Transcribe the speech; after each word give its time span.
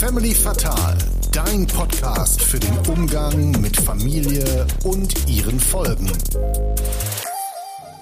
Family 0.00 0.34
Fatal, 0.34 0.96
dein 1.30 1.66
Podcast 1.66 2.42
für 2.42 2.58
den 2.58 2.74
Umgang 2.88 3.50
mit 3.60 3.76
Familie 3.76 4.66
und 4.82 5.28
ihren 5.28 5.60
Folgen. 5.60 6.10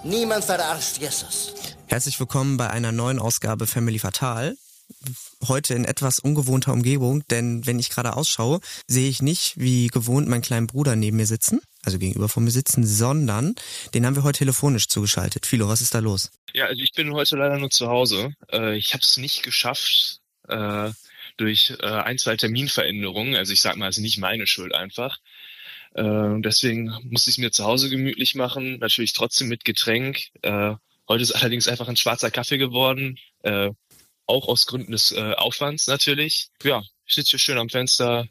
Niemand 0.05 0.45
verarscht 0.45 0.99
Jesus. 0.99 1.55
Herzlich 1.89 2.21
willkommen 2.21 2.57
bei 2.57 2.71
einer 2.71 2.93
neuen 2.93 3.19
Ausgabe 3.19 3.67
Family 3.67 3.99
Fatal. 3.99 4.57
Heute 5.49 5.75
in 5.75 5.85
etwas 5.85 6.21
ungewohnter 6.21 6.73
Umgebung, 6.73 7.27
denn 7.33 7.67
wenn 7.67 7.81
ich 7.81 7.91
gerade 7.91 8.17
ausschaue, 8.17 8.61
sehe 8.87 9.09
ich 9.09 9.21
nicht 9.21 9.59
wie 9.59 9.89
gewohnt 9.89 10.29
meinen 10.29 10.43
kleinen 10.43 10.69
Bruder 10.69 10.95
neben 10.95 11.17
mir 11.17 11.27
sitzen, 11.27 11.61
also 11.83 11.99
gegenüber 11.99 12.29
von 12.29 12.45
mir 12.45 12.53
sitzen, 12.53 12.87
sondern 12.87 13.57
den 13.93 14.07
haben 14.07 14.15
wir 14.15 14.23
heute 14.23 14.39
telefonisch 14.39 14.87
zugeschaltet. 14.87 15.47
Philo, 15.47 15.67
was 15.69 15.81
ist 15.81 15.97
da 15.97 15.99
los? 15.99 16.31
Ja, 16.55 16.67
also 16.67 16.81
ich 16.81 16.93
bin 16.93 17.13
heute 17.13 17.35
leider 17.35 17.59
nur 17.59 17.71
zu 17.71 17.89
Hause. 17.89 18.35
Äh, 18.53 18.77
ich 18.77 18.95
habe 18.95 19.03
es 19.03 19.17
nicht 19.17 19.43
geschafft, 19.43 20.21
äh, 20.47 20.93
durch 21.39 21.75
äh, 21.81 21.87
ein, 21.87 22.19
zwei 22.19 22.37
Terminveränderungen. 22.37 23.37
Also 23.37 23.53
ich 23.53 23.61
sag 23.61 23.77
mal, 23.77 23.89
es 23.89 23.97
ist 23.97 24.03
nicht 24.03 24.19
meine 24.19 24.47
Schuld 24.47 24.75
einfach. 24.75 25.19
Äh, 25.95 26.41
deswegen 26.41 26.87
musste 27.11 27.31
ich 27.31 27.35
es 27.35 27.39
mir 27.39 27.51
zu 27.51 27.65
Hause 27.65 27.89
gemütlich 27.89 28.35
machen, 28.35 28.79
natürlich 28.79 29.15
trotzdem 29.15 29.49
mit 29.49 29.65
Getränk. 29.65 30.29
Äh, 30.43 30.75
heute 31.09 31.23
ist 31.23 31.33
allerdings 31.33 31.69
einfach 31.69 31.89
ein 31.89 31.97
schwarzer 31.97 32.31
Kaffee 32.31 32.59
geworden, 32.59 33.19
äh, 33.43 33.71
auch 34.27 34.49
aus 34.49 34.67
Gründen 34.67 34.93
des 34.93 35.13
äh, 35.13 35.33
Aufwands 35.35 35.87
natürlich. 35.87 36.49
Ja, 36.63 36.83
ich 37.07 37.15
sitze 37.15 37.31
hier 37.31 37.39
schön 37.39 37.59
am 37.59 37.71
Fenster, 37.71 38.29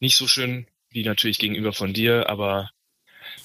nicht 0.00 0.16
so 0.16 0.26
schön 0.26 0.66
wie 0.90 1.04
natürlich 1.04 1.38
gegenüber 1.38 1.72
von 1.72 1.92
dir, 1.92 2.28
aber 2.28 2.70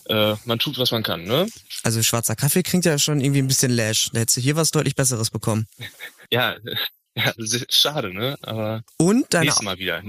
äh, 0.05 0.35
man 0.45 0.59
tut, 0.59 0.77
was 0.77 0.91
man 0.91 1.03
kann, 1.03 1.23
ne? 1.23 1.47
Also 1.83 2.01
schwarzer 2.01 2.35
Kaffee 2.35 2.63
klingt 2.63 2.85
ja 2.85 2.97
schon 2.97 3.21
irgendwie 3.21 3.41
ein 3.41 3.47
bisschen 3.47 3.71
lash. 3.71 4.09
Da 4.13 4.21
hättest 4.21 4.37
du 4.37 4.41
hier 4.41 4.55
was 4.55 4.71
deutlich 4.71 4.95
Besseres 4.95 5.29
bekommen. 5.29 5.67
Ja, 6.31 6.55
ja, 7.17 7.33
schade, 7.69 8.13
ne? 8.13 8.37
Aber 8.41 8.83
Und 8.97 9.33
deine, 9.33 9.45
nächstes 9.45 9.63
Mal 9.63 9.77
wieder. 9.77 10.01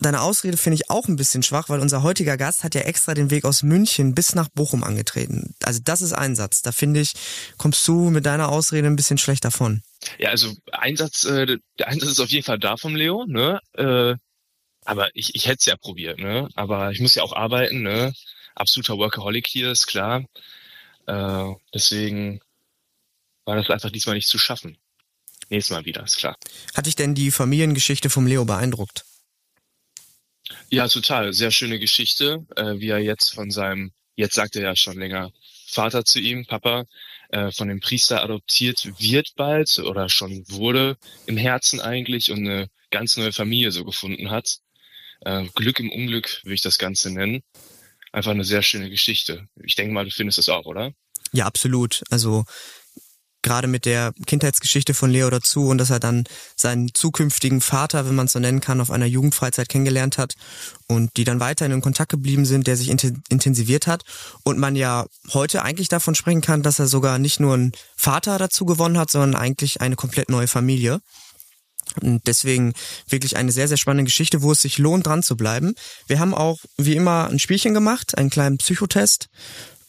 deine 0.00 0.20
Ausrede 0.20 0.56
finde 0.56 0.76
ich 0.76 0.90
auch 0.90 1.08
ein 1.08 1.16
bisschen 1.16 1.42
schwach, 1.42 1.68
weil 1.68 1.80
unser 1.80 2.02
heutiger 2.02 2.36
Gast 2.36 2.64
hat 2.64 2.74
ja 2.74 2.82
extra 2.82 3.14
den 3.14 3.30
Weg 3.30 3.44
aus 3.44 3.62
München 3.62 4.14
bis 4.14 4.34
nach 4.34 4.48
Bochum 4.48 4.84
angetreten. 4.84 5.54
Also 5.62 5.80
das 5.82 6.00
ist 6.02 6.12
Einsatz. 6.12 6.62
Da 6.62 6.72
finde 6.72 7.00
ich, 7.00 7.12
kommst 7.56 7.86
du 7.88 8.10
mit 8.10 8.26
deiner 8.26 8.50
Ausrede 8.50 8.86
ein 8.88 8.96
bisschen 8.96 9.18
schlecht 9.18 9.44
davon. 9.44 9.82
Ja, 10.18 10.30
also 10.30 10.54
Einsatz, 10.72 11.24
äh, 11.24 11.58
der 11.78 11.88
Einsatz 11.88 12.10
ist 12.12 12.20
auf 12.20 12.30
jeden 12.30 12.44
Fall 12.44 12.58
da 12.58 12.76
vom 12.76 12.94
Leo, 12.94 13.24
ne? 13.26 13.60
Äh, 13.74 14.16
aber 14.84 15.08
ich, 15.14 15.34
ich 15.34 15.46
hätte 15.46 15.58
es 15.60 15.66
ja 15.66 15.76
probiert, 15.76 16.18
ne? 16.18 16.48
Aber 16.54 16.90
ich 16.90 17.00
muss 17.00 17.14
ja 17.14 17.22
auch 17.22 17.34
arbeiten, 17.34 17.82
ne? 17.82 18.12
Absoluter 18.54 18.98
Workaholic 18.98 19.46
hier, 19.46 19.70
ist 19.70 19.86
klar. 19.86 20.24
Äh, 21.06 21.54
deswegen 21.74 22.40
war 23.44 23.56
das 23.56 23.70
einfach 23.70 23.90
diesmal 23.90 24.14
nicht 24.14 24.28
zu 24.28 24.38
schaffen. 24.38 24.78
Nächstes 25.50 25.74
Mal 25.74 25.84
wieder, 25.84 26.04
ist 26.04 26.16
klar. 26.16 26.36
Hat 26.74 26.86
dich 26.86 26.96
denn 26.96 27.14
die 27.14 27.30
Familiengeschichte 27.30 28.08
vom 28.08 28.26
Leo 28.26 28.44
beeindruckt? 28.44 29.04
Ja, 30.68 30.88
total. 30.88 31.32
Sehr 31.32 31.50
schöne 31.50 31.78
Geschichte, 31.78 32.46
äh, 32.56 32.78
wie 32.78 32.88
er 32.88 32.98
jetzt 32.98 33.34
von 33.34 33.50
seinem, 33.50 33.92
jetzt 34.14 34.36
sagt 34.36 34.56
er 34.56 34.62
ja 34.62 34.76
schon 34.76 34.98
länger, 34.98 35.32
Vater 35.66 36.04
zu 36.04 36.20
ihm, 36.20 36.46
Papa, 36.46 36.84
äh, 37.30 37.50
von 37.52 37.68
dem 37.68 37.80
Priester 37.80 38.22
adoptiert 38.22 38.92
wird 38.98 39.34
bald 39.36 39.78
oder 39.80 40.08
schon 40.08 40.44
wurde 40.48 40.96
im 41.26 41.36
Herzen 41.36 41.80
eigentlich 41.80 42.30
und 42.30 42.38
eine 42.38 42.68
ganz 42.90 43.16
neue 43.16 43.32
Familie 43.32 43.72
so 43.72 43.84
gefunden 43.84 44.30
hat. 44.30 44.58
Äh, 45.22 45.46
Glück 45.54 45.80
im 45.80 45.90
Unglück 45.90 46.40
würde 46.44 46.54
ich 46.54 46.62
das 46.62 46.78
Ganze 46.78 47.10
nennen. 47.10 47.42
Einfach 48.12 48.32
eine 48.32 48.44
sehr 48.44 48.62
schöne 48.62 48.90
Geschichte. 48.90 49.48
Ich 49.62 49.76
denke 49.76 49.92
mal, 49.92 50.04
du 50.04 50.10
findest 50.10 50.38
es 50.38 50.48
auch, 50.48 50.66
oder? 50.66 50.92
Ja, 51.32 51.46
absolut. 51.46 52.02
Also 52.10 52.44
gerade 53.42 53.68
mit 53.68 53.84
der 53.84 54.12
Kindheitsgeschichte 54.26 54.94
von 54.94 55.10
Leo 55.10 55.30
dazu 55.30 55.66
und 55.68 55.78
dass 55.78 55.90
er 55.90 56.00
dann 56.00 56.24
seinen 56.56 56.94
zukünftigen 56.94 57.60
Vater, 57.60 58.06
wenn 58.06 58.14
man 58.14 58.26
es 58.26 58.32
so 58.32 58.38
nennen 58.38 58.60
kann, 58.60 58.80
auf 58.80 58.90
einer 58.90 59.06
Jugendfreizeit 59.06 59.68
kennengelernt 59.68 60.18
hat 60.18 60.34
und 60.86 61.16
die 61.16 61.24
dann 61.24 61.40
weiterhin 61.40 61.72
in 61.72 61.80
Kontakt 61.80 62.10
geblieben 62.10 62.44
sind, 62.44 62.66
der 62.66 62.76
sich 62.76 62.90
inten- 62.90 63.22
intensiviert 63.28 63.86
hat 63.86 64.02
und 64.44 64.58
man 64.58 64.76
ja 64.76 65.06
heute 65.32 65.62
eigentlich 65.62 65.88
davon 65.88 66.14
sprechen 66.14 66.42
kann, 66.42 66.62
dass 66.62 66.78
er 66.78 66.86
sogar 66.86 67.18
nicht 67.18 67.40
nur 67.40 67.54
einen 67.54 67.72
Vater 67.96 68.38
dazu 68.38 68.64
gewonnen 68.66 68.98
hat, 68.98 69.10
sondern 69.10 69.34
eigentlich 69.40 69.80
eine 69.80 69.96
komplett 69.96 70.28
neue 70.28 70.48
Familie. 70.48 71.00
Und 72.02 72.26
deswegen 72.26 72.74
wirklich 73.08 73.36
eine 73.36 73.50
sehr, 73.52 73.66
sehr 73.66 73.76
spannende 73.76 74.04
Geschichte, 74.04 74.42
wo 74.42 74.52
es 74.52 74.60
sich 74.60 74.78
lohnt, 74.78 75.06
dran 75.06 75.22
zu 75.22 75.36
bleiben. 75.36 75.74
Wir 76.06 76.20
haben 76.20 76.34
auch, 76.34 76.58
wie 76.76 76.94
immer, 76.94 77.28
ein 77.28 77.38
Spielchen 77.38 77.74
gemacht, 77.74 78.16
einen 78.16 78.30
kleinen 78.30 78.58
Psychotest 78.58 79.28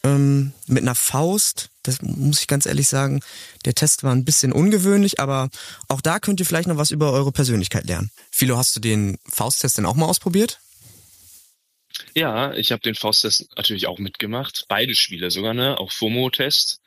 ähm, 0.03 0.53
mit 0.67 0.83
einer 0.83 0.95
Faust. 0.95 1.69
Das 1.83 2.01
muss 2.01 2.41
ich 2.41 2.47
ganz 2.47 2.65
ehrlich 2.65 2.87
sagen. 2.87 3.21
Der 3.65 3.73
Test 3.73 4.03
war 4.03 4.13
ein 4.13 4.25
bisschen 4.25 4.51
ungewöhnlich, 4.51 5.19
aber 5.19 5.49
auch 5.87 6.01
da 6.01 6.19
könnt 6.19 6.39
ihr 6.39 6.45
vielleicht 6.45 6.67
noch 6.67 6.77
was 6.77 6.91
über 6.91 7.11
eure 7.11 7.31
Persönlichkeit 7.31 7.85
lernen. 7.85 8.11
Philo, 8.31 8.57
hast 8.57 8.75
du 8.75 8.79
den 8.79 9.17
Fausttest 9.27 9.77
denn 9.77 9.85
auch 9.85 9.95
mal 9.95 10.05
ausprobiert? 10.05 10.59
Ja, 12.15 12.53
ich 12.53 12.71
habe 12.71 12.81
den 12.81 12.95
Fausttest 12.95 13.47
natürlich 13.57 13.87
auch 13.87 13.99
mitgemacht. 13.99 14.65
Beide 14.67 14.95
Spiele 14.95 15.31
sogar, 15.31 15.53
ne? 15.53 15.77
Auch 15.79 15.91
FOMO-Test. 15.91 16.79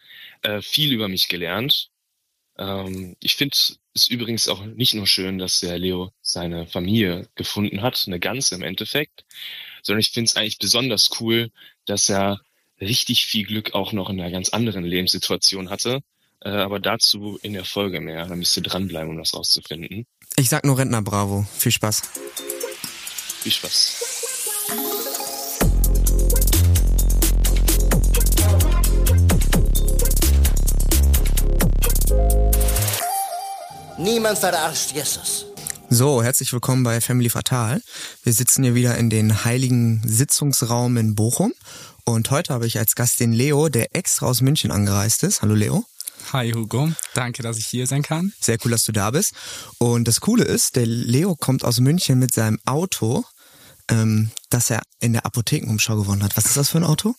Äh, 0.42 0.62
viel 0.62 0.92
über 0.92 1.08
mich 1.08 1.28
gelernt. 1.28 1.90
Ähm, 2.58 3.16
ich 3.20 3.36
finde 3.36 3.56
es 3.94 4.06
übrigens 4.08 4.48
auch 4.48 4.64
nicht 4.64 4.94
nur 4.94 5.06
schön, 5.06 5.38
dass 5.38 5.60
der 5.60 5.78
Leo 5.78 6.12
seine 6.20 6.66
Familie 6.66 7.28
gefunden 7.34 7.82
hat, 7.82 8.04
eine 8.06 8.20
ganze 8.20 8.54
im 8.54 8.62
Endeffekt, 8.62 9.24
sondern 9.82 10.00
ich 10.00 10.10
finde 10.10 10.28
es 10.28 10.36
eigentlich 10.36 10.58
besonders 10.58 11.10
cool, 11.20 11.50
dass 11.86 12.08
er 12.08 12.40
richtig 12.80 13.26
viel 13.26 13.44
Glück 13.44 13.74
auch 13.74 13.92
noch 13.92 14.10
in 14.10 14.20
einer 14.20 14.30
ganz 14.30 14.50
anderen 14.50 14.84
Lebenssituation 14.84 15.70
hatte. 15.70 16.00
Äh, 16.40 16.50
aber 16.50 16.78
dazu 16.78 17.38
in 17.42 17.54
der 17.54 17.64
Folge 17.64 18.00
mehr. 18.00 18.26
Da 18.26 18.36
müsst 18.36 18.56
ihr 18.56 18.62
dranbleiben, 18.62 19.10
um 19.10 19.18
das 19.18 19.34
rauszufinden. 19.34 20.06
Ich 20.36 20.48
sag 20.48 20.64
nur 20.64 20.78
Rentner 20.78 21.02
Bravo. 21.02 21.46
Viel 21.56 21.72
Spaß. 21.72 22.02
Viel 23.42 23.52
Spaß. 23.52 24.14
Niemand 33.98 34.38
verarscht 34.38 34.92
Jesus. 34.92 35.46
So, 35.96 36.24
herzlich 36.24 36.52
willkommen 36.52 36.82
bei 36.82 37.00
Family 37.00 37.30
Fatal. 37.30 37.80
Wir 38.24 38.32
sitzen 38.32 38.64
hier 38.64 38.74
wieder 38.74 38.98
in 38.98 39.10
den 39.10 39.44
heiligen 39.44 40.02
Sitzungsraum 40.04 40.96
in 40.96 41.14
Bochum. 41.14 41.52
Und 42.04 42.32
heute 42.32 42.52
habe 42.52 42.66
ich 42.66 42.78
als 42.80 42.96
Gast 42.96 43.20
den 43.20 43.32
Leo, 43.32 43.68
der 43.68 43.94
extra 43.94 44.26
aus 44.26 44.40
München 44.40 44.72
angereist 44.72 45.22
ist. 45.22 45.40
Hallo 45.40 45.54
Leo. 45.54 45.84
Hi 46.32 46.50
Hugo, 46.50 46.90
danke, 47.14 47.44
dass 47.44 47.58
ich 47.58 47.68
hier 47.68 47.86
sein 47.86 48.02
kann. 48.02 48.32
Sehr 48.40 48.58
cool, 48.64 48.72
dass 48.72 48.82
du 48.82 48.90
da 48.90 49.12
bist. 49.12 49.34
Und 49.78 50.08
das 50.08 50.20
Coole 50.20 50.42
ist, 50.42 50.74
der 50.74 50.86
Leo 50.86 51.36
kommt 51.36 51.64
aus 51.64 51.78
München 51.78 52.18
mit 52.18 52.34
seinem 52.34 52.58
Auto, 52.66 53.24
ähm, 53.88 54.32
das 54.50 54.70
er 54.70 54.82
in 54.98 55.12
der 55.12 55.24
Apothekenumschau 55.24 55.94
gewonnen 55.94 56.24
hat. 56.24 56.36
Was 56.36 56.46
ist 56.46 56.56
das 56.56 56.70
für 56.70 56.78
ein 56.78 56.84
Auto? 56.84 57.14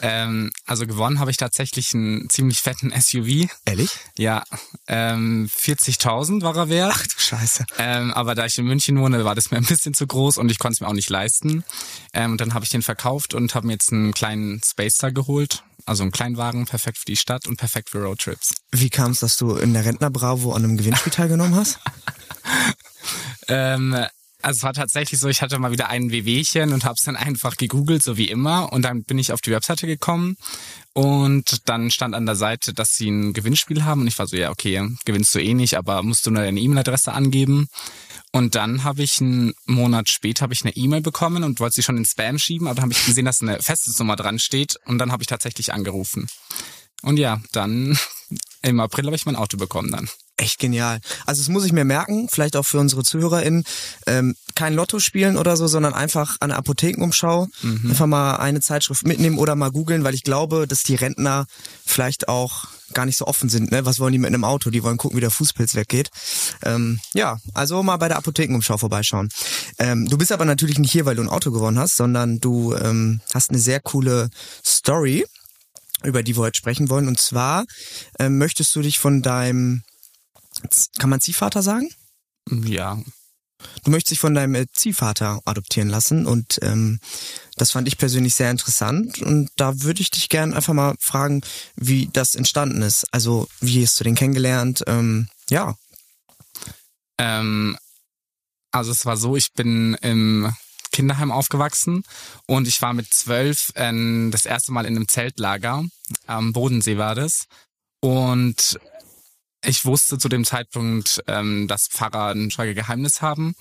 Ähm, 0.00 0.50
also 0.66 0.86
gewonnen 0.86 1.18
habe 1.18 1.30
ich 1.30 1.36
tatsächlich 1.36 1.94
einen 1.94 2.28
ziemlich 2.30 2.60
fetten 2.60 2.92
SUV. 2.98 3.48
Ehrlich? 3.64 3.90
Ja, 4.16 4.44
ähm, 4.86 5.48
40.000 5.48 6.42
war 6.42 6.56
er 6.56 6.68
wert. 6.68 6.92
Ach 6.94 7.06
du 7.06 7.18
Scheiße. 7.18 7.66
Ähm, 7.78 8.12
aber 8.12 8.34
da 8.34 8.46
ich 8.46 8.58
in 8.58 8.66
München 8.66 8.98
wohne, 9.00 9.24
war 9.24 9.34
das 9.34 9.50
mir 9.50 9.58
ein 9.58 9.64
bisschen 9.64 9.94
zu 9.94 10.06
groß 10.06 10.38
und 10.38 10.50
ich 10.50 10.58
konnte 10.58 10.74
es 10.74 10.80
mir 10.80 10.88
auch 10.88 10.94
nicht 10.94 11.10
leisten. 11.10 11.64
Ähm, 12.12 12.32
und 12.32 12.40
dann 12.40 12.54
habe 12.54 12.64
ich 12.64 12.70
den 12.70 12.82
verkauft 12.82 13.34
und 13.34 13.54
habe 13.54 13.66
mir 13.66 13.74
jetzt 13.74 13.92
einen 13.92 14.12
kleinen 14.12 14.60
Spacer 14.64 15.12
geholt. 15.12 15.62
Also 15.84 16.04
einen 16.04 16.12
Kleinwagen, 16.12 16.66
perfekt 16.66 16.98
für 16.98 17.06
die 17.06 17.16
Stadt 17.16 17.48
und 17.48 17.56
perfekt 17.56 17.90
für 17.90 18.02
Roadtrips. 18.02 18.54
Wie 18.70 18.88
kam 18.90 19.10
es, 19.10 19.18
dass 19.18 19.36
du 19.36 19.56
in 19.56 19.72
der 19.72 19.84
Rentner 19.84 20.10
Bravo 20.10 20.52
an 20.52 20.64
einem 20.64 20.76
Gewinnspiel 20.76 21.12
teilgenommen 21.12 21.56
hast? 21.56 21.78
Ähm, 23.48 23.96
also 24.42 24.58
es 24.58 24.62
war 24.62 24.72
tatsächlich 24.72 25.20
so, 25.20 25.28
ich 25.28 25.40
hatte 25.42 25.58
mal 25.58 25.72
wieder 25.72 25.88
ein 25.88 26.10
Wehwehchen 26.10 26.72
und 26.72 26.84
habe 26.84 26.94
es 26.98 27.04
dann 27.04 27.16
einfach 27.16 27.56
gegoogelt, 27.56 28.02
so 28.02 28.16
wie 28.16 28.28
immer. 28.28 28.72
Und 28.72 28.82
dann 28.82 29.04
bin 29.04 29.18
ich 29.18 29.32
auf 29.32 29.40
die 29.40 29.52
Webseite 29.52 29.86
gekommen 29.86 30.36
und 30.92 31.68
dann 31.68 31.90
stand 31.90 32.14
an 32.14 32.26
der 32.26 32.36
Seite, 32.36 32.74
dass 32.74 32.90
sie 32.90 33.08
ein 33.08 33.32
Gewinnspiel 33.32 33.84
haben. 33.84 34.02
Und 34.02 34.08
ich 34.08 34.18
war 34.18 34.26
so, 34.26 34.36
ja, 34.36 34.50
okay, 34.50 34.88
gewinnst 35.04 35.34
du 35.34 35.38
eh 35.38 35.54
nicht, 35.54 35.76
aber 35.76 36.02
musst 36.02 36.26
du 36.26 36.30
nur 36.30 36.42
deine 36.42 36.60
E-Mail-Adresse 36.60 37.12
angeben. 37.12 37.68
Und 38.32 38.54
dann 38.54 38.82
habe 38.82 39.02
ich 39.02 39.20
einen 39.20 39.52
Monat 39.66 40.08
später 40.08 40.42
habe 40.42 40.54
ich 40.54 40.64
eine 40.64 40.74
E-Mail 40.74 41.02
bekommen 41.02 41.44
und 41.44 41.60
wollte 41.60 41.74
sie 41.74 41.82
schon 41.82 41.98
in 41.98 42.06
Spam 42.06 42.38
schieben, 42.38 42.66
aber 42.66 42.76
dann 42.76 42.84
habe 42.84 42.92
ich 42.92 43.04
gesehen, 43.04 43.26
dass 43.26 43.42
eine 43.42 43.60
Festnetznummer 43.60 44.16
dran 44.16 44.38
steht 44.38 44.76
und 44.86 44.98
dann 44.98 45.12
habe 45.12 45.22
ich 45.22 45.26
tatsächlich 45.26 45.74
angerufen. 45.74 46.26
Und 47.02 47.18
ja, 47.18 47.42
dann 47.52 47.98
im 48.62 48.80
April 48.80 49.06
habe 49.06 49.16
ich 49.16 49.26
mein 49.26 49.36
Auto 49.36 49.56
bekommen 49.56 49.92
dann. 49.92 50.08
Echt 50.36 50.58
genial. 50.58 51.00
Also 51.26 51.40
das 51.40 51.48
muss 51.48 51.64
ich 51.64 51.72
mir 51.72 51.84
merken, 51.84 52.28
vielleicht 52.30 52.56
auch 52.56 52.64
für 52.64 52.78
unsere 52.78 53.04
ZuhörerInnen, 53.04 53.64
ähm, 54.06 54.34
kein 54.54 54.74
Lotto 54.74 54.98
spielen 54.98 55.36
oder 55.36 55.56
so, 55.56 55.66
sondern 55.66 55.94
einfach 55.94 56.36
an 56.40 56.48
der 56.48 56.58
Apothekenumschau 56.58 57.48
einfach 57.62 58.06
mal 58.06 58.36
eine 58.36 58.60
Zeitschrift 58.60 59.06
mitnehmen 59.06 59.38
oder 59.38 59.54
mal 59.54 59.70
googeln, 59.70 60.04
weil 60.04 60.14
ich 60.14 60.24
glaube, 60.24 60.66
dass 60.66 60.82
die 60.82 60.94
Rentner 60.94 61.46
vielleicht 61.84 62.28
auch 62.28 62.66
gar 62.92 63.06
nicht 63.06 63.18
so 63.18 63.26
offen 63.26 63.48
sind. 63.48 63.70
Ne? 63.70 63.84
Was 63.84 63.98
wollen 63.98 64.12
die 64.12 64.18
mit 64.18 64.28
einem 64.28 64.44
Auto? 64.44 64.70
Die 64.70 64.82
wollen 64.82 64.96
gucken, 64.96 65.16
wie 65.16 65.20
der 65.20 65.30
Fußpilz 65.30 65.74
weggeht. 65.74 66.10
Ähm, 66.64 67.00
ja, 67.14 67.38
also 67.54 67.82
mal 67.82 67.96
bei 67.96 68.08
der 68.08 68.18
Apothekenumschau 68.18 68.78
vorbeischauen. 68.78 69.28
Ähm, 69.78 70.08
du 70.08 70.18
bist 70.18 70.32
aber 70.32 70.44
natürlich 70.44 70.78
nicht 70.78 70.92
hier, 70.92 71.06
weil 71.06 71.16
du 71.16 71.22
ein 71.22 71.28
Auto 71.28 71.50
gewonnen 71.50 71.78
hast, 71.78 71.96
sondern 71.96 72.38
du 72.38 72.74
ähm, 72.74 73.20
hast 73.34 73.50
eine 73.50 73.58
sehr 73.58 73.80
coole 73.80 74.30
Story, 74.64 75.24
über 76.04 76.22
die 76.22 76.36
wir 76.36 76.42
heute 76.42 76.56
sprechen 76.58 76.90
wollen. 76.90 77.08
Und 77.08 77.20
zwar 77.20 77.64
ähm, 78.18 78.38
möchtest 78.38 78.74
du 78.74 78.82
dich 78.82 78.98
von 78.98 79.22
deinem, 79.22 79.82
kann 80.98 81.10
man 81.10 81.20
Ziehvater 81.20 81.62
sagen? 81.62 81.90
Ja, 82.48 82.98
Du 83.84 83.90
möchtest 83.90 84.12
dich 84.12 84.20
von 84.20 84.34
deinem 84.34 84.54
äh, 84.54 84.66
Ziehvater 84.72 85.40
adoptieren 85.44 85.88
lassen 85.88 86.26
und 86.26 86.58
ähm, 86.62 87.00
das 87.56 87.72
fand 87.72 87.88
ich 87.88 87.98
persönlich 87.98 88.34
sehr 88.34 88.50
interessant 88.50 89.20
und 89.22 89.50
da 89.56 89.82
würde 89.82 90.00
ich 90.00 90.10
dich 90.10 90.28
gerne 90.28 90.54
einfach 90.54 90.74
mal 90.74 90.94
fragen, 90.98 91.42
wie 91.76 92.08
das 92.12 92.34
entstanden 92.34 92.82
ist. 92.82 93.06
Also 93.12 93.48
wie 93.60 93.82
hast 93.84 93.98
du 94.00 94.04
den 94.04 94.14
kennengelernt? 94.14 94.84
Ähm, 94.86 95.28
ja. 95.50 95.74
Ähm, 97.18 97.76
also 98.70 98.90
es 98.90 99.04
war 99.04 99.16
so, 99.16 99.36
ich 99.36 99.52
bin 99.52 99.94
im 100.02 100.52
Kinderheim 100.92 101.30
aufgewachsen 101.30 102.04
und 102.46 102.68
ich 102.68 102.80
war 102.82 102.92
mit 102.92 103.12
zwölf 103.12 103.72
äh, 103.74 104.30
das 104.30 104.46
erste 104.46 104.72
Mal 104.72 104.86
in 104.86 104.96
einem 104.96 105.08
Zeltlager. 105.08 105.84
Am 106.26 106.52
Bodensee 106.52 106.98
war 106.98 107.14
das. 107.14 107.46
Und 108.00 108.78
ich 109.64 109.84
wusste 109.84 110.18
zu 110.18 110.28
dem 110.28 110.44
Zeitpunkt, 110.44 111.22
ähm, 111.28 111.68
dass 111.68 111.86
Pfarrer 111.88 112.34
ein 112.34 112.50
Schweigegeheimnis 112.50 113.22
haben, 113.22 113.54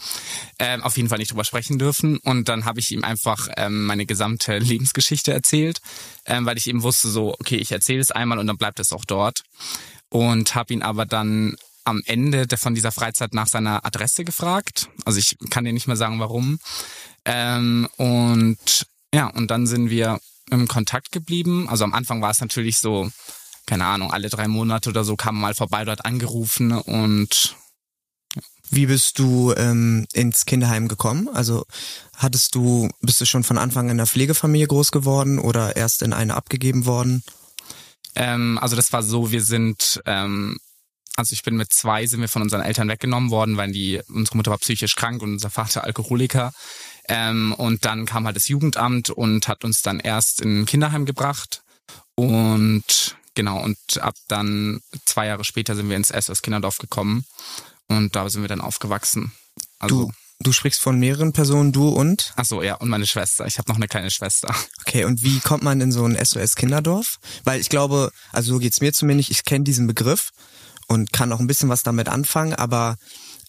ähm, 0.60 0.84
auf 0.84 0.98
jeden 0.98 1.10
Fall 1.10 1.20
nicht 1.20 1.32
drüber 1.32 1.44
sprechen 1.44 1.78
dürfen. 1.78 2.18
Und 2.18 2.50
dann 2.50 2.66
habe 2.66 2.80
ich 2.80 2.92
ihm 2.92 3.04
einfach 3.04 3.48
ähm, 3.58 3.86
meine 3.86 4.06
gesamte 4.06 4.58
Lebensgeschichte 4.60 5.32
erzählt, 5.32 5.80
ähm, 6.26 6.46
weil 6.46 6.58
ich 6.58 6.68
eben 6.68 6.84
wusste, 6.84 7.10
so, 7.10 7.34
okay, 7.34 7.58
ich 7.58 7.72
erzähle 7.72 8.02
es 8.02 8.12
einmal 8.12 8.40
und 8.40 8.48
dann 8.48 8.58
bleibt 8.58 8.80
es 8.80 8.92
auch 8.92 9.06
dort. 9.06 9.44
Und 10.10 10.56
habe 10.56 10.74
ihn 10.74 10.82
aber 10.82 11.06
dann 11.06 11.56
am 11.84 12.02
Ende 12.06 12.46
von 12.58 12.76
dieser 12.76 12.92
Freizeit 12.92 13.34
nach 13.34 13.48
seiner 13.48 13.86
Adresse 13.86 14.24
gefragt. 14.24 14.90
Also 15.06 15.20
ich 15.20 15.38
kann 15.50 15.66
dir 15.66 15.74
nicht 15.74 15.88
mehr 15.88 15.96
sagen, 15.96 16.20
warum. 16.20 16.60
Ähm, 17.26 17.88
und 17.98 18.86
ja, 19.14 19.28
und 19.28 19.50
dann 19.50 19.68
sind 19.68 19.90
wir 19.90 20.20
im 20.50 20.68
Kontakt 20.68 21.12
geblieben. 21.12 21.70
Also 21.70 21.84
am 21.84 21.94
Anfang 21.94 22.22
war 22.22 22.32
es 22.32 22.42
natürlich 22.42 22.78
so, 22.78 23.10
keine 23.72 23.86
Ahnung, 23.86 24.12
alle 24.12 24.28
drei 24.28 24.50
Monate 24.50 24.90
oder 24.90 25.06
so 25.06 25.16
kam 25.16 25.40
mal 25.40 25.54
vorbei, 25.54 25.86
dort 25.86 26.04
angerufen 26.04 26.74
und 26.74 27.56
wie 28.70 28.88
bist 28.88 29.18
du 29.18 29.54
ähm, 29.56 30.06
ins 30.12 30.46
Kinderheim 30.46 30.90
gekommen? 30.90 31.30
Also 31.30 31.64
hattest 32.18 32.54
du, 32.54 32.90
bist 33.00 33.22
du 33.22 33.26
schon 33.26 33.46
von 33.46 33.58
Anfang 33.58 33.86
in 33.86 33.92
einer 33.92 34.08
Pflegefamilie 34.08 34.68
groß 34.68 34.92
geworden 34.92 35.40
oder 35.40 35.78
erst 35.78 36.02
in 36.02 36.12
eine 36.12 36.36
abgegeben 36.36 36.86
worden? 36.86 37.24
Ähm, 38.16 38.60
also 38.62 38.76
das 38.76 38.92
war 38.92 39.04
so, 39.04 39.32
wir 39.32 39.42
sind, 39.42 40.02
ähm, 40.06 40.58
also 41.16 41.32
ich 41.32 41.44
bin 41.44 41.56
mit 41.56 41.72
zwei, 41.72 42.06
sind 42.06 42.20
wir 42.20 42.28
von 42.28 42.42
unseren 42.42 42.64
Eltern 42.64 42.90
weggenommen 42.90 43.32
worden, 43.32 43.56
weil 43.56 43.72
die, 43.72 44.02
unsere 44.10 44.36
Mutter 44.36 44.52
war 44.52 44.58
psychisch 44.58 44.98
krank 44.98 45.22
und 45.22 45.32
unser 45.32 45.50
Vater 45.50 45.86
Alkoholiker. 45.86 46.52
Ähm, 47.08 47.54
und 47.54 47.86
dann 47.86 48.06
kam 48.06 48.26
halt 48.26 48.36
das 48.36 48.50
Jugendamt 48.50 49.12
und 49.12 49.48
hat 49.48 49.64
uns 49.64 49.82
dann 49.82 50.02
erst 50.02 50.42
in 50.42 50.64
ein 50.64 50.66
Kinderheim 50.66 51.06
gebracht. 51.06 51.64
Und 52.16 53.16
genau, 53.36 53.62
und 53.62 53.78
ab 54.00 54.16
dann 54.28 54.80
zwei 55.06 55.28
Jahre 55.28 55.44
später 55.44 55.76
sind 55.76 55.90
wir 55.90 55.98
ins 55.98 56.10
SOS 56.10 56.42
Kinderdorf 56.42 56.78
gekommen. 56.78 57.26
Und 57.88 58.16
da 58.16 58.30
sind 58.30 58.42
wir 58.42 58.48
dann 58.48 58.62
aufgewachsen. 58.62 59.34
Also, 59.80 60.06
du, 60.06 60.12
du 60.40 60.52
sprichst 60.52 60.82
von 60.82 60.98
mehreren 61.00 61.34
Personen, 61.34 61.72
du 61.72 61.90
und? 61.90 62.34
Ach 62.38 62.46
so, 62.46 62.62
ja, 62.64 62.76
und 62.76 62.90
meine 62.90 63.08
Schwester. 63.08 63.46
Ich 63.46 63.58
habe 63.58 63.70
noch 63.70 63.76
eine 63.76 63.88
kleine 63.88 64.12
Schwester. 64.12 64.54
Okay, 64.82 65.06
und 65.06 65.24
wie 65.24 65.40
kommt 65.40 65.64
man 65.64 65.80
in 65.80 65.92
so 65.92 66.04
ein 66.04 66.18
SOS 66.22 66.56
Kinderdorf? 66.56 67.18
Weil 67.44 67.62
ich 67.62 67.70
glaube, 67.70 68.12
also 68.32 68.54
so 68.54 68.60
geht's 68.60 68.82
mir 68.82 68.92
zumindest, 68.92 69.30
ich 69.30 69.46
kenne 69.46 69.64
diesen 69.64 69.88
Begriff 69.88 70.32
und 70.88 71.14
kann 71.14 71.32
auch 71.32 71.40
ein 71.40 71.48
bisschen 71.48 71.70
was 71.70 71.84
damit 71.84 72.10
anfangen, 72.10 72.54
aber 72.54 72.98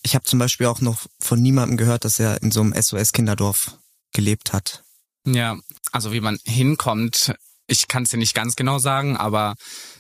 ich 0.03 0.15
habe 0.15 0.25
zum 0.25 0.39
Beispiel 0.39 0.67
auch 0.67 0.81
noch 0.81 1.07
von 1.19 1.41
niemandem 1.41 1.77
gehört, 1.77 2.05
dass 2.05 2.19
er 2.21 2.43
in 2.43 2.51
so 2.51 2.61
einem 2.61 2.81
SOS 2.81 3.13
Kinderdorf 3.13 3.79
gelebt 4.13 4.53
hat. 4.53 4.85
Ja, 5.27 5.57
also 5.91 6.13
wie 6.13 6.21
man 6.21 6.39
hinkommt, 6.45 7.35
ich 7.73 7.89
kann 7.89 8.05
es 8.05 8.11
dir 8.11 8.19
nicht 8.19 8.35
ganz 8.35 8.55
genau 8.55 8.79
sagen, 8.79 9.17
aber 9.17 9.55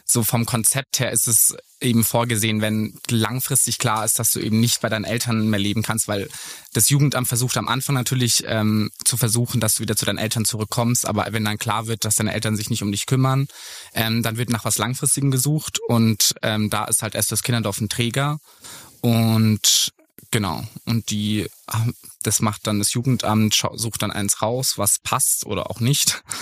so 0.04 0.22
vom 0.22 0.44
Konzept 0.44 1.00
her 1.00 1.10
ist 1.10 1.26
es 1.26 1.56
eben 1.80 2.04
vorgesehen, 2.04 2.60
wenn 2.60 2.94
langfristig 3.08 3.78
klar 3.78 4.04
ist, 4.04 4.18
dass 4.18 4.30
du 4.30 4.40
eben 4.40 4.60
nicht 4.60 4.80
bei 4.80 4.88
deinen 4.88 5.04
Eltern 5.04 5.48
mehr 5.48 5.58
leben 5.58 5.82
kannst, 5.82 6.06
weil 6.06 6.28
das 6.74 6.90
Jugendamt 6.90 7.28
versucht 7.28 7.56
am 7.56 7.68
Anfang 7.68 7.94
natürlich 7.94 8.44
ähm, 8.46 8.90
zu 9.04 9.16
versuchen, 9.16 9.60
dass 9.60 9.74
du 9.74 9.80
wieder 9.80 9.96
zu 9.96 10.04
deinen 10.04 10.18
Eltern 10.18 10.44
zurückkommst, 10.44 11.06
aber 11.06 11.26
wenn 11.30 11.44
dann 11.44 11.58
klar 11.58 11.86
wird, 11.86 12.04
dass 12.04 12.16
deine 12.16 12.32
Eltern 12.34 12.56
sich 12.56 12.70
nicht 12.70 12.82
um 12.82 12.92
dich 12.92 13.06
kümmern, 13.06 13.46
ähm, 13.94 14.22
dann 14.22 14.36
wird 14.36 14.50
nach 14.50 14.64
was 14.64 14.78
Langfristigem 14.78 15.30
gesucht. 15.30 15.78
Und 15.88 16.34
ähm, 16.42 16.70
da 16.70 16.84
ist 16.84 17.02
halt 17.02 17.14
erst 17.14 17.32
das 17.32 17.42
Kinderdorf 17.42 17.80
ein 17.80 17.88
Träger. 17.88 18.38
Und 19.00 19.92
Genau. 20.32 20.64
Und 20.86 21.10
die, 21.10 21.46
das 22.22 22.40
macht 22.40 22.66
dann 22.66 22.78
das 22.78 22.94
Jugendamt, 22.94 23.62
sucht 23.74 24.02
dann 24.02 24.10
eins 24.10 24.42
raus, 24.42 24.74
was 24.76 24.98
passt 24.98 25.46
oder 25.46 25.70
auch 25.70 25.78
nicht. 25.78 26.24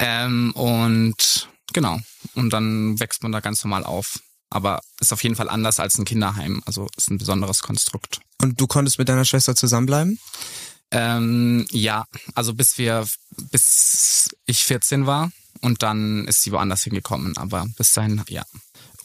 Ähm, 0.00 0.52
und 0.52 1.48
genau. 1.72 1.98
Und 2.36 2.50
dann 2.50 3.00
wächst 3.00 3.24
man 3.24 3.32
da 3.32 3.40
ganz 3.40 3.64
normal 3.64 3.82
auf. 3.82 4.20
Aber 4.48 4.80
ist 5.00 5.12
auf 5.12 5.24
jeden 5.24 5.34
Fall 5.34 5.48
anders 5.48 5.80
als 5.80 5.98
ein 5.98 6.04
Kinderheim. 6.04 6.62
Also 6.66 6.86
ist 6.96 7.10
ein 7.10 7.18
besonderes 7.18 7.62
Konstrukt. 7.62 8.20
Und 8.40 8.60
du 8.60 8.68
konntest 8.68 9.00
mit 9.00 9.08
deiner 9.08 9.24
Schwester 9.24 9.56
zusammenbleiben? 9.56 10.20
Ähm, 10.92 11.66
ja, 11.72 12.04
also 12.36 12.54
bis 12.54 12.78
wir, 12.78 13.08
bis 13.50 14.30
ich 14.46 14.60
14 14.60 15.06
war 15.06 15.32
und 15.62 15.82
dann 15.82 16.28
ist 16.28 16.42
sie 16.42 16.52
woanders 16.52 16.84
hingekommen. 16.84 17.36
Aber 17.36 17.66
bis 17.76 17.92
dahin, 17.92 18.22
ja. 18.28 18.44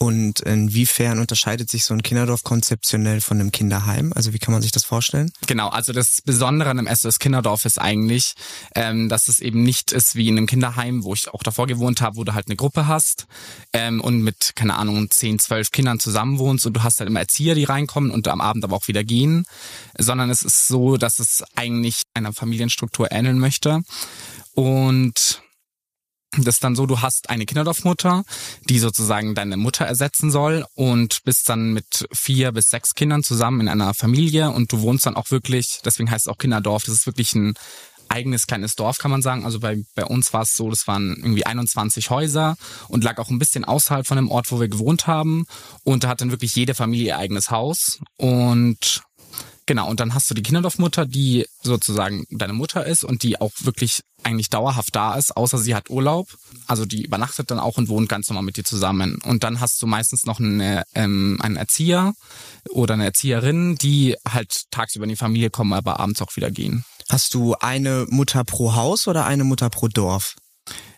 Und 0.00 0.40
inwiefern 0.40 1.20
unterscheidet 1.20 1.70
sich 1.70 1.84
so 1.84 1.94
ein 1.94 2.02
Kinderdorf 2.02 2.42
konzeptionell 2.42 3.20
von 3.20 3.40
einem 3.40 3.52
Kinderheim? 3.52 4.12
Also 4.14 4.32
wie 4.32 4.38
kann 4.38 4.52
man 4.52 4.60
sich 4.60 4.72
das 4.72 4.84
vorstellen? 4.84 5.30
Genau, 5.46 5.68
also 5.68 5.92
das 5.92 6.20
Besondere 6.24 6.70
an 6.70 6.80
einem 6.80 6.94
SOS 6.94 7.20
Kinderdorf 7.20 7.64
ist 7.64 7.80
eigentlich, 7.80 8.34
ähm, 8.74 9.08
dass 9.08 9.28
es 9.28 9.38
eben 9.38 9.62
nicht 9.62 9.92
ist 9.92 10.16
wie 10.16 10.28
in 10.28 10.36
einem 10.36 10.46
Kinderheim, 10.46 11.04
wo 11.04 11.14
ich 11.14 11.28
auch 11.28 11.44
davor 11.44 11.68
gewohnt 11.68 12.00
habe, 12.00 12.16
wo 12.16 12.24
du 12.24 12.34
halt 12.34 12.48
eine 12.48 12.56
Gruppe 12.56 12.88
hast 12.88 13.26
ähm, 13.72 14.00
und 14.00 14.22
mit, 14.22 14.56
keine 14.56 14.74
Ahnung, 14.74 15.10
10, 15.10 15.38
12 15.38 15.70
Kindern 15.70 16.00
zusammenwohnst 16.00 16.66
und 16.66 16.76
du 16.76 16.82
hast 16.82 16.98
halt 16.98 17.08
immer 17.08 17.20
Erzieher, 17.20 17.54
die 17.54 17.64
reinkommen 17.64 18.10
und 18.10 18.26
am 18.26 18.40
Abend 18.40 18.64
aber 18.64 18.74
auch 18.74 18.88
wieder 18.88 19.04
gehen, 19.04 19.46
sondern 19.96 20.28
es 20.28 20.42
ist 20.42 20.66
so, 20.66 20.96
dass 20.96 21.20
es 21.20 21.44
eigentlich 21.54 22.02
einer 22.14 22.32
Familienstruktur 22.32 23.12
ähneln 23.12 23.38
möchte. 23.38 23.82
Und 24.54 25.42
das 26.38 26.56
ist 26.56 26.64
dann 26.64 26.76
so, 26.76 26.86
du 26.86 27.00
hast 27.00 27.30
eine 27.30 27.46
Kinderdorfmutter, 27.46 28.24
die 28.68 28.78
sozusagen 28.78 29.34
deine 29.34 29.56
Mutter 29.56 29.84
ersetzen 29.84 30.30
soll 30.30 30.64
und 30.74 31.22
bist 31.24 31.48
dann 31.48 31.72
mit 31.72 32.06
vier 32.12 32.52
bis 32.52 32.68
sechs 32.70 32.94
Kindern 32.94 33.22
zusammen 33.22 33.60
in 33.60 33.68
einer 33.68 33.94
Familie 33.94 34.50
und 34.50 34.72
du 34.72 34.80
wohnst 34.80 35.06
dann 35.06 35.16
auch 35.16 35.30
wirklich, 35.30 35.80
deswegen 35.84 36.10
heißt 36.10 36.26
es 36.26 36.32
auch 36.32 36.38
Kinderdorf, 36.38 36.84
das 36.84 36.94
ist 36.94 37.06
wirklich 37.06 37.34
ein 37.34 37.54
eigenes 38.08 38.46
kleines 38.46 38.74
Dorf, 38.74 38.98
kann 38.98 39.10
man 39.10 39.22
sagen. 39.22 39.44
Also 39.44 39.60
bei, 39.60 39.82
bei 39.94 40.04
uns 40.04 40.32
war 40.32 40.42
es 40.42 40.54
so, 40.54 40.70
das 40.70 40.86
waren 40.86 41.16
irgendwie 41.16 41.46
21 41.46 42.10
Häuser 42.10 42.56
und 42.88 43.04
lag 43.04 43.18
auch 43.18 43.30
ein 43.30 43.38
bisschen 43.38 43.64
außerhalb 43.64 44.06
von 44.06 44.16
dem 44.16 44.30
Ort, 44.30 44.50
wo 44.50 44.60
wir 44.60 44.68
gewohnt 44.68 45.06
haben. 45.06 45.46
Und 45.82 46.04
da 46.04 46.08
hat 46.08 46.20
dann 46.20 46.30
wirklich 46.30 46.54
jede 46.54 46.74
Familie 46.74 47.06
ihr 47.06 47.18
eigenes 47.18 47.50
Haus. 47.50 47.98
Und 48.16 49.02
Genau, 49.66 49.88
und 49.88 50.00
dann 50.00 50.12
hast 50.12 50.28
du 50.30 50.34
die 50.34 50.42
Kinderdorfmutter, 50.42 51.06
die 51.06 51.46
sozusagen 51.62 52.26
deine 52.30 52.52
Mutter 52.52 52.84
ist 52.86 53.02
und 53.02 53.22
die 53.22 53.40
auch 53.40 53.52
wirklich 53.60 54.00
eigentlich 54.22 54.50
dauerhaft 54.50 54.94
da 54.94 55.14
ist, 55.14 55.36
außer 55.36 55.58
sie 55.58 55.74
hat 55.74 55.88
Urlaub. 55.88 56.28
Also 56.66 56.84
die 56.84 57.04
übernachtet 57.04 57.50
dann 57.50 57.58
auch 57.58 57.78
und 57.78 57.88
wohnt 57.88 58.08
ganz 58.08 58.28
normal 58.28 58.44
mit 58.44 58.58
dir 58.58 58.64
zusammen. 58.64 59.18
Und 59.24 59.42
dann 59.42 59.60
hast 59.60 59.80
du 59.80 59.86
meistens 59.86 60.26
noch 60.26 60.38
eine, 60.38 60.84
ähm, 60.94 61.38
einen 61.40 61.56
Erzieher 61.56 62.12
oder 62.70 62.94
eine 62.94 63.04
Erzieherin, 63.04 63.76
die 63.76 64.16
halt 64.28 64.64
tagsüber 64.70 65.04
in 65.04 65.10
die 65.10 65.16
Familie 65.16 65.50
kommen, 65.50 65.72
aber 65.72 65.98
abends 65.98 66.20
auch 66.20 66.36
wieder 66.36 66.50
gehen. 66.50 66.84
Hast 67.08 67.34
du 67.34 67.54
eine 67.54 68.06
Mutter 68.08 68.44
pro 68.44 68.74
Haus 68.74 69.08
oder 69.08 69.24
eine 69.24 69.44
Mutter 69.44 69.70
pro 69.70 69.88
Dorf? 69.88 70.36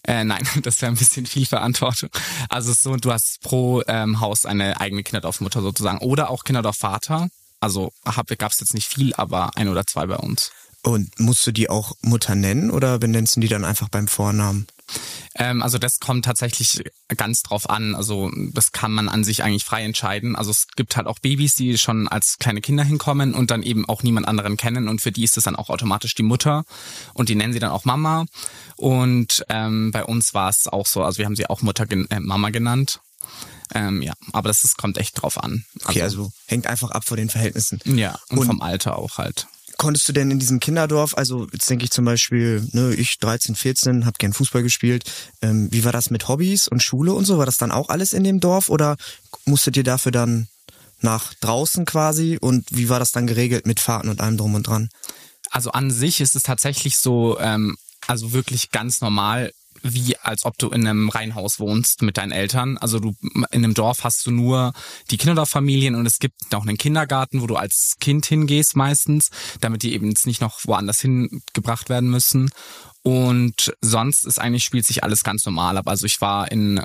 Äh, 0.07 0.25
nein, 0.25 0.47
das 0.63 0.81
wäre 0.83 0.91
ein 0.91 0.99
bisschen 0.99 1.27
viel 1.27 1.47
Verantwortung. 1.47 2.11
Also 2.49 2.73
so, 2.73 2.97
du 2.97 3.13
hast 3.13 3.41
pro 3.43 3.83
ähm, 3.87 4.21
Haus 4.21 4.45
eine 4.45 4.81
eigene 4.81 5.03
Kinderdorfmutter 5.03 5.63
sozusagen 5.63 5.99
oder 5.99 6.31
auch 6.31 6.45
Kinderdorfvater. 6.45 7.29
Also 7.61 7.93
gab 8.39 8.53
es 8.53 8.61
jetzt 8.61 8.75
nicht 8.75 8.87
viel, 8.87 9.15
aber 9.15 9.57
ein 9.57 9.69
oder 9.69 9.87
zwei 9.87 10.07
bei 10.07 10.17
uns. 10.17 10.51
Und 10.83 11.19
musst 11.19 11.45
du 11.47 11.53
die 11.53 11.69
auch 11.69 11.93
Mutter 12.03 12.37
nennen 12.37 12.71
oder 12.71 12.99
benennst 13.01 13.37
du 13.37 13.41
die 13.41 13.49
dann 13.49 13.65
einfach 13.65 13.89
beim 13.89 14.07
Vornamen? 14.07 14.69
Ähm, 15.35 15.63
also 15.63 15.79
das 15.79 15.99
kommt 15.99 16.25
tatsächlich 16.25 16.85
ganz 17.17 17.43
drauf 17.43 17.69
an. 17.69 17.95
Also 17.95 18.31
das 18.53 18.73
kann 18.73 18.93
man 18.93 19.09
an 19.09 19.25
sich 19.25 19.43
eigentlich 19.43 19.65
frei 19.65 19.83
entscheiden. 19.83 20.37
Also 20.37 20.51
es 20.51 20.69
gibt 20.77 20.97
halt 20.97 21.07
auch 21.07 21.19
Babys, 21.19 21.55
die 21.55 21.77
schon 21.77 22.07
als 22.09 22.39
kleine 22.39 22.61
Kinder 22.61 22.85
hinkommen 22.85 23.35
und 23.35 23.51
dann 23.51 23.63
eben 23.63 23.89
auch 23.89 24.03
niemand 24.03 24.29
anderen 24.29 24.57
kennen 24.57 24.89
und 24.89 25.01
für 25.01 25.13
die 25.13 25.25
ist 25.25 25.37
es 25.37 25.45
dann 25.45 25.57
auch 25.57 25.71
automatisch 25.71 26.15
die 26.15 26.23
Mutter 26.23 26.65
und 27.15 27.29
die 27.29 27.35
nennen 27.35 27.53
sie 27.53 27.59
dann 27.59 27.71
auch 27.71 27.85
Mama. 27.85 28.27
Und 28.77 29.45
ähm, 29.49 29.91
bei 29.91 30.05
uns 30.05 30.35
war 30.35 30.49
es 30.49 30.69
auch 30.69 30.87
so. 30.87 31.03
Also 31.03 31.19
wir 31.19 31.27
haben 31.27 31.37
sie 31.37 31.51
auch 31.51 31.63
Mutter 31.63 31.87
äh, 31.91 32.21
Mama 32.21 32.51
genannt. 32.51 33.01
Ähm, 33.75 34.03
ja, 34.03 34.15
aber 34.33 34.49
das 34.49 34.65
ist, 34.65 34.77
kommt 34.77 34.99
echt 34.99 35.21
drauf 35.21 35.43
an. 35.43 35.65
Also, 35.81 35.91
okay, 35.91 36.03
also 36.03 36.33
hängt 36.47 36.67
einfach 36.67 36.91
ab 36.93 37.05
von 37.05 37.17
den 37.17 37.29
Verhältnissen. 37.29 37.81
Ja, 37.85 38.19
und, 38.29 38.39
und 38.39 38.47
vom 38.47 38.61
Alter 38.61 38.97
auch 38.97 39.19
halt. 39.19 39.49
Konntest 39.77 40.09
du 40.09 40.13
denn 40.13 40.31
in 40.31 40.39
diesem 40.39 40.59
Kinderdorf, 40.59 41.15
also 41.19 41.47
jetzt 41.53 41.69
denke 41.69 41.85
ich 41.85 41.91
zum 41.91 42.07
Beispiel, 42.07 42.67
ne, 42.73 42.95
ich 42.95 43.19
13, 43.19 43.55
14, 43.55 44.07
hab 44.07 44.19
gern 44.19 44.33
Fußball 44.33 44.63
gespielt. 44.63 45.05
Ähm, 45.43 45.69
wie 45.71 45.85
war 45.85 45.93
das 45.93 46.09
mit 46.09 46.29
Hobbys 46.29 46.67
und 46.67 46.83
Schule 46.83 47.13
und 47.13 47.27
so? 47.27 47.37
War 47.37 47.47
das 47.47 47.59
dann 47.59 47.73
auch 47.73 47.91
alles 47.91 48.15
in 48.15 48.25
dem 48.25 48.41
Dorf 48.41 48.71
oder 48.71 48.97
musstet 49.45 49.77
ihr 49.77 49.85
dafür 49.85 50.13
dann 50.13 50.49
nach 51.03 51.35
draußen 51.35 51.85
quasi? 51.85 52.39
Und 52.41 52.65
wie 52.71 52.89
war 52.89 52.99
das 52.99 53.13
dann 53.13 53.27
geregelt 53.27 53.67
mit 53.67 53.81
Fahrten 53.81 54.09
und 54.09 54.23
allem 54.23 54.39
drum 54.39 54.55
und 54.55 54.67
dran? 54.67 54.89
Also 55.51 55.73
an 55.73 55.91
sich 55.91 56.21
ist 56.21 56.37
es 56.37 56.43
tatsächlich 56.43 56.97
so, 56.97 57.39
ähm, 57.39 57.77
also 58.07 58.33
wirklich 58.33 58.71
ganz 58.71 59.03
normal 59.03 59.53
wie 59.95 60.17
als 60.19 60.45
ob 60.45 60.59
du 60.59 60.71
in 60.71 60.87
einem 60.87 61.09
Reihenhaus 61.09 61.61
wohnst 61.61 62.03
mit 62.03 62.17
deinen 62.17 62.33
Eltern. 62.33 62.79
Also 62.79 62.99
du 62.99 63.15
in 63.23 63.65
einem 63.65 63.75
Dorf 63.75 64.05
hast 64.05 64.27
du 64.27 64.31
nur 64.31 64.73
die 65.11 65.17
Kinderdorffamilien 65.17 65.95
und 65.95 66.07
es 66.07 66.19
gibt 66.19 66.55
auch 66.55 66.67
einen 66.67 66.79
Kindergarten, 66.79 67.43
wo 67.43 67.47
du 67.47 67.57
als 67.57 67.97
Kind 68.01 68.27
hingehst 68.27 68.77
meistens, 68.77 69.31
damit 69.61 69.83
die 69.83 69.93
eben 69.93 70.09
jetzt 70.09 70.27
nicht 70.27 70.41
noch 70.41 70.61
woanders 70.65 71.01
hingebracht 71.01 71.89
werden 71.89 72.11
müssen. 72.11 72.51
Und 73.03 73.73
sonst 73.81 74.25
ist 74.25 74.41
eigentlich 74.41 74.65
spielt 74.65 74.87
sich 74.87 75.05
alles 75.05 75.23
ganz 75.23 75.45
normal 75.47 75.77
ab. 75.79 75.89
Also 75.89 76.07
ich 76.07 76.21
war 76.21 76.51
in 76.51 76.83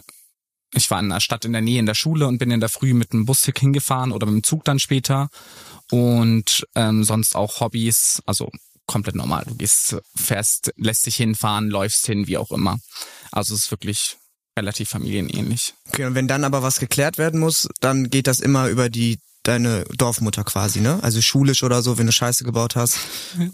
ich 0.74 0.89
war 0.89 1.00
in 1.00 1.12
einer 1.12 1.20
Stadt 1.20 1.43
in 1.43 1.51
der 1.51 1.62
Nähe 1.62 1.79
in 1.79 1.86
der 1.86 1.96
Schule 1.96 2.27
und 2.27 2.38
bin 2.38 2.51
in 2.51 2.62
der 2.62 2.70
Früh 2.70 2.93
mit 2.93 3.12
dem 3.12 3.25
Bus 3.25 3.43
hingefahren 3.43 4.12
oder 4.12 4.25
mit 4.25 4.36
dem 4.36 4.43
Zug 4.43 4.63
dann 4.63 4.79
später. 4.79 5.29
Und 5.91 6.65
ähm, 6.75 7.03
sonst 7.03 7.36
auch 7.36 7.60
Hobbys, 7.60 8.22
also 8.25 8.50
komplett 8.92 9.16
normal. 9.16 9.46
Du 9.48 9.56
gehst, 9.56 9.96
fährst, 10.16 10.74
lässt 10.76 11.06
dich 11.06 11.16
hinfahren, 11.16 11.70
läufst 11.70 12.06
hin, 12.06 12.28
wie 12.28 12.38
auch 12.38 12.52
immer. 12.52 12.78
Also 13.32 13.56
es 13.56 13.62
ist 13.64 13.72
wirklich 13.72 14.18
relativ 14.58 14.90
familienähnlich. 14.90 15.74
Okay, 15.88 16.06
und 16.06 16.16
wenn 16.16 16.28
dann 16.28 16.44
aber 16.44 16.62
was 16.62 16.80
geklärt 16.80 17.18
werden 17.18 17.40
muss, 17.40 17.70
dann 17.80 18.10
geht 18.10 18.28
das 18.28 18.40
immer 18.40 18.68
über 18.68 18.90
die 18.90 19.18
deine 19.44 19.86
Dorfmutter 19.98 20.44
quasi, 20.44 20.82
ne? 20.82 21.00
Also 21.02 21.22
schulisch 21.22 21.64
oder 21.64 21.82
so, 21.82 21.98
wenn 21.98 22.06
du 22.06 22.12
Scheiße 22.12 22.44
gebaut 22.44 22.76
hast. 22.76 22.98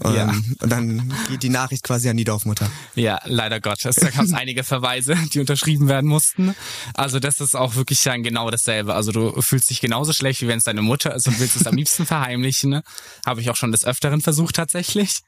Ja. 0.03 0.29
Ähm, 0.29 0.55
und 0.61 0.69
dann 0.71 1.13
geht 1.29 1.43
die 1.43 1.49
Nachricht 1.49 1.83
quasi 1.83 2.09
an 2.09 2.17
die 2.17 2.23
Dorfmutter. 2.23 2.69
Ja, 2.95 3.19
leider 3.25 3.59
Gottes. 3.59 3.95
Da 3.95 4.09
gab 4.09 4.25
es 4.25 4.33
einige 4.33 4.63
Verweise, 4.63 5.15
die 5.33 5.39
unterschrieben 5.39 5.87
werden 5.87 6.09
mussten. 6.09 6.55
Also 6.93 7.19
das 7.19 7.39
ist 7.39 7.55
auch 7.55 7.75
wirklich 7.75 8.01
dann 8.01 8.23
genau 8.23 8.49
dasselbe. 8.49 8.93
Also 8.95 9.11
du 9.11 9.41
fühlst 9.41 9.69
dich 9.69 9.81
genauso 9.81 10.13
schlecht, 10.13 10.41
wie 10.41 10.47
wenn 10.47 10.57
es 10.57 10.63
deine 10.63 10.81
Mutter 10.81 11.13
ist 11.15 11.27
und 11.27 11.39
willst 11.39 11.55
es 11.55 11.67
am 11.67 11.75
liebsten 11.75 12.05
verheimlichen. 12.07 12.81
Habe 13.25 13.41
ich 13.41 13.49
auch 13.49 13.55
schon 13.55 13.71
des 13.71 13.85
Öfteren 13.85 14.21
versucht 14.21 14.55
tatsächlich. 14.55 15.19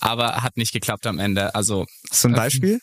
Aber 0.00 0.42
hat 0.42 0.56
nicht 0.56 0.72
geklappt 0.72 1.06
am 1.06 1.18
Ende. 1.18 1.54
Also 1.54 1.86
So 2.10 2.28
ein 2.28 2.34
Beispiel? 2.34 2.74
Ähm, 2.74 2.80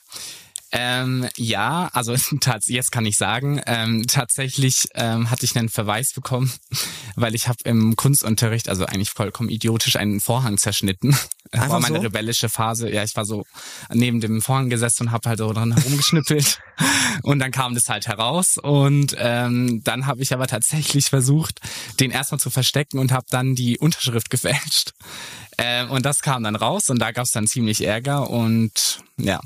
ja, 0.74 1.90
also 1.94 2.13
jetzt 2.66 2.92
kann 2.92 3.06
ich 3.06 3.18
sagen, 3.18 3.62
ähm, 3.66 4.08
tatsächlich 4.08 4.88
ähm, 4.94 5.30
hatte 5.30 5.46
ich 5.46 5.56
einen 5.58 5.70
Verweis 5.70 6.13
bekommen, 6.13 6.51
weil 7.16 7.36
ich 7.36 7.48
habe 7.48 7.60
im 7.66 7.96
Kunstunterricht, 7.96 8.70
also 8.70 8.86
eigentlich 8.86 9.12
vollkommen 9.12 9.50
idiotisch, 9.50 9.98
einen 9.98 10.20
Vorhang 10.22 10.58
zerschnitten. 10.58 11.16
Das 11.51 11.63
Einfach 11.63 11.74
war 11.74 11.80
meine 11.82 11.98
so? 11.98 12.04
rebellische 12.04 12.48
Phase. 12.48 12.90
Ja, 12.90 13.04
ich 13.04 13.16
war 13.18 13.25
so 13.25 13.46
neben 13.94 14.22
dem 14.22 14.42
Vorhang 14.42 14.70
gesessen 14.70 15.08
und 15.08 15.12
habe 15.12 15.28
halt 15.28 15.40
so 15.40 15.51
dran 15.51 15.75
herumgeschnippelt. 15.75 16.60
und 17.24 17.40
dann 17.40 17.51
kam 17.51 17.75
das 17.75 17.90
halt 17.90 18.08
heraus. 18.08 18.58
Und 18.58 19.16
ähm, 19.18 19.84
dann 19.84 20.06
habe 20.06 20.22
ich 20.22 20.34
aber 20.34 20.48
tatsächlich 20.48 21.08
versucht, 21.08 21.60
den 22.00 22.12
erstmal 22.12 22.40
zu 22.40 22.50
verstecken 22.50 23.00
und 23.00 23.12
habe 23.12 23.25
dann 23.30 23.56
die 23.56 23.78
Unterschrift 23.78 24.30
gefälscht. 24.30 24.94
Ähm, 25.58 25.92
und 25.92 26.06
das 26.06 26.22
kam 26.22 26.44
dann 26.44 26.56
raus 26.56 26.90
und 26.90 27.00
da 27.00 27.12
gab 27.12 27.25
es 27.25 27.32
dann 27.32 27.48
ziemlich 27.48 27.86
Ärger 27.86 28.30
und 28.30 29.00
ja. 29.18 29.42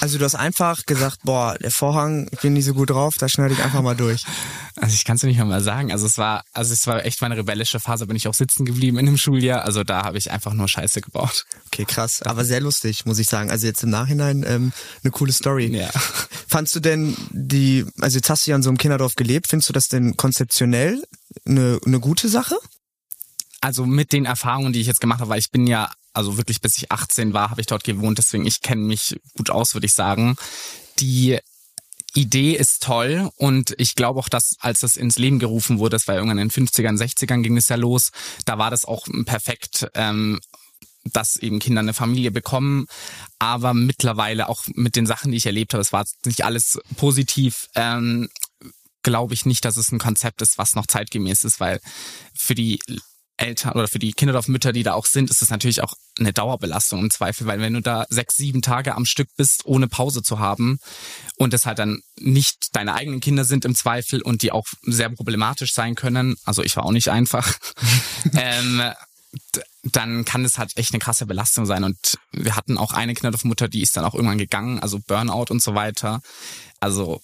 Also 0.00 0.18
du 0.18 0.24
hast 0.24 0.34
einfach 0.34 0.84
gesagt, 0.86 1.20
boah, 1.22 1.56
der 1.58 1.70
Vorhang, 1.70 2.28
ich 2.32 2.40
bin 2.40 2.52
nicht 2.54 2.64
so 2.64 2.74
gut 2.74 2.90
drauf, 2.90 3.14
da 3.18 3.28
schneide 3.28 3.54
ich 3.54 3.62
einfach 3.62 3.82
mal 3.82 3.96
durch. 3.96 4.24
Also 4.76 4.94
ich 4.94 5.04
kann 5.04 5.14
es 5.14 5.22
nicht 5.22 5.38
mal 5.38 5.62
sagen. 5.62 5.92
Also 5.92 6.04
es 6.04 6.18
war, 6.18 6.42
also 6.52 6.72
es 6.72 6.84
war 6.88 7.04
echt 7.04 7.22
meine 7.22 7.36
rebellische 7.36 7.78
Phase, 7.78 8.08
bin 8.08 8.16
ich 8.16 8.26
auch 8.26 8.34
sitzen 8.34 8.64
geblieben 8.64 8.98
in 8.98 9.06
dem 9.06 9.16
Schuljahr. 9.16 9.64
Also 9.64 9.84
da 9.84 10.02
habe 10.02 10.18
ich 10.18 10.32
einfach 10.32 10.52
nur 10.52 10.66
Scheiße 10.66 11.00
gebaut. 11.00 11.46
Okay, 11.66 11.84
krass. 11.84 12.22
Aber 12.22 12.44
sehr 12.44 12.60
lustig, 12.60 13.06
muss 13.06 13.20
ich 13.20 13.28
sagen. 13.28 13.52
Also 13.52 13.68
jetzt 13.68 13.84
im 13.84 13.90
Nachhinein 13.90 14.44
ähm, 14.46 14.72
eine 15.04 15.12
coole 15.12 15.32
Story. 15.32 15.66
Ja. 15.66 15.90
Fandst 16.48 16.74
du 16.74 16.80
denn 16.80 17.16
die, 17.30 17.86
also 18.00 18.18
jetzt 18.18 18.28
hast 18.28 18.46
du 18.46 18.50
ja 18.50 18.56
in 18.56 18.64
so 18.64 18.68
einem 18.68 18.78
Kinderdorf 18.78 19.14
gelebt, 19.14 19.46
findest 19.46 19.68
du 19.68 19.72
das 19.72 19.86
denn 19.86 20.16
konzeptionell 20.16 21.04
eine, 21.46 21.78
eine 21.86 22.00
gute 22.00 22.28
Sache? 22.28 22.56
Also 23.60 23.86
mit 23.86 24.12
den 24.12 24.24
Erfahrungen, 24.24 24.72
die 24.72 24.80
ich 24.80 24.88
jetzt 24.88 25.00
gemacht 25.00 25.20
habe, 25.20 25.30
weil 25.30 25.38
ich 25.38 25.52
bin 25.52 25.68
ja, 25.68 25.88
also 26.14 26.38
wirklich 26.38 26.60
bis 26.60 26.78
ich 26.78 26.90
18 26.90 27.34
war, 27.34 27.50
habe 27.50 27.60
ich 27.60 27.66
dort 27.66 27.84
gewohnt, 27.84 28.18
deswegen 28.18 28.46
ich 28.46 28.62
kenne 28.62 28.82
mich 28.82 29.20
gut 29.36 29.50
aus, 29.50 29.74
würde 29.74 29.86
ich 29.86 29.94
sagen. 29.94 30.36
Die 31.00 31.38
Idee 32.14 32.52
ist 32.52 32.82
toll 32.82 33.30
und 33.36 33.74
ich 33.76 33.96
glaube 33.96 34.20
auch, 34.20 34.28
dass 34.28 34.56
als 34.60 34.80
das 34.80 34.96
ins 34.96 35.18
Leben 35.18 35.40
gerufen 35.40 35.78
wurde, 35.78 35.96
das 35.96 36.06
war 36.06 36.14
irgendwann 36.14 36.38
in 36.38 36.48
den 36.48 36.66
50ern, 36.66 36.96
60ern 36.96 37.42
ging 37.42 37.56
es 37.56 37.68
ja 37.68 37.76
los, 37.76 38.12
da 38.44 38.56
war 38.56 38.70
das 38.70 38.84
auch 38.84 39.06
perfekt, 39.26 39.88
ähm, 39.94 40.40
dass 41.12 41.36
eben 41.36 41.58
Kinder 41.58 41.80
eine 41.80 41.92
Familie 41.92 42.30
bekommen, 42.30 42.86
aber 43.38 43.74
mittlerweile 43.74 44.48
auch 44.48 44.64
mit 44.74 44.96
den 44.96 45.06
Sachen, 45.06 45.32
die 45.32 45.36
ich 45.36 45.46
erlebt 45.46 45.74
habe, 45.74 45.82
es 45.82 45.92
war 45.92 46.06
nicht 46.24 46.44
alles 46.44 46.78
positiv, 46.96 47.68
ähm, 47.74 48.28
glaube 49.02 49.34
ich 49.34 49.44
nicht, 49.44 49.64
dass 49.64 49.76
es 49.76 49.90
ein 49.92 49.98
Konzept 49.98 50.40
ist, 50.40 50.56
was 50.56 50.76
noch 50.76 50.86
zeitgemäß 50.86 51.44
ist, 51.44 51.60
weil 51.60 51.80
für 52.34 52.54
die 52.54 52.78
Eltern 53.44 53.72
oder 53.74 53.88
für 53.88 53.98
die 53.98 54.12
Kinderdorfmütter, 54.12 54.72
die 54.72 54.82
da 54.82 54.94
auch 54.94 55.06
sind, 55.06 55.30
ist 55.30 55.42
es 55.42 55.50
natürlich 55.50 55.82
auch 55.82 55.94
eine 56.18 56.32
Dauerbelastung 56.32 57.00
im 57.00 57.10
Zweifel, 57.10 57.46
weil 57.46 57.60
wenn 57.60 57.74
du 57.74 57.82
da 57.82 58.06
sechs, 58.08 58.36
sieben 58.36 58.62
Tage 58.62 58.94
am 58.94 59.04
Stück 59.04 59.28
bist, 59.36 59.66
ohne 59.66 59.88
Pause 59.88 60.22
zu 60.22 60.38
haben 60.38 60.78
und 61.36 61.52
es 61.54 61.66
halt 61.66 61.78
dann 61.78 62.00
nicht 62.18 62.68
deine 62.72 62.94
eigenen 62.94 63.20
Kinder 63.20 63.44
sind 63.44 63.64
im 63.64 63.74
Zweifel 63.74 64.22
und 64.22 64.42
die 64.42 64.52
auch 64.52 64.66
sehr 64.82 65.10
problematisch 65.10 65.72
sein 65.72 65.94
können, 65.94 66.36
also 66.44 66.62
ich 66.62 66.76
war 66.76 66.84
auch 66.84 66.92
nicht 66.92 67.08
einfach, 67.08 67.58
ähm, 68.32 68.82
dann 69.82 70.24
kann 70.24 70.44
es 70.44 70.58
halt 70.58 70.76
echt 70.76 70.92
eine 70.92 71.00
krasse 71.00 71.26
Belastung 71.26 71.66
sein. 71.66 71.84
Und 71.84 72.18
wir 72.32 72.56
hatten 72.56 72.78
auch 72.78 72.92
eine 72.92 73.14
Kinderdorfmutter, 73.14 73.68
die 73.68 73.82
ist 73.82 73.96
dann 73.96 74.04
auch 74.04 74.14
irgendwann 74.14 74.38
gegangen, 74.38 74.78
also 74.78 75.00
Burnout 75.06 75.46
und 75.50 75.62
so 75.62 75.74
weiter. 75.74 76.20
Also 76.80 77.20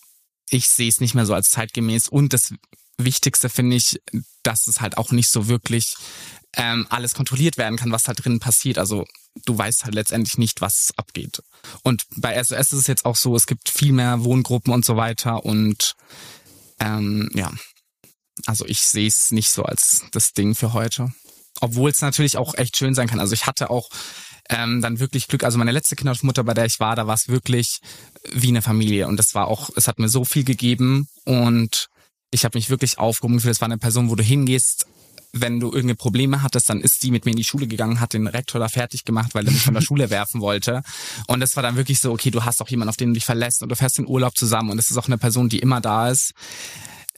ich 0.51 0.69
sehe 0.69 0.89
es 0.89 1.01
nicht 1.01 1.15
mehr 1.15 1.27
so 1.27 1.35
als 1.35 1.51
zeitgemäß. 1.51 2.09
Und 2.09 2.33
das 2.33 2.53
Wichtigste 3.05 3.49
finde 3.49 3.77
ich, 3.77 4.01
dass 4.43 4.67
es 4.67 4.81
halt 4.81 4.97
auch 4.97 5.13
nicht 5.13 5.31
so 5.31 5.49
wirklich 5.49 5.95
ähm, 6.57 6.87
alles 6.91 7.15
kontrolliert 7.15 7.59
werden 7.59 7.77
kann, 7.77 7.93
was 7.93 8.05
da 8.05 8.13
drin 8.13 8.41
passiert. 8.41 8.79
Also 8.79 9.05
du 9.45 9.57
weißt 9.57 9.85
halt 9.85 9.95
letztendlich 9.95 10.39
nicht, 10.39 10.61
was 10.61 10.93
abgeht. 10.97 11.43
Und 11.83 12.05
bei 12.17 12.43
SOS 12.43 12.59
ist 12.59 12.73
es 12.73 12.87
jetzt 12.87 13.05
auch 13.05 13.17
so, 13.17 13.37
es 13.37 13.47
gibt 13.47 13.69
viel 13.69 13.93
mehr 13.93 14.25
Wohngruppen 14.25 14.73
und 14.73 14.85
so 14.85 14.97
weiter. 14.97 15.45
Und 15.45 15.95
ähm, 16.81 17.31
ja, 17.35 17.53
also 18.47 18.65
ich 18.67 18.81
sehe 18.81 19.09
es 19.09 19.31
nicht 19.31 19.51
so 19.51 19.63
als 19.63 20.05
das 20.13 20.33
Ding 20.33 20.55
für 20.55 20.73
heute. 20.73 21.13
Obwohl 21.61 21.91
es 21.91 22.01
natürlich 22.01 22.37
auch 22.37 22.55
echt 22.55 22.77
schön 22.77 22.95
sein 22.95 23.09
kann. 23.09 23.21
Also 23.21 23.35
ich 23.35 23.47
hatte 23.47 23.71
auch 23.71 23.91
ähm, 24.49 24.81
dann 24.81 24.99
wirklich 24.99 25.29
Glück. 25.29 25.45
Also 25.45 25.59
meine 25.59 25.73
letzte 25.73 25.95
Kindermutter, 25.97 26.43
bei 26.43 26.55
der 26.55 26.65
ich 26.65 26.81
war, 26.81 26.97
da 26.97 27.07
war 27.07 27.15
es 27.15 27.29
wirklich 27.29 27.81
wie 28.33 28.49
eine 28.49 28.63
Familie. 28.63 29.07
Und 29.07 29.17
das 29.17 29.35
war 29.35 29.47
auch, 29.47 29.71
es 29.77 29.87
hat 29.87 29.99
mir 29.99 30.09
so 30.09 30.25
viel 30.25 30.45
gegeben 30.45 31.09
und 31.25 31.89
ich 32.31 32.45
habe 32.45 32.57
mich 32.57 32.71
wirklich 32.71 32.99
aufgehoben 32.99 33.37
gefühlt. 33.37 33.55
Es 33.55 33.61
war 33.61 33.67
eine 33.67 33.79
Person, 33.79 34.11
wo 34.11 34.15
du 34.15 34.23
hingehst, 34.23 34.87
wenn 35.33 35.61
du 35.61 35.69
irgendeine 35.69 35.95
Probleme 35.95 36.43
hattest, 36.43 36.71
dann 36.71 36.81
ist 36.81 37.03
die 37.03 37.11
mit 37.11 37.25
mir 37.25 37.33
in 37.33 37.37
die 37.37 37.45
Schule 37.45 37.67
gegangen, 37.67 38.01
hat 38.01 38.15
den 38.15 38.27
Rektor 38.27 38.61
da 38.61 38.69
fertig 38.69 39.05
gemacht, 39.05 39.35
weil 39.35 39.47
er 39.47 39.53
mich 39.53 39.63
von 39.63 39.75
der 39.75 39.81
Schule 39.81 40.11
werfen 40.11 40.41
wollte. 40.41 40.83
Und 41.27 41.41
das 41.41 41.57
war 41.57 41.63
dann 41.63 41.77
wirklich 41.77 42.01
so, 42.01 42.13
okay, 42.13 42.31
du 42.31 42.45
hast 42.45 42.61
auch 42.61 42.69
jemanden, 42.69 42.91
auf 42.91 42.97
den 42.97 43.09
du 43.09 43.15
dich 43.15 43.25
verlässt 43.25 43.63
und 43.63 43.69
du 43.69 43.77
fährst 43.77 43.99
in 43.99 44.07
Urlaub 44.07 44.37
zusammen 44.37 44.71
und 44.71 44.79
es 44.79 44.91
ist 44.91 44.97
auch 44.97 45.07
eine 45.07 45.19
Person, 45.19 45.49
die 45.49 45.61
immer 45.61 45.81
da 45.81 46.11
ist. 46.11 46.33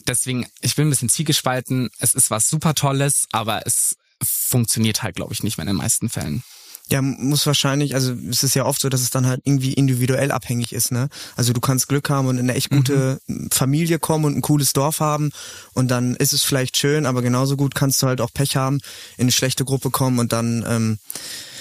Deswegen, 0.07 0.47
ich 0.61 0.75
bin 0.75 0.89
ein 0.89 0.91
bisschen 0.91 1.09
zwiegespalten. 1.09 1.91
Es 1.99 2.15
ist 2.15 2.31
was 2.31 2.49
super 2.49 2.75
Tolles, 2.75 3.29
aber 3.33 3.67
es 3.67 3.97
funktioniert 4.23 5.03
halt, 5.03 5.17
glaube 5.17 5.33
ich, 5.33 5.43
nicht 5.43 5.57
mehr 5.57 5.63
in 5.63 5.69
den 5.69 5.77
meisten 5.77 6.09
Fällen. 6.09 6.43
Ja, 6.91 7.01
muss 7.01 7.47
wahrscheinlich, 7.47 7.95
also 7.95 8.13
es 8.29 8.43
ist 8.43 8.55
ja 8.55 8.67
oft 8.67 8.81
so, 8.81 8.89
dass 8.89 9.01
es 9.01 9.11
dann 9.11 9.27
halt 9.27 9.41
irgendwie 9.45 9.73
individuell 9.73 10.31
abhängig 10.31 10.73
ist, 10.73 10.93
ne? 10.93 11.09
Also 11.37 11.53
du 11.53 11.61
kannst 11.61 11.89
Glück 11.89 12.11
haben 12.11 12.27
und 12.27 12.37
in 12.37 12.51
eine 12.51 12.55
echt 12.55 12.71
gute 12.71 13.21
Familie 13.51 13.99
kommen 13.99 14.25
und 14.25 14.37
ein 14.37 14.43
cooles 14.43 14.73
Dorf 14.73 15.01
haben 15.01 15.31
und 15.73 15.91
dann 15.91 16.17
ist 16.17 16.33
es 16.33 16.43
vielleicht 16.43 16.77
schön, 16.77 17.07
aber 17.07 17.23
genauso 17.23 17.57
gut 17.57 17.75
kannst 17.75 18.03
du 18.03 18.09
halt 18.09 18.21
auch 18.21 18.33
Pech 18.33 18.57
haben, 18.57 18.81
in 19.17 19.23
eine 19.23 19.33
schlechte 19.33 19.65
Gruppe 19.65 19.91
kommen 19.91 20.19
und 20.19 20.33
dann 20.33 20.65
ähm, 20.69 20.99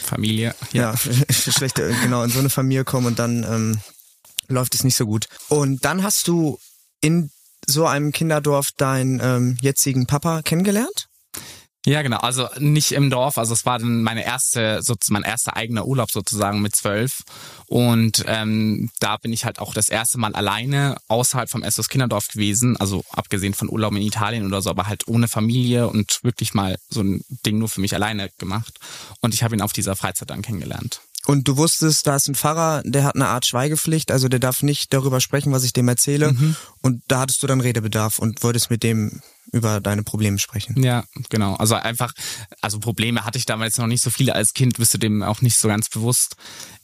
Familie. 0.04 0.54
ja, 0.74 0.96
schlechte, 1.30 1.94
genau, 2.02 2.24
in 2.24 2.32
so 2.32 2.40
eine 2.40 2.50
Familie 2.50 2.84
kommen 2.84 3.08
und 3.08 3.20
dann 3.20 3.44
ähm, 3.44 3.80
läuft 4.50 4.76
es 4.76 4.84
nicht 4.84 4.98
so 4.98 5.06
gut. 5.06 5.28
Und 5.48 5.86
dann 5.86 6.04
hast 6.04 6.28
du 6.28 6.60
in 7.00 7.32
so 7.68 7.86
einem 7.86 8.12
Kinderdorf 8.12 8.72
deinen 8.76 9.20
ähm, 9.24 9.58
jetzigen 9.62 10.08
Papa 10.08 10.42
kennengelernt? 10.42 11.08
Ja, 11.86 12.04
genau. 12.04 12.18
Also 12.18 12.48
nicht 12.60 12.92
im 12.92 13.10
Dorf. 13.10 13.40
Also 13.40 13.54
es 13.54 13.66
war 13.66 13.80
dann 13.80 14.04
meine 14.04 14.24
erste, 14.24 14.84
so, 14.84 14.96
mein 15.10 15.24
erster 15.24 15.56
eigener 15.56 15.88
Urlaub 15.88 16.12
sozusagen 16.12 16.62
mit 16.62 16.76
zwölf. 16.76 17.24
Und 17.66 18.24
ähm, 18.28 18.92
da 19.00 19.18
bin 19.18 19.34
ich 19.34 19.46
halt 19.46 19.58
auch 19.58 19.74
das 19.74 19.90
erste 19.90 20.20
Mal 20.20 20.36
alleine 20.36 20.98
außerhalb 21.08 21.50
vom 21.50 21.64
SOS 21.68 21.90
Kinderdorf 21.90 22.28
gewesen. 22.28 22.78
Also 22.78 23.04
abgesehen 23.10 23.56
von 23.56 23.68
Urlaub 23.68 23.94
in 23.94 24.04
Italien 24.04 24.46
oder 24.46 24.62
so, 24.62 24.70
aber 24.70 24.86
halt 24.88 25.08
ohne 25.08 25.28
Familie 25.28 25.88
und 25.88 26.20
wirklich 26.24 26.54
mal 26.54 26.78
so 26.90 27.02
ein 27.02 27.24
Ding 27.46 27.58
nur 27.58 27.70
für 27.70 27.82
mich 27.82 27.96
alleine 27.96 28.30
gemacht. 28.38 28.80
Und 29.22 29.34
ich 29.34 29.42
habe 29.42 29.56
ihn 29.56 29.62
auf 29.62 29.74
dieser 29.74 29.96
Freizeit 29.96 30.30
dann 30.30 30.44
kennengelernt. 30.44 31.02
Und 31.26 31.48
du 31.48 31.58
wusstest, 31.58 32.08
da 32.08 32.16
ist 32.16 32.28
ein 32.28 32.36
Pfarrer, 32.36 32.82
der 32.84 33.04
hat 33.04 33.16
eine 33.16 33.28
Art 33.28 33.46
Schweigepflicht, 33.46 34.12
also 34.12 34.28
der 34.28 34.40
darf 34.40 34.64
nicht 34.64 34.92
darüber 34.92 35.22
sprechen, 35.22 35.52
was 35.52 35.64
ich 35.64 35.74
dem 35.74 35.88
erzähle. 35.88 36.36
Und 36.82 37.04
da 37.08 37.22
hattest 37.22 37.44
du 37.44 37.48
dann 37.48 37.62
Redebedarf 37.62 38.18
und 38.18 38.42
wolltest 38.44 38.72
mit 38.72 38.82
dem 38.82 39.22
über 39.52 39.82
deine 39.82 40.04
Probleme 40.04 40.40
sprechen. 40.40 40.82
Ja, 40.82 41.04
genau. 41.30 41.56
Also 41.56 41.76
einfach, 41.76 42.14
also 42.62 42.80
Probleme 42.80 43.26
hatte 43.26 43.38
ich 43.38 43.46
damals 43.46 43.78
noch 43.78 43.88
nicht 43.88 44.02
so 44.02 44.10
viele 44.10 44.34
als 44.36 44.54
Kind, 44.54 44.78
bist 44.78 44.94
du 44.94 44.98
dem 44.98 45.24
auch 45.24 45.42
nicht 45.42 45.58
so 45.58 45.68
ganz 45.68 45.90
bewusst. 45.90 46.36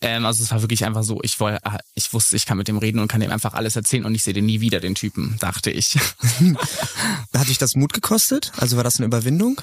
Ähm, 0.01 0.25
also 0.25 0.43
es 0.43 0.51
war 0.51 0.61
wirklich 0.61 0.85
einfach 0.85 1.03
so, 1.03 1.19
ich 1.23 1.39
wollte, 1.39 1.59
ich 1.95 2.11
wusste, 2.13 2.35
ich 2.35 2.45
kann 2.45 2.57
mit 2.57 2.67
dem 2.67 2.77
reden 2.77 2.99
und 2.99 3.07
kann 3.07 3.21
dem 3.21 3.31
einfach 3.31 3.53
alles 3.53 3.75
erzählen 3.75 4.05
und 4.05 4.15
ich 4.15 4.23
sehe 4.23 4.33
den 4.33 4.45
nie 4.45 4.61
wieder, 4.61 4.79
den 4.79 4.95
Typen, 4.95 5.37
dachte 5.39 5.71
ich. 5.71 5.97
Hat 7.33 7.47
dich 7.47 7.57
das 7.57 7.75
Mut 7.75 7.93
gekostet? 7.93 8.51
Also 8.57 8.77
war 8.77 8.83
das 8.83 8.97
eine 8.97 9.05
Überwindung? 9.05 9.61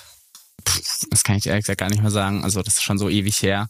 Das 1.10 1.22
kann 1.24 1.36
ich 1.36 1.46
ehrlich 1.46 1.64
gesagt 1.64 1.80
gar 1.80 1.90
nicht 1.90 2.02
mehr 2.02 2.10
sagen. 2.10 2.44
Also 2.44 2.62
das 2.62 2.74
ist 2.74 2.82
schon 2.82 2.98
so 2.98 3.08
ewig 3.08 3.42
her. 3.42 3.68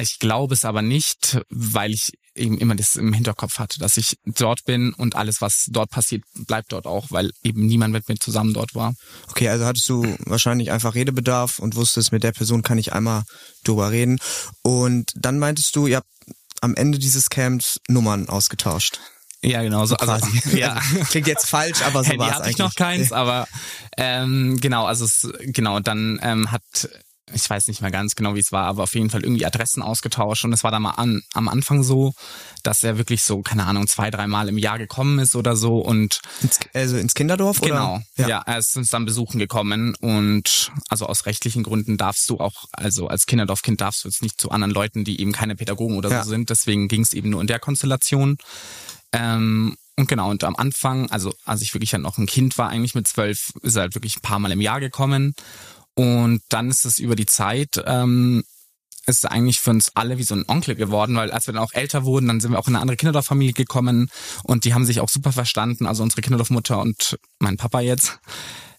Ich 0.00 0.18
glaube 0.18 0.54
es 0.54 0.64
aber 0.64 0.82
nicht, 0.82 1.40
weil 1.48 1.92
ich 1.92 2.12
eben 2.34 2.58
immer 2.58 2.74
das 2.74 2.96
im 2.96 3.12
Hinterkopf 3.12 3.58
hatte, 3.58 3.78
dass 3.78 3.96
ich 3.96 4.16
dort 4.24 4.64
bin 4.64 4.92
und 4.94 5.16
alles, 5.16 5.40
was 5.40 5.66
dort 5.68 5.90
passiert, 5.90 6.22
bleibt 6.46 6.72
dort 6.72 6.86
auch, 6.86 7.10
weil 7.10 7.30
eben 7.42 7.66
niemand 7.66 7.92
mit 7.92 8.08
mir 8.08 8.16
zusammen 8.16 8.54
dort 8.54 8.74
war. 8.74 8.94
Okay, 9.28 9.48
also 9.48 9.64
hattest 9.66 9.88
du 9.88 10.16
wahrscheinlich 10.26 10.70
einfach 10.70 10.94
Redebedarf 10.94 11.58
und 11.58 11.76
wusstest, 11.76 12.12
mit 12.12 12.22
der 12.22 12.32
Person 12.32 12.62
kann 12.62 12.78
ich 12.78 12.92
einmal 12.92 13.24
drüber 13.64 13.90
reden. 13.90 14.18
Und 14.62 15.12
dann 15.14 15.38
meintest 15.38 15.76
du, 15.76 15.86
ihr 15.86 15.98
habt 15.98 16.08
am 16.60 16.74
Ende 16.74 16.98
dieses 16.98 17.28
Camps 17.28 17.80
Nummern 17.88 18.28
ausgetauscht. 18.28 19.00
Ja, 19.44 19.62
genau 19.62 19.84
so. 19.86 19.96
Also, 19.96 20.26
ja. 20.56 20.80
Klingt 21.10 21.26
jetzt 21.26 21.46
falsch, 21.46 21.82
aber 21.82 22.04
so 22.04 22.16
war 22.16 22.28
es 22.28 22.34
hatte 22.34 22.44
eigentlich. 22.44 22.52
ich 22.52 22.58
noch 22.58 22.74
keins, 22.76 23.12
aber 23.12 23.48
ähm, 23.96 24.58
genau, 24.60 24.86
also 24.86 25.04
es, 25.04 25.28
genau, 25.40 25.80
dann 25.80 26.20
ähm, 26.22 26.52
hat 26.52 26.62
ich 27.34 27.48
weiß 27.48 27.66
nicht 27.68 27.80
mehr 27.82 27.90
ganz 27.90 28.14
genau, 28.14 28.34
wie 28.34 28.40
es 28.40 28.52
war, 28.52 28.66
aber 28.66 28.82
auf 28.84 28.94
jeden 28.94 29.10
Fall 29.10 29.22
irgendwie 29.22 29.44
Adressen 29.46 29.82
ausgetauscht. 29.82 30.44
Und 30.44 30.52
es 30.52 30.64
war 30.64 30.70
dann 30.70 30.82
mal 30.82 30.90
an, 30.92 31.22
am 31.34 31.48
Anfang 31.48 31.82
so, 31.82 32.12
dass 32.62 32.82
er 32.82 32.98
wirklich 32.98 33.22
so, 33.22 33.42
keine 33.42 33.64
Ahnung, 33.64 33.86
zwei, 33.86 34.10
dreimal 34.10 34.48
im 34.48 34.58
Jahr 34.58 34.78
gekommen 34.78 35.18
ist 35.18 35.34
oder 35.36 35.56
so. 35.56 35.78
Und 35.78 36.20
Ins, 36.42 36.58
also 36.74 36.96
ins 36.96 37.14
Kinderdorf? 37.14 37.60
genau, 37.60 37.94
Oder? 37.96 38.02
ja. 38.16 38.28
Ja. 38.28 38.42
er 38.46 38.58
ist 38.58 38.76
uns 38.76 38.90
dann 38.90 39.04
besuchen 39.04 39.38
gekommen. 39.38 39.94
Und 40.00 40.70
also 40.88 41.06
aus 41.06 41.26
rechtlichen 41.26 41.62
Gründen 41.62 41.96
darfst 41.96 42.28
du 42.30 42.38
auch, 42.40 42.64
also 42.72 43.08
als 43.08 43.26
Kinderdorfkind 43.26 43.80
darfst 43.80 44.04
du 44.04 44.08
jetzt 44.08 44.22
nicht 44.22 44.40
zu 44.40 44.50
anderen 44.50 44.72
Leuten, 44.72 45.04
die 45.04 45.20
eben 45.20 45.32
keine 45.32 45.56
Pädagogen 45.56 45.96
oder 45.96 46.10
Ja. 46.10 46.24
so 46.24 46.30
sind. 46.30 46.50
Deswegen 46.50 46.88
ging 46.88 47.02
es 47.02 47.12
eben 47.12 47.30
nur 47.30 47.40
in 47.40 47.46
der 47.46 47.58
Konstellation. 47.58 48.38
Ähm, 49.12 49.76
und 49.96 50.08
genau, 50.08 50.30
und 50.30 50.42
am 50.44 50.56
Anfang, 50.56 51.10
also 51.10 51.34
als 51.44 51.60
ich 51.60 51.74
wirklich 51.74 51.92
ja 51.92 51.98
noch 51.98 52.16
ein 52.16 52.26
Kind 52.26 52.56
war, 52.56 52.70
eigentlich 52.70 52.94
mit 52.94 53.06
zwölf, 53.06 53.52
ist 53.62 53.76
er 53.76 53.82
halt 53.82 53.94
wirklich 53.94 54.16
ein 54.16 54.22
paar 54.22 54.38
Mal 54.38 54.50
im 54.50 54.60
Jahr 54.60 54.80
gekommen. 54.80 55.34
Und 55.94 56.42
dann 56.48 56.70
ist 56.70 56.84
es 56.84 56.98
über 56.98 57.16
die 57.16 57.26
Zeit, 57.26 57.82
ähm, 57.86 58.44
ist 59.06 59.28
eigentlich 59.28 59.60
für 59.60 59.70
uns 59.70 59.90
alle 59.94 60.18
wie 60.18 60.22
so 60.22 60.34
ein 60.34 60.44
Onkel 60.46 60.74
geworden, 60.74 61.16
weil 61.16 61.30
als 61.30 61.46
wir 61.46 61.54
dann 61.54 61.62
auch 61.62 61.72
älter 61.72 62.04
wurden, 62.04 62.28
dann 62.28 62.40
sind 62.40 62.52
wir 62.52 62.58
auch 62.58 62.68
in 62.68 62.74
eine 62.74 62.82
andere 62.82 62.96
Kinderdorffamilie 62.96 63.52
gekommen 63.52 64.10
und 64.44 64.64
die 64.64 64.74
haben 64.74 64.86
sich 64.86 65.00
auch 65.00 65.08
super 65.08 65.32
verstanden, 65.32 65.86
also 65.86 66.02
unsere 66.02 66.22
Kinderdorfmutter 66.22 66.80
und 66.80 67.18
mein 67.38 67.56
Papa 67.56 67.80
jetzt. 67.80 68.20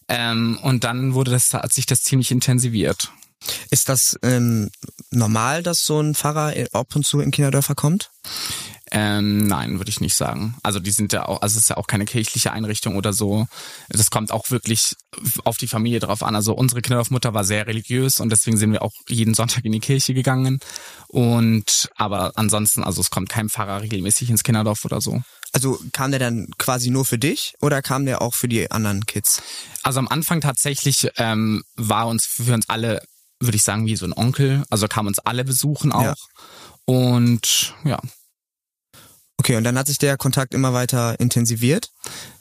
Ähm, 0.08 0.58
und 0.62 0.84
dann 0.84 1.14
wurde 1.14 1.30
das, 1.30 1.52
hat 1.52 1.72
sich 1.72 1.86
das 1.86 2.02
ziemlich 2.02 2.30
intensiviert. 2.30 3.10
Ist 3.70 3.88
das 3.88 4.18
ähm, 4.22 4.70
normal, 5.10 5.62
dass 5.62 5.84
so 5.84 6.00
ein 6.00 6.14
Pfarrer 6.14 6.54
ab 6.72 6.96
und 6.96 7.06
zu 7.06 7.20
in 7.20 7.30
Kinderdörfer 7.30 7.74
kommt? 7.74 8.10
Ähm, 8.96 9.48
nein, 9.48 9.78
würde 9.78 9.90
ich 9.90 10.00
nicht 10.00 10.14
sagen. 10.14 10.54
Also 10.62 10.78
die 10.78 10.92
sind 10.92 11.12
ja 11.12 11.26
auch, 11.26 11.42
also 11.42 11.56
es 11.56 11.64
ist 11.64 11.68
ja 11.68 11.78
auch 11.78 11.88
keine 11.88 12.04
kirchliche 12.04 12.52
Einrichtung 12.52 12.94
oder 12.94 13.12
so. 13.12 13.48
Das 13.88 14.08
kommt 14.08 14.30
auch 14.30 14.52
wirklich 14.52 14.94
auf 15.42 15.56
die 15.56 15.66
Familie 15.66 15.98
drauf 15.98 16.22
an. 16.22 16.36
Also 16.36 16.54
unsere 16.54 16.80
Kinderdorfmutter 16.80 17.34
war 17.34 17.42
sehr 17.42 17.66
religiös 17.66 18.20
und 18.20 18.30
deswegen 18.30 18.56
sind 18.56 18.70
wir 18.70 18.82
auch 18.82 18.92
jeden 19.08 19.34
Sonntag 19.34 19.64
in 19.64 19.72
die 19.72 19.80
Kirche 19.80 20.14
gegangen. 20.14 20.60
Und 21.08 21.90
aber 21.96 22.34
ansonsten, 22.36 22.84
also 22.84 23.00
es 23.00 23.10
kommt 23.10 23.28
kein 23.28 23.48
Pfarrer 23.48 23.82
regelmäßig 23.82 24.30
ins 24.30 24.44
Kinderdorf 24.44 24.84
oder 24.84 25.00
so. 25.00 25.22
Also 25.52 25.80
kam 25.92 26.12
der 26.12 26.20
dann 26.20 26.46
quasi 26.56 26.90
nur 26.90 27.04
für 27.04 27.18
dich 27.18 27.54
oder 27.60 27.82
kam 27.82 28.06
der 28.06 28.22
auch 28.22 28.34
für 28.34 28.46
die 28.46 28.70
anderen 28.70 29.06
Kids? 29.06 29.42
Also 29.82 29.98
am 29.98 30.06
Anfang 30.06 30.40
tatsächlich 30.40 31.08
ähm, 31.16 31.64
war 31.74 32.06
uns 32.06 32.26
für 32.26 32.54
uns 32.54 32.68
alle, 32.68 33.02
würde 33.40 33.56
ich 33.56 33.64
sagen, 33.64 33.86
wie 33.86 33.96
so 33.96 34.06
ein 34.06 34.12
Onkel. 34.12 34.62
Also 34.70 34.86
kam 34.86 35.08
uns 35.08 35.18
alle 35.18 35.44
besuchen 35.44 35.90
auch. 35.90 36.02
Ja. 36.02 36.14
Und 36.84 37.74
ja, 37.82 37.98
Okay, 39.36 39.56
und 39.56 39.64
dann 39.64 39.78
hat 39.78 39.86
sich 39.86 39.98
der 39.98 40.16
Kontakt 40.16 40.54
immer 40.54 40.72
weiter 40.72 41.18
intensiviert. 41.20 41.90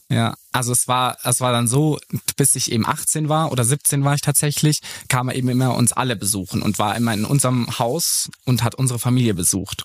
Ja, 0.10 0.36
also 0.52 0.72
es 0.72 0.88
war, 0.88 1.18
es 1.24 1.42
war 1.42 1.52
dann 1.52 1.68
so, 1.68 1.98
bis 2.38 2.56
ich 2.56 2.72
eben 2.72 2.86
18 2.86 3.30
war 3.30 3.52
oder 3.52 3.64
17 3.64 4.04
war 4.04 4.14
ich 4.14 4.22
tatsächlich, 4.22 4.80
kam 5.08 5.30
er 5.30 5.36
eben 5.36 5.50
immer 5.50 5.76
uns 5.76 5.92
alle 5.92 6.16
besuchen 6.16 6.62
und 6.62 6.78
war 6.78 6.96
immer 6.96 7.14
in 7.14 7.26
unserem 7.26 7.80
Haus 7.80 8.30
und 8.46 8.64
hat 8.64 8.76
unsere 8.76 9.00
Familie 9.00 9.34
besucht. 9.34 9.84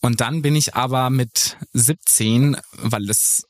Und 0.00 0.20
dann 0.20 0.42
bin 0.42 0.56
ich 0.56 0.74
aber 0.74 1.10
mit 1.10 1.58
17, 1.74 2.56
weil 2.78 3.08
es, 3.08 3.44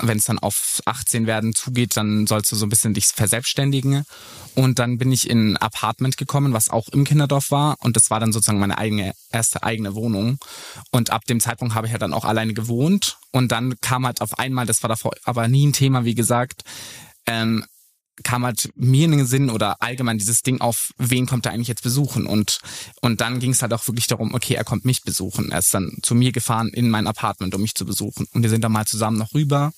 wenn 0.00 0.18
es 0.18 0.26
dann 0.26 0.38
auf 0.38 0.80
18 0.84 1.26
werden 1.26 1.54
zugeht, 1.54 1.96
dann 1.96 2.26
sollst 2.26 2.52
du 2.52 2.56
so 2.56 2.66
ein 2.66 2.68
bisschen 2.68 2.94
dich 2.94 3.06
verselbstständigen. 3.06 4.04
Und 4.54 4.78
dann 4.78 4.98
bin 4.98 5.12
ich 5.12 5.28
in 5.28 5.52
ein 5.52 5.56
Apartment 5.56 6.16
gekommen, 6.16 6.52
was 6.52 6.70
auch 6.70 6.88
im 6.88 7.04
Kinderdorf 7.04 7.50
war. 7.50 7.76
Und 7.80 7.96
das 7.96 8.10
war 8.10 8.20
dann 8.20 8.32
sozusagen 8.32 8.60
meine 8.60 8.78
eigene, 8.78 9.12
erste 9.30 9.62
eigene 9.62 9.94
Wohnung. 9.94 10.38
Und 10.90 11.10
ab 11.10 11.24
dem 11.24 11.40
Zeitpunkt 11.40 11.74
habe 11.74 11.86
ich 11.86 11.92
ja 11.92 11.98
dann 11.98 12.12
auch 12.12 12.24
alleine 12.24 12.54
gewohnt. 12.54 13.18
Und 13.32 13.52
dann 13.52 13.80
kam 13.80 14.06
halt 14.06 14.20
auf 14.20 14.38
einmal, 14.38 14.66
das 14.66 14.82
war 14.82 14.88
davor 14.88 15.12
aber 15.24 15.48
nie 15.48 15.66
ein 15.66 15.72
Thema, 15.72 16.04
wie 16.04 16.14
gesagt, 16.14 16.62
ähm, 17.26 17.64
kam 18.22 18.44
halt 18.44 18.70
mir 18.74 19.04
in 19.04 19.12
den 19.12 19.26
Sinn 19.26 19.50
oder 19.50 19.82
allgemein 19.82 20.18
dieses 20.18 20.42
Ding 20.42 20.60
auf, 20.60 20.92
wen 20.98 21.26
kommt 21.26 21.46
er 21.46 21.52
eigentlich 21.52 21.68
jetzt 21.68 21.82
besuchen? 21.82 22.26
Und, 22.26 22.58
und 23.00 23.20
dann 23.20 23.38
ging 23.38 23.52
es 23.52 23.62
halt 23.62 23.72
auch 23.72 23.86
wirklich 23.86 24.06
darum, 24.06 24.34
okay, 24.34 24.54
er 24.54 24.64
kommt 24.64 24.84
mich 24.84 25.02
besuchen. 25.02 25.50
Er 25.50 25.58
ist 25.60 25.72
dann 25.74 25.98
zu 26.02 26.14
mir 26.14 26.32
gefahren 26.32 26.68
in 26.68 26.90
mein 26.90 27.06
Apartment, 27.06 27.54
um 27.54 27.62
mich 27.62 27.74
zu 27.74 27.84
besuchen. 27.84 28.26
Und 28.32 28.42
wir 28.42 28.50
sind 28.50 28.62
dann 28.64 28.72
mal 28.72 28.86
zusammen 28.86 29.18
noch 29.18 29.34
rüber 29.34 29.72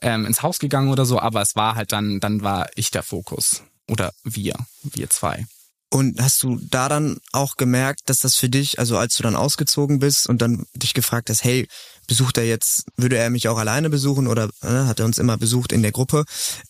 ähm, 0.00 0.26
ins 0.26 0.42
Haus 0.42 0.58
gegangen 0.58 0.90
oder 0.90 1.04
so, 1.04 1.20
aber 1.20 1.40
es 1.42 1.56
war 1.56 1.74
halt 1.74 1.92
dann, 1.92 2.20
dann 2.20 2.42
war 2.42 2.68
ich 2.74 2.90
der 2.90 3.02
Fokus. 3.02 3.62
Oder 3.88 4.12
wir, 4.24 4.54
wir 4.82 5.10
zwei. 5.10 5.46
Und 5.92 6.22
hast 6.22 6.42
du 6.42 6.58
da 6.70 6.88
dann 6.88 7.18
auch 7.32 7.56
gemerkt, 7.56 8.00
dass 8.06 8.20
das 8.20 8.34
für 8.34 8.48
dich, 8.48 8.78
also 8.78 8.96
als 8.96 9.14
du 9.14 9.22
dann 9.22 9.36
ausgezogen 9.36 9.98
bist 9.98 10.26
und 10.26 10.40
dann 10.40 10.64
dich 10.74 10.94
gefragt 10.94 11.28
hast, 11.28 11.44
hey, 11.44 11.68
besucht 12.06 12.38
er 12.38 12.46
jetzt, 12.46 12.86
würde 12.96 13.18
er 13.18 13.28
mich 13.28 13.46
auch 13.48 13.58
alleine 13.58 13.90
besuchen 13.90 14.26
oder 14.26 14.48
äh, 14.62 14.68
hat 14.68 15.00
er 15.00 15.04
uns 15.04 15.18
immer 15.18 15.36
besucht 15.36 15.70
in 15.70 15.82
der 15.82 15.92
Gruppe, 15.92 16.24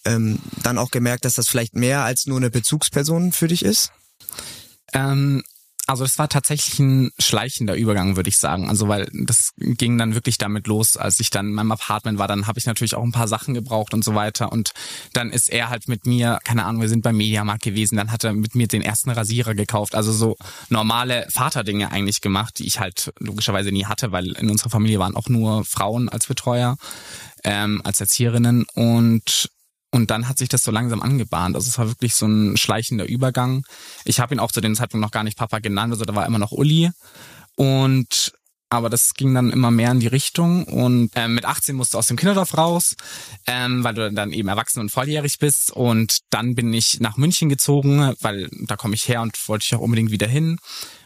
ähm, 0.05 0.41
dann 0.65 0.77
auch 0.77 0.91
gemerkt, 0.91 1.25
dass 1.25 1.35
das 1.35 1.47
vielleicht 1.47 1.77
mehr 1.77 2.03
als 2.03 2.27
nur 2.27 2.37
eine 2.37 2.51
Bezugsperson 2.51 3.31
für 3.31 3.47
dich 3.47 3.65
ist? 3.65 3.93
Ähm, 4.93 5.45
also 5.93 6.05
es 6.05 6.19
war 6.19 6.31
tatsächlich 6.31 6.79
ein 6.79 7.11
schleichender 7.19 7.77
Übergang, 7.77 8.17
würde 8.17 8.31
ich 8.31 8.39
sagen. 8.39 8.71
Also 8.71 8.89
weil 8.89 9.11
das 9.13 9.53
ging 9.59 9.99
dann 9.99 10.15
wirklich 10.15 10.39
damit 10.39 10.67
los, 10.67 10.97
als 10.97 11.21
ich 11.21 11.29
dann 11.29 11.49
in 11.49 11.53
meinem 11.53 11.73
Apartment 11.73 12.19
war, 12.19 12.27
dann 12.29 12.47
habe 12.47 12.59
ich 12.59 12.65
natürlich 12.65 12.95
auch 12.95 13.03
ein 13.03 13.13
paar 13.13 13.29
Sachen 13.29 13.53
gebraucht 13.53 13.93
und 13.93 14.03
so 14.03 14.15
weiter. 14.15 14.51
Und 14.53 14.73
dann 15.13 15.31
ist 15.31 15.51
er 15.51 15.69
halt 15.69 15.89
mit 15.89 16.07
mir, 16.07 16.39
keine 16.45 16.65
Ahnung, 16.65 16.81
wir 16.81 16.89
sind 16.89 17.03
beim 17.03 17.19
Mediamarkt 17.19 17.63
gewesen, 17.63 17.97
dann 17.97 18.11
hat 18.11 18.25
er 18.25 18.33
mit 18.33 18.55
mir 18.55 18.69
den 18.69 18.81
ersten 18.81 19.11
Rasierer 19.11 19.55
gekauft. 19.55 19.95
Also 19.95 20.13
so 20.13 20.37
normale 20.71 21.27
Vaterdinge 21.29 21.93
eigentlich 21.93 22.23
gemacht, 22.23 22.59
die 22.59 22.67
ich 22.67 22.81
halt 22.81 23.13
logischerweise 23.19 23.71
nie 23.71 23.85
hatte, 23.85 24.13
weil 24.13 24.33
in 24.33 24.49
unserer 24.49 24.71
Familie 24.71 24.99
waren 24.99 25.15
auch 25.15 25.29
nur 25.29 25.67
Frauen 25.67 26.09
als 26.09 26.27
Betreuer, 26.27 26.79
ähm, 27.45 27.83
als 27.85 28.01
Erzieherinnen. 28.01 28.65
Und 28.75 29.51
und 29.93 30.11
dann 30.11 30.29
hat 30.29 30.39
sich 30.39 30.49
das 30.49 30.65
so 30.65 30.71
langsam 30.71 31.03
angebahnt. 31.03 31.55
Also 31.55 31.69
es 31.69 31.79
war 31.79 31.87
wirklich 31.87 32.15
so 32.15 32.27
ein 32.27 32.57
schleichender 32.57 33.07
Übergang. 33.07 33.65
Ich 34.05 34.21
habe 34.21 34.35
ihn 34.35 34.41
auch 34.41 34.51
zu 34.51 34.61
dem 34.61 34.75
Zeitpunkt 34.75 35.03
noch 35.03 35.11
gar 35.11 35.23
nicht 35.23 35.39
Papa 35.39 35.59
genannt, 35.59 35.93
also 35.93 36.05
da 36.05 36.15
war 36.15 36.27
immer 36.27 36.39
noch 36.39 36.51
Uli. 36.51 36.91
Und 37.57 38.33
aber 38.71 38.89
das 38.89 39.13
ging 39.13 39.35
dann 39.35 39.51
immer 39.51 39.71
mehr 39.71 39.91
in 39.91 40.01
die 40.01 40.07
Richtung. 40.07 40.65
Und 40.65 41.11
ähm, 41.15 41.35
mit 41.35 41.45
18 41.45 41.77
musst 41.77 41.93
du 41.93 41.99
aus 41.99 42.07
dem 42.07 42.17
Kinderdorf 42.17 42.57
raus, 42.57 42.97
ähm, 43.47 43.85
weil 43.85 43.93
du 43.93 44.11
dann 44.11 44.33
eben 44.33 44.49
erwachsen 44.49 44.81
und 44.81 44.89
volljährig 44.89 45.39
bist. 45.39 45.71
Und 45.71 46.21
dann 46.31 46.55
bin 46.55 46.73
ich 46.73 46.99
nach 46.99 47.19
München 47.19 47.51
gezogen, 47.51 48.15
weil 48.23 48.49
da 48.63 48.77
komme 48.77 48.95
ich 48.95 49.07
her 49.09 49.21
und 49.21 49.47
wollte 49.47 49.67
ich 49.67 49.75
auch 49.75 49.81
unbedingt 49.81 50.11
wieder 50.11 50.27
hin. 50.27 50.59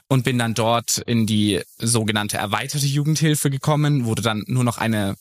Und 0.07 0.23
bin 0.23 0.39
dann 0.39 0.55
dort 0.55 0.99
in 0.99 1.27
die 1.27 1.61
sogenannte 1.79 2.37
erweiterte 2.37 2.87
Jugendhilfe 2.87 3.51
gekommen, 3.51 4.07
wo 4.07 4.15
du 4.15 4.23
dann 4.23 4.45
nur 4.47 4.63
noch 4.63 4.79
eine 4.79 5.17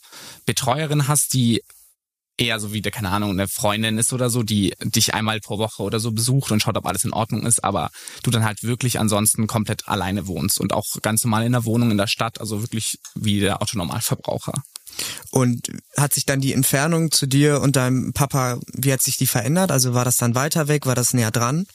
Betreuerin 0.45 1.08
hast, 1.08 1.34
die 1.34 1.63
eher 2.38 2.60
so 2.60 2.74
wie, 2.74 2.82
der, 2.82 2.91
keine 2.91 3.10
Ahnung, 3.10 3.32
eine 3.32 3.48
Freundin 3.48 3.98
ist 3.98 4.13
oder 4.13 4.30
so, 4.30 4.43
die 4.43 4.74
dich 4.84 5.13
einmal 5.13 5.39
pro 5.39 5.58
Woche 5.58 5.84
oder 5.84 6.00
so 6.00 6.12
besucht 6.12 6.52
und 6.52 6.62
schaut, 6.62 6.78
ob 6.78 6.86
alles 6.86 7.06
in 7.06 7.13
Ordnung 7.13 7.45
ist, 7.45 7.63
aber 7.63 7.89
du 8.24 8.32
dann 8.32 8.43
halt 8.43 8.63
wirklich 8.63 9.00
ansonsten 9.00 9.48
komplett 9.48 9.88
alleine 9.88 10.28
wohnst 10.28 10.60
und 10.60 10.74
auch 10.74 10.86
ganz 11.02 11.24
normal 11.24 11.45
in 11.45 11.54
der 11.54 11.65
Wohnung 11.65 11.91
in 11.91 11.98
der 11.98 12.08
Stadt, 12.08 12.39
also 12.39 12.62
wirklich 12.62 12.98
wie 13.15 13.39
der 13.39 13.62
Autonormalverbraucher. 13.62 14.54
Und 15.32 15.71
hat 15.98 16.13
sich 16.13 16.26
dann 16.26 16.41
die 16.41 16.54
Entfernung 16.54 17.12
zu 17.12 17.26
dir 17.26 17.62
und 17.62 17.76
deinem 17.76 18.13
Papa, 18.13 18.60
wie 18.74 18.93
hat 18.93 19.02
sich 19.02 19.17
die 19.17 19.28
verändert? 19.28 19.71
Also 19.71 19.93
war 19.93 20.06
das 20.06 20.17
dann 20.17 20.36
weiter 20.36 20.67
weg, 20.67 20.86
war 20.86 20.95
das 20.95 21.13
näher 21.13 21.32
dran? 21.32 21.65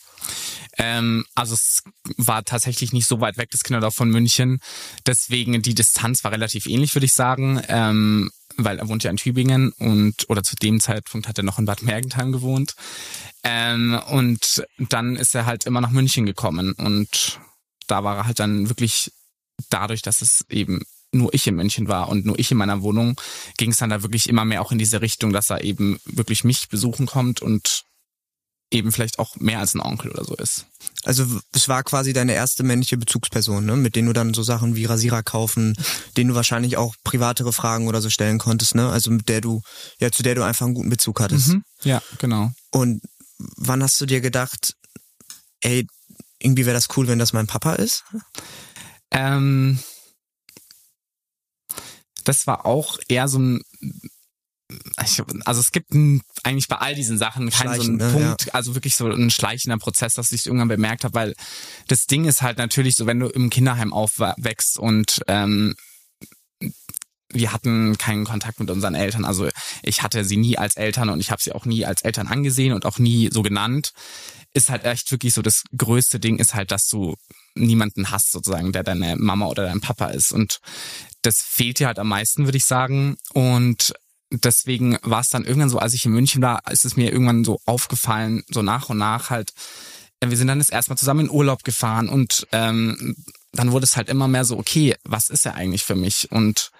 Ähm, 0.78 1.24
also 1.34 1.54
es 1.54 1.82
war 2.16 2.44
tatsächlich 2.44 2.92
nicht 2.92 3.06
so 3.06 3.20
weit 3.20 3.36
weg, 3.36 3.50
das 3.50 3.62
Kinderdorf 3.62 3.94
von 3.94 4.08
München. 4.08 4.60
Deswegen 5.06 5.60
die 5.62 5.74
Distanz 5.74 6.24
war 6.24 6.32
relativ 6.32 6.66
ähnlich, 6.66 6.94
würde 6.94 7.06
ich 7.06 7.12
sagen. 7.12 7.62
Ähm, 7.68 8.30
weil 8.64 8.78
er 8.78 8.88
wohnt 8.88 9.02
ja 9.02 9.10
in 9.10 9.16
Tübingen 9.16 9.72
und 9.78 10.28
oder 10.28 10.42
zu 10.42 10.56
dem 10.56 10.80
Zeitpunkt 10.80 11.28
hat 11.28 11.38
er 11.38 11.44
noch 11.44 11.58
in 11.58 11.64
Bad 11.64 11.82
Mergentheim 11.82 12.32
gewohnt. 12.32 12.74
Ähm, 13.42 14.00
und 14.10 14.64
dann 14.78 15.16
ist 15.16 15.34
er 15.34 15.46
halt 15.46 15.64
immer 15.64 15.80
nach 15.80 15.90
München 15.90 16.26
gekommen 16.26 16.72
und 16.72 17.40
da 17.86 18.04
war 18.04 18.18
er 18.18 18.26
halt 18.26 18.38
dann 18.38 18.68
wirklich 18.68 19.12
dadurch, 19.68 20.02
dass 20.02 20.22
es 20.22 20.44
eben 20.48 20.82
nur 21.12 21.34
ich 21.34 21.46
in 21.46 21.56
München 21.56 21.88
war 21.88 22.08
und 22.08 22.24
nur 22.24 22.38
ich 22.38 22.50
in 22.50 22.58
meiner 22.58 22.82
Wohnung, 22.82 23.20
ging 23.56 23.70
es 23.70 23.78
dann 23.78 23.90
da 23.90 24.02
wirklich 24.02 24.28
immer 24.28 24.44
mehr 24.44 24.62
auch 24.62 24.72
in 24.72 24.78
diese 24.78 25.00
Richtung, 25.00 25.32
dass 25.32 25.50
er 25.50 25.64
eben 25.64 25.98
wirklich 26.04 26.44
mich 26.44 26.68
besuchen 26.68 27.06
kommt 27.06 27.42
und 27.42 27.84
eben 28.70 28.92
vielleicht 28.92 29.18
auch 29.18 29.36
mehr 29.36 29.58
als 29.58 29.74
ein 29.74 29.80
Onkel 29.80 30.10
oder 30.12 30.24
so 30.24 30.34
ist. 30.36 30.66
Also 31.04 31.26
es 31.52 31.68
war 31.68 31.82
quasi 31.82 32.12
deine 32.12 32.34
erste 32.34 32.62
männliche 32.62 32.96
Bezugsperson, 32.96 33.64
ne? 33.64 33.76
mit 33.76 33.96
denen 33.96 34.06
du 34.06 34.12
dann 34.12 34.34
so 34.34 34.42
Sachen 34.42 34.76
wie 34.76 34.84
Rasierer 34.84 35.22
kaufen, 35.22 35.76
denen 36.16 36.30
du 36.30 36.36
wahrscheinlich 36.36 36.76
auch 36.76 36.94
privatere 37.02 37.52
Fragen 37.52 37.88
oder 37.88 38.00
so 38.00 38.10
stellen 38.10 38.38
konntest, 38.38 38.74
ne? 38.74 38.88
Also 38.90 39.10
mit 39.10 39.28
der 39.28 39.40
du, 39.40 39.62
ja, 39.98 40.10
zu 40.10 40.22
der 40.22 40.34
du 40.34 40.42
einfach 40.42 40.66
einen 40.66 40.74
guten 40.74 40.90
Bezug 40.90 41.20
hattest. 41.20 41.48
Mhm. 41.48 41.64
Ja, 41.82 42.02
genau. 42.18 42.52
Und 42.70 43.02
wann 43.38 43.82
hast 43.82 44.00
du 44.00 44.06
dir 44.06 44.20
gedacht, 44.20 44.74
ey, 45.60 45.86
irgendwie 46.38 46.66
wäre 46.66 46.74
das 46.74 46.88
cool, 46.96 47.08
wenn 47.08 47.18
das 47.18 47.32
mein 47.32 47.46
Papa 47.46 47.74
ist? 47.74 48.04
Ähm, 49.10 49.78
das 52.24 52.46
war 52.46 52.66
auch 52.66 52.98
eher 53.08 53.28
so 53.28 53.38
ein 53.38 53.62
also 55.44 55.60
es 55.60 55.72
gibt 55.72 55.92
ein, 55.92 56.22
eigentlich 56.42 56.68
bei 56.68 56.76
all 56.76 56.94
diesen 56.94 57.18
Sachen 57.18 57.50
keinen 57.50 57.74
so 57.74 57.82
einen 57.82 57.96
ne? 57.96 58.10
Punkt, 58.12 58.54
also 58.54 58.74
wirklich 58.74 58.96
so 58.96 59.06
ein 59.06 59.30
schleichender 59.30 59.78
Prozess, 59.78 60.14
dass 60.14 60.32
ich 60.32 60.46
irgendwann 60.46 60.68
bemerkt 60.68 61.04
habe, 61.04 61.14
weil 61.14 61.34
das 61.88 62.06
Ding 62.06 62.24
ist 62.24 62.42
halt 62.42 62.58
natürlich 62.58 62.94
so, 62.94 63.06
wenn 63.06 63.20
du 63.20 63.28
im 63.28 63.50
Kinderheim 63.50 63.92
aufwächst 63.92 64.78
und 64.78 65.20
ähm, 65.26 65.74
wir 67.32 67.52
hatten 67.52 67.96
keinen 67.96 68.24
Kontakt 68.24 68.60
mit 68.60 68.70
unseren 68.70 68.94
Eltern. 68.94 69.24
Also 69.24 69.48
ich 69.82 70.02
hatte 70.02 70.24
sie 70.24 70.36
nie 70.36 70.58
als 70.58 70.76
Eltern 70.76 71.10
und 71.10 71.20
ich 71.20 71.30
habe 71.30 71.42
sie 71.42 71.52
auch 71.52 71.64
nie 71.64 71.84
als 71.84 72.02
Eltern 72.02 72.26
angesehen 72.26 72.72
und 72.72 72.86
auch 72.86 72.98
nie 72.98 73.30
so 73.32 73.42
genannt. 73.42 73.92
Ist 74.52 74.68
halt 74.68 74.84
echt 74.84 75.10
wirklich 75.12 75.32
so 75.32 75.42
das 75.42 75.62
größte 75.76 76.18
Ding 76.18 76.38
ist 76.38 76.54
halt, 76.54 76.72
dass 76.72 76.88
du 76.88 77.14
niemanden 77.54 78.10
hast 78.10 78.32
sozusagen, 78.32 78.72
der 78.72 78.82
deine 78.82 79.16
Mama 79.16 79.46
oder 79.46 79.64
dein 79.64 79.80
Papa 79.80 80.08
ist. 80.08 80.32
Und 80.32 80.58
das 81.22 81.38
fehlt 81.38 81.78
dir 81.78 81.86
halt 81.86 81.98
am 81.98 82.08
meisten, 82.08 82.46
würde 82.46 82.58
ich 82.58 82.64
sagen. 82.64 83.16
Und 83.32 83.92
deswegen 84.30 84.98
war 85.02 85.20
es 85.20 85.28
dann 85.28 85.44
irgendwann 85.44 85.70
so, 85.70 85.78
als 85.78 85.94
ich 85.94 86.04
in 86.06 86.12
München 86.12 86.42
war, 86.42 86.62
ist 86.70 86.84
es 86.84 86.96
mir 86.96 87.12
irgendwann 87.12 87.44
so 87.44 87.60
aufgefallen, 87.66 88.42
so 88.48 88.62
nach 88.62 88.88
und 88.88 88.98
nach 88.98 89.30
halt. 89.30 89.52
Wir 90.22 90.36
sind 90.36 90.48
dann 90.48 90.58
das 90.58 90.68
erstmal 90.68 90.98
zusammen 90.98 91.26
in 91.26 91.30
Urlaub 91.30 91.64
gefahren 91.64 92.08
und 92.08 92.46
ähm, 92.52 93.16
dann 93.52 93.72
wurde 93.72 93.84
es 93.84 93.96
halt 93.96 94.08
immer 94.08 94.28
mehr 94.28 94.44
so, 94.44 94.58
okay, 94.58 94.94
was 95.04 95.30
ist 95.30 95.46
er 95.46 95.54
eigentlich 95.54 95.82
für 95.82 95.96
mich? 95.96 96.30
Und 96.30 96.70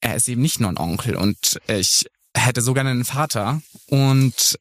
er 0.00 0.16
ist 0.16 0.28
eben 0.28 0.40
nicht 0.40 0.60
nur 0.60 0.70
ein 0.70 0.78
Onkel 0.78 1.16
und 1.16 1.60
ich 1.66 2.06
hätte 2.34 2.62
so 2.62 2.74
gerne 2.74 2.90
einen 2.90 3.04
Vater 3.04 3.60
und 3.88 4.58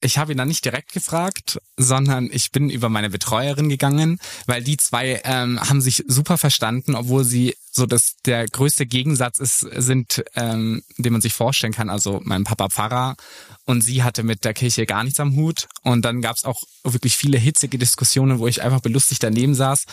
ich 0.00 0.18
habe 0.18 0.32
ihn 0.32 0.38
dann 0.38 0.48
nicht 0.48 0.64
direkt 0.64 0.92
gefragt, 0.92 1.60
sondern 1.76 2.28
ich 2.30 2.52
bin 2.52 2.70
über 2.70 2.88
meine 2.88 3.10
Betreuerin 3.10 3.68
gegangen, 3.68 4.18
weil 4.46 4.62
die 4.62 4.76
zwei 4.76 5.20
ähm, 5.24 5.60
haben 5.60 5.80
sich 5.80 6.04
super 6.06 6.38
verstanden, 6.38 6.94
obwohl 6.94 7.24
sie 7.24 7.54
so 7.78 7.86
dass 7.86 8.16
der 8.26 8.46
größte 8.46 8.86
Gegensatz 8.86 9.38
ist, 9.38 9.60
sind, 9.60 10.24
ähm, 10.34 10.82
den 10.98 11.12
man 11.12 11.22
sich 11.22 11.32
vorstellen 11.32 11.72
kann. 11.72 11.90
Also 11.90 12.20
mein 12.24 12.44
Papa 12.44 12.68
Pfarrer 12.68 13.16
und 13.64 13.82
sie 13.82 14.02
hatte 14.02 14.22
mit 14.22 14.44
der 14.44 14.54
Kirche 14.54 14.84
gar 14.84 15.04
nichts 15.04 15.20
am 15.20 15.36
Hut. 15.36 15.68
Und 15.82 16.04
dann 16.04 16.20
gab 16.20 16.36
es 16.36 16.44
auch 16.44 16.62
wirklich 16.84 17.16
viele 17.16 17.38
hitzige 17.38 17.78
Diskussionen, 17.78 18.38
wo 18.38 18.46
ich 18.46 18.62
einfach 18.62 18.80
belustigt 18.80 19.22
daneben 19.22 19.54
saß. 19.54 19.84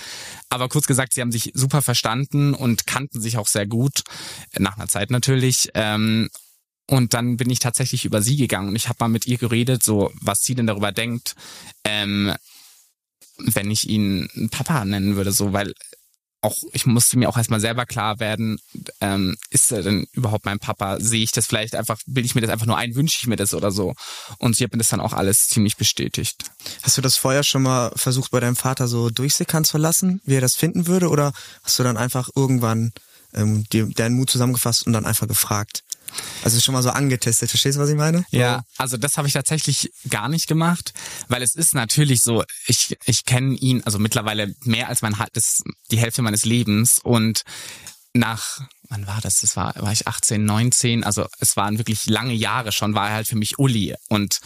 Aber 0.49 0.67
kurz 0.67 0.87
gesagt, 0.87 1.13
sie 1.13 1.21
haben 1.21 1.31
sich 1.31 1.51
super 1.53 1.81
verstanden 1.81 2.53
und 2.53 2.87
kannten 2.87 3.21
sich 3.21 3.37
auch 3.37 3.47
sehr 3.47 3.67
gut, 3.67 4.03
nach 4.57 4.77
einer 4.77 4.87
Zeit 4.87 5.11
natürlich. 5.11 5.69
Ähm, 5.73 6.29
und 6.87 7.13
dann 7.13 7.37
bin 7.37 7.49
ich 7.49 7.59
tatsächlich 7.59 8.05
über 8.05 8.21
sie 8.21 8.37
gegangen 8.37 8.69
und 8.69 8.75
ich 8.75 8.89
habe 8.89 8.97
mal 8.99 9.07
mit 9.07 9.25
ihr 9.27 9.37
geredet, 9.37 9.83
so 9.83 10.11
was 10.21 10.41
sie 10.41 10.55
denn 10.55 10.67
darüber 10.67 10.91
denkt, 10.91 11.35
ähm, 11.83 12.33
wenn 13.37 13.71
ich 13.71 13.89
ihn 13.89 14.29
Papa 14.51 14.85
nennen 14.85 15.15
würde, 15.15 15.31
so 15.31 15.51
weil 15.51 15.73
auch 16.45 16.55
ich 16.73 16.85
musste 16.85 17.17
mir 17.17 17.27
auch 17.27 17.37
erstmal 17.37 17.59
selber 17.59 17.85
klar 17.85 18.19
werden, 18.19 18.59
ähm, 19.01 19.35
ist 19.49 19.71
er 19.71 19.81
denn 19.81 20.05
überhaupt 20.11 20.45
mein 20.45 20.59
Papa? 20.59 20.99
Sehe 20.99 21.23
ich 21.23 21.31
das 21.31 21.47
vielleicht 21.47 21.75
einfach, 21.75 21.99
bilde 22.05 22.27
ich 22.27 22.35
mir 22.35 22.41
das 22.41 22.51
einfach 22.51 22.67
nur 22.67 22.77
ein, 22.77 22.93
wünsche 22.93 23.17
ich 23.19 23.27
mir 23.27 23.35
das 23.35 23.55
oder 23.55 23.71
so? 23.71 23.95
Und 24.37 24.55
sie 24.55 24.63
hat 24.63 24.71
mir 24.71 24.77
das 24.77 24.89
dann 24.89 24.99
auch 24.99 25.13
alles 25.13 25.47
ziemlich 25.47 25.75
bestätigt. 25.75 26.45
Hast 26.83 26.97
du 26.97 27.01
das 27.01 27.17
vorher 27.17 27.43
schon 27.43 27.63
mal 27.63 27.91
versucht, 27.95 28.29
bei 28.31 28.39
deinem 28.39 28.55
Vater 28.55 28.87
so 28.87 29.09
durchsickern 29.09 29.65
zu 29.65 29.79
lassen, 29.79 30.21
wie 30.23 30.35
er 30.35 30.41
das 30.41 30.55
finden 30.55 30.85
würde? 30.85 31.09
Oder 31.09 31.33
hast 31.63 31.79
du 31.79 31.83
dann 31.83 31.97
einfach 31.97 32.29
irgendwann 32.35 32.91
ähm, 33.33 33.63
dir 33.71 33.87
deinen 33.87 34.15
Mut 34.15 34.29
zusammengefasst 34.29 34.85
und 34.85 34.93
dann 34.93 35.05
einfach 35.05 35.27
gefragt? 35.27 35.84
Also 36.43 36.59
schon 36.59 36.73
mal 36.73 36.83
so 36.83 36.89
angetestet, 36.89 37.49
verstehst 37.49 37.77
du, 37.77 37.81
was 37.81 37.89
ich 37.89 37.95
meine? 37.95 38.25
Ja, 38.31 38.63
also 38.77 38.97
das 38.97 39.17
habe 39.17 39.27
ich 39.27 39.33
tatsächlich 39.33 39.91
gar 40.09 40.29
nicht 40.29 40.47
gemacht, 40.47 40.93
weil 41.27 41.41
es 41.41 41.55
ist 41.55 41.73
natürlich 41.73 42.21
so, 42.21 42.43
ich, 42.67 42.97
ich 43.05 43.25
kenne 43.25 43.55
ihn, 43.55 43.81
also 43.83 43.99
mittlerweile 43.99 44.53
mehr 44.63 44.89
als 44.89 45.01
mein 45.01 45.15
das, 45.33 45.63
die 45.91 45.97
Hälfte 45.97 46.21
meines 46.21 46.45
Lebens 46.45 46.99
und 46.99 47.43
nach, 48.13 48.61
wann 48.89 49.07
war 49.07 49.19
das? 49.21 49.41
Das 49.41 49.55
war, 49.55 49.73
war 49.75 49.91
ich 49.91 50.07
18, 50.07 50.43
19, 50.43 51.03
also 51.03 51.27
es 51.39 51.57
waren 51.57 51.77
wirklich 51.77 52.05
lange 52.05 52.33
Jahre 52.33 52.71
schon, 52.71 52.95
war 52.95 53.09
er 53.09 53.15
halt 53.15 53.27
für 53.27 53.35
mich 53.35 53.59
Uli 53.59 53.95
und 54.09 54.39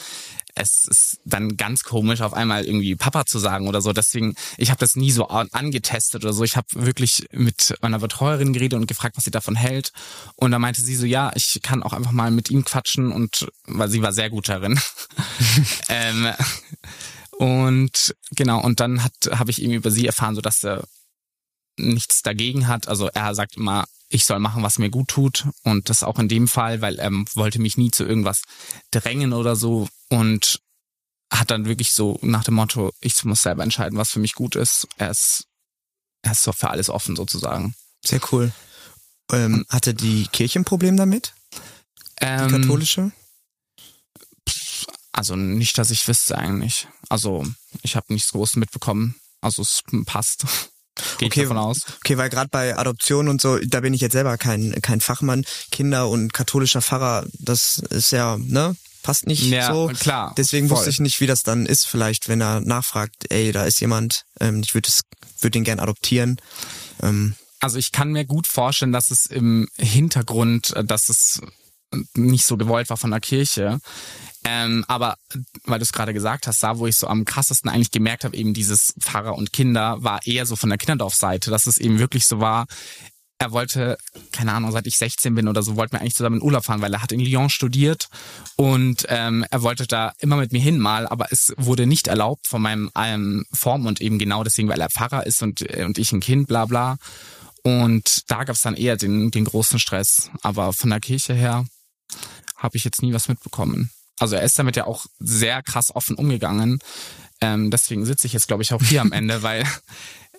es 0.60 0.86
ist 0.86 1.20
dann 1.26 1.56
ganz 1.56 1.84
komisch, 1.84 2.22
auf 2.22 2.34
einmal 2.34 2.66
irgendwie 2.66 2.96
Papa 2.96 3.26
zu 3.26 3.40
sagen 3.40 3.68
oder 3.68 3.82
so. 3.82 3.94
Deswegen, 3.94 4.36
ich 4.58 4.70
habe 4.70 4.80
das 4.80 4.96
nie 4.96 5.12
so 5.12 5.28
angetestet 5.28 6.24
oder 6.24 6.34
so. 6.34 6.44
Ich 6.44 6.58
habe 6.58 6.68
wirklich 6.74 7.28
mit 7.32 7.76
meiner 7.82 8.00
Betreuerin 8.00 8.54
geredet 8.54 8.78
und 8.78 8.88
gefragt, 8.88 9.16
was 9.18 9.24
sie 9.24 9.32
davon 9.32 9.56
hält. 9.56 9.92
Und 10.36 10.52
da 10.52 10.60
meinte 10.60 10.82
sie 10.82 10.96
so, 10.96 11.06
ja, 11.06 11.32
ich 11.36 11.60
kann 11.64 11.82
auch 11.82 11.94
einfach 11.94 12.12
mal 12.12 12.32
mit 12.32 12.50
ihm 12.50 12.66
quatschen 12.66 13.12
und 13.12 13.48
weil 13.66 13.90
sie 13.90 14.02
war 14.02 14.12
sehr 14.12 14.30
gut 14.30 14.50
darin. 14.50 14.80
ähm, 15.90 16.28
und 17.32 18.16
genau, 18.32 18.62
und 18.62 18.82
dann 18.82 19.04
hat 19.04 19.14
habe 19.32 19.52
ich 19.52 19.62
eben 19.62 19.74
über 19.74 19.92
sie 19.92 20.06
erfahren, 20.06 20.36
so 20.36 20.42
dass 20.42 20.64
er 20.64 20.84
nichts 21.78 22.22
dagegen 22.22 22.68
hat. 22.68 22.90
Also 22.90 23.08
er 23.08 23.34
sagt 23.34 23.56
immer, 23.56 23.86
ich 24.10 24.26
soll 24.26 24.40
machen, 24.40 24.64
was 24.64 24.80
mir 24.80 24.90
gut 24.90 25.08
tut. 25.08 25.48
Und 25.64 25.90
das 25.90 26.04
auch 26.04 26.20
in 26.20 26.28
dem 26.28 26.48
Fall, 26.48 26.82
weil 26.82 27.00
er 27.00 27.12
wollte 27.36 27.62
mich 27.62 27.78
nie 27.78 27.92
zu 27.92 28.06
irgendwas 28.06 28.42
drängen 28.92 29.34
oder 29.34 29.56
so. 29.56 29.88
Und 30.10 30.60
hat 31.32 31.52
dann 31.52 31.66
wirklich 31.66 31.92
so 31.94 32.18
nach 32.22 32.44
dem 32.44 32.56
Motto, 32.56 32.92
ich 33.02 33.24
muss 33.24 33.44
selber 33.44 33.64
entscheiden, 33.64 33.98
was 33.98 34.10
für 34.10 34.20
mich 34.20 34.34
gut 34.34 34.56
ist. 34.56 34.88
Er 34.98 35.12
ist, 35.12 35.46
er 36.24 36.32
ist 36.32 36.42
so 36.44 36.52
für 36.52 36.70
alles 36.72 36.90
offen 36.90 37.16
sozusagen. 37.16 37.76
Sehr 38.04 38.20
cool. 38.32 38.52
Ähm, 39.32 39.66
hatte 39.70 39.94
die 39.94 40.28
Kirche 40.32 40.60
ein 40.60 40.66
Problem 40.66 40.98
damit? 40.98 41.34
Die 41.54 42.26
Ähm, 42.26 42.50
katholische? 42.52 43.12
Also 45.12 45.36
nicht, 45.36 45.78
dass 45.78 45.92
ich 45.92 46.08
wüsste 46.08 46.38
eigentlich. 46.38 46.88
Also 47.10 47.46
ich 47.82 47.96
habe 47.96 48.14
nichts 48.14 48.32
Großes 48.32 48.56
mitbekommen. 48.56 49.16
Also 49.42 49.62
es 49.62 49.84
passt. 50.06 50.46
Gehe 51.18 51.28
Okay. 51.28 51.44
davon 51.44 51.58
aus. 51.58 51.82
Okay, 51.98 52.18
weil 52.18 52.30
gerade 52.30 52.50
bei 52.50 52.78
Adoption 52.78 53.30
und 53.30 53.40
so, 53.40 53.58
da 53.60 53.80
bin 53.82 53.94
ich 53.94 54.02
jetzt 54.02 54.14
selber 54.14 54.38
kein, 54.38 54.74
kein 54.82 55.00
Fachmann. 55.00 55.46
Kinder 55.72 56.10
und 56.10 56.34
katholischer 56.34 56.82
Pfarrer, 56.82 57.26
das 57.34 57.78
ist 57.78 58.12
ja, 58.12 58.38
ne? 58.38 58.76
Passt 59.10 59.28
nicht 59.28 59.44
Ja, 59.44 59.74
so. 59.74 59.88
klar, 60.00 60.34
Deswegen 60.38 60.68
voll. 60.68 60.78
wusste 60.78 60.92
ich 60.92 61.00
nicht, 61.00 61.20
wie 61.20 61.26
das 61.28 61.42
dann 61.44 61.66
ist, 61.66 61.86
vielleicht, 61.88 62.28
wenn 62.30 62.42
er 62.42 62.62
nachfragt, 62.62 63.16
ey, 63.32 63.52
da 63.52 63.64
ist 63.64 63.80
jemand, 63.82 64.24
ähm, 64.40 64.62
ich 64.64 64.74
würde 64.76 64.90
würd 65.42 65.56
den 65.56 65.64
gern 65.64 65.80
adoptieren. 65.80 66.38
Ähm, 67.02 67.36
Also 67.60 67.78
ich 67.80 67.92
kann 67.92 68.12
mir 68.12 68.26
gut 68.26 68.46
vorstellen, 68.48 68.92
dass 68.92 69.10
es 69.12 69.26
im 69.26 69.68
Hintergrund, 69.78 70.76
äh, 70.76 70.84
dass 70.84 71.10
es 71.10 71.42
nicht 72.16 72.46
so 72.46 72.56
gewollt 72.56 72.90
war 72.92 72.98
von 72.98 73.10
der 73.10 73.20
Kirche. 73.20 73.80
Ähm, 74.46 74.86
aber 74.88 75.18
weil 75.66 75.80
du 75.80 75.84
es 75.84 75.92
gerade 75.92 76.14
gesagt 76.14 76.46
hast, 76.48 76.62
da 76.64 76.78
wo 76.78 76.86
ich 76.88 76.96
so 76.96 77.08
am 77.08 77.26
krassesten 77.26 77.70
eigentlich 77.70 77.92
gemerkt 77.92 78.24
habe, 78.24 78.38
eben 78.38 78.54
dieses 78.54 78.94
Pfarrer 79.00 79.36
und 79.36 79.52
Kinder, 79.52 79.98
war 80.04 80.20
eher 80.26 80.46
so 80.46 80.56
von 80.56 80.70
der 80.70 80.78
Kinderdorfseite, 80.78 81.50
dass 81.50 81.66
es 81.68 81.78
eben 81.78 82.00
wirklich 82.00 82.26
so 82.28 82.40
war, 82.40 82.68
er 83.40 83.52
wollte, 83.52 83.98
keine 84.34 84.52
Ahnung, 84.52 84.72
seit 84.72 84.86
ich 84.86 84.98
16 84.98 85.34
bin 85.34 85.48
oder 85.48 85.64
so, 85.64 85.78
wollten 85.78 85.94
wir 85.94 86.02
eigentlich 86.02 86.16
zusammen 86.16 86.38
in 86.38 86.44
Urlaub 86.44 86.66
fahren, 86.66 86.82
weil 86.82 86.94
er 86.94 87.02
hat 87.02 87.14
in 87.14 87.22
Lyon 87.22 87.50
studiert 87.50 88.10
und 88.58 89.06
ähm, 89.08 89.46
er 89.50 89.62
wollte 89.62 89.88
da 89.88 90.14
immer 90.20 90.36
mit 90.36 90.52
mir 90.52 90.62
hin 90.62 90.78
mal, 90.78 91.08
aber 91.08 91.28
es 91.32 91.54
wurde 91.58 91.88
nicht 91.88 92.08
erlaubt 92.08 92.48
von 92.48 92.62
meinem 92.62 92.92
ähm, 92.96 93.46
Vormund 93.54 94.02
eben 94.02 94.20
genau 94.20 94.44
deswegen, 94.44 94.68
weil 94.68 94.82
er 94.82 94.90
Pfarrer 94.90 95.26
ist 95.26 95.42
und, 95.42 95.62
äh, 95.62 95.86
und 95.86 95.98
ich 95.98 96.12
ein 96.12 96.20
Kind, 96.20 96.48
bla 96.48 96.66
bla. 96.66 96.98
Und 97.64 98.30
da 98.30 98.44
gab 98.44 98.56
es 98.56 98.62
dann 98.62 98.76
eher 98.76 98.98
den, 98.98 99.32
den 99.32 99.46
großen 99.46 99.80
Stress. 99.80 100.30
Aber 100.42 100.74
von 100.74 100.90
der 100.90 101.00
Kirche 101.00 101.34
her 101.34 101.66
habe 102.56 102.78
ich 102.78 102.84
jetzt 102.84 103.02
nie 103.02 103.14
was 103.14 103.28
mitbekommen. 103.28 103.92
Also 104.20 104.36
er 104.36 104.44
ist 104.44 104.60
damit 104.60 104.76
ja 104.76 104.86
auch 104.86 105.06
sehr 105.20 105.64
krass 105.64 105.96
offen 105.96 106.16
umgegangen. 106.16 106.80
Ähm, 107.42 107.72
deswegen 107.72 108.06
sitze 108.06 108.28
ich 108.28 108.34
jetzt, 108.34 108.48
glaube 108.48 108.64
ich, 108.64 108.74
auch 108.74 108.84
hier 108.84 109.02
am 109.02 109.12
Ende, 109.12 109.44
weil 109.44 109.66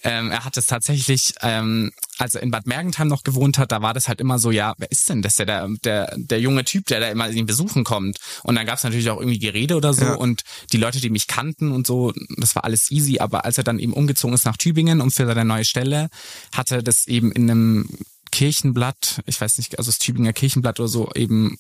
ähm, 0.03 0.31
er 0.31 0.45
hat 0.45 0.57
es 0.57 0.67
tatsächlich, 0.67 1.35
ähm, 1.43 1.91
als 2.19 2.35
er 2.35 2.43
in 2.43 2.51
Bad 2.51 2.67
Mergentheim 2.67 3.09
noch 3.09 3.23
gewohnt 3.23 3.59
hat, 3.59 3.73
da 3.73 3.83
war 3.83 3.95
das 3.95 4.09
halt 4.09 4.21
immer 4.21 4.39
so, 4.39 4.51
ja, 4.51 4.75
wer 4.79 4.91
ist 4.91 5.09
denn 5.09 5.23
das, 5.23 5.35
der, 5.35 5.47
der, 5.47 5.69
der, 5.85 6.15
der 6.17 6.41
junge 6.41 6.65
Typ, 6.65 6.87
der 6.87 7.01
da 7.01 7.09
immer 7.09 7.29
ihn 7.31 7.47
besuchen 7.47 7.85
kommt? 7.85 8.19
Und 8.43 8.55
dann 8.55 8.67
gab 8.67 8.79
es 8.79 8.85
natürlich 8.85 9.11
auch 9.11 9.19
irgendwie 9.21 9.39
Gerede 9.39 9.77
oder 9.77 9.93
so 9.95 10.05
Ja. 10.05 10.15
und 10.15 10.43
die 10.73 10.79
Leute, 10.79 11.01
die 11.01 11.11
mich 11.11 11.27
kannten 11.27 11.73
und 11.73 11.87
so, 11.87 12.13
das 12.39 12.55
war 12.55 12.65
alles 12.65 12.91
easy, 12.91 13.19
aber 13.19 13.45
als 13.45 13.59
er 13.59 13.65
dann 13.65 13.79
eben 13.79 13.93
umgezogen 13.93 14.35
ist 14.35 14.45
nach 14.47 14.57
Tübingen 14.57 15.01
und 15.01 15.13
für 15.13 15.27
seine 15.27 15.45
neue 15.45 15.65
Stelle, 15.65 16.09
hatte 16.53 16.83
das 16.83 17.07
eben 17.07 17.33
in 17.33 17.51
einem 17.51 17.89
Kirchenblatt, 18.33 19.23
ich 19.27 19.41
weiß 19.41 19.59
nicht, 19.59 19.79
also 19.79 19.91
das 19.91 19.99
Tübinger 19.99 20.33
Kirchenblatt 20.33 20.81
oder 20.81 20.89
so, 20.89 21.11
eben 21.15 21.57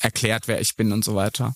erklärt, 0.00 0.48
wer 0.48 0.60
ich 0.60 0.76
bin 0.76 0.92
und 0.92 1.04
so 1.04 1.14
weiter. 1.14 1.54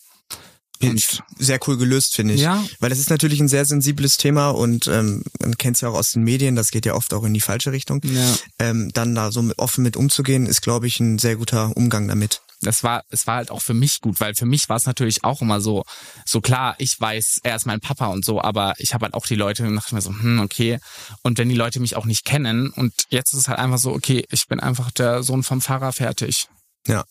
Und 0.82 1.22
sehr 1.38 1.58
cool 1.66 1.76
gelöst, 1.76 2.14
finde 2.14 2.34
ich. 2.34 2.40
Ja. 2.40 2.64
Weil 2.78 2.90
das 2.90 2.98
ist 2.98 3.10
natürlich 3.10 3.40
ein 3.40 3.48
sehr 3.48 3.64
sensibles 3.64 4.16
Thema 4.16 4.50
und 4.50 4.86
ähm, 4.86 5.24
man 5.40 5.56
kennt 5.58 5.76
es 5.76 5.80
ja 5.80 5.88
auch 5.88 5.94
aus 5.94 6.12
den 6.12 6.22
Medien, 6.22 6.56
das 6.56 6.70
geht 6.70 6.86
ja 6.86 6.94
oft 6.94 7.12
auch 7.14 7.24
in 7.24 7.34
die 7.34 7.40
falsche 7.40 7.72
Richtung. 7.72 8.00
Ja. 8.04 8.36
Ähm, 8.58 8.90
dann 8.94 9.14
da 9.14 9.32
so 9.32 9.42
mit, 9.42 9.58
offen 9.58 9.82
mit 9.82 9.96
umzugehen, 9.96 10.46
ist, 10.46 10.62
glaube 10.62 10.86
ich, 10.86 11.00
ein 11.00 11.18
sehr 11.18 11.36
guter 11.36 11.76
Umgang 11.76 12.08
damit. 12.08 12.40
das 12.60 12.82
war, 12.82 13.02
es 13.10 13.26
war 13.26 13.36
halt 13.36 13.50
auch 13.50 13.62
für 13.62 13.74
mich 13.74 14.00
gut, 14.00 14.20
weil 14.20 14.34
für 14.34 14.46
mich 14.46 14.68
war 14.68 14.76
es 14.76 14.86
natürlich 14.86 15.24
auch 15.24 15.42
immer 15.42 15.60
so, 15.60 15.84
so 16.24 16.40
klar, 16.40 16.74
ich 16.78 17.00
weiß, 17.00 17.40
er 17.42 17.56
ist 17.56 17.66
mein 17.66 17.80
Papa 17.80 18.06
und 18.06 18.24
so, 18.24 18.40
aber 18.40 18.74
ich 18.78 18.94
habe 18.94 19.04
halt 19.04 19.14
auch 19.14 19.26
die 19.26 19.36
Leute 19.36 19.66
und 19.66 19.76
dachte 19.76 19.94
mir 19.94 20.00
so, 20.00 20.10
hm, 20.10 20.40
okay. 20.40 20.78
Und 21.22 21.38
wenn 21.38 21.48
die 21.48 21.54
Leute 21.54 21.80
mich 21.80 21.96
auch 21.96 22.06
nicht 22.06 22.24
kennen 22.24 22.70
und 22.70 22.92
jetzt 23.10 23.32
ist 23.32 23.40
es 23.40 23.48
halt 23.48 23.58
einfach 23.58 23.78
so, 23.78 23.92
okay, 23.92 24.24
ich 24.30 24.46
bin 24.46 24.60
einfach 24.60 24.90
der 24.90 25.22
Sohn 25.22 25.42
vom 25.42 25.60
Pfarrer, 25.60 25.92
fertig. 25.92 26.46
Ja. 26.86 27.04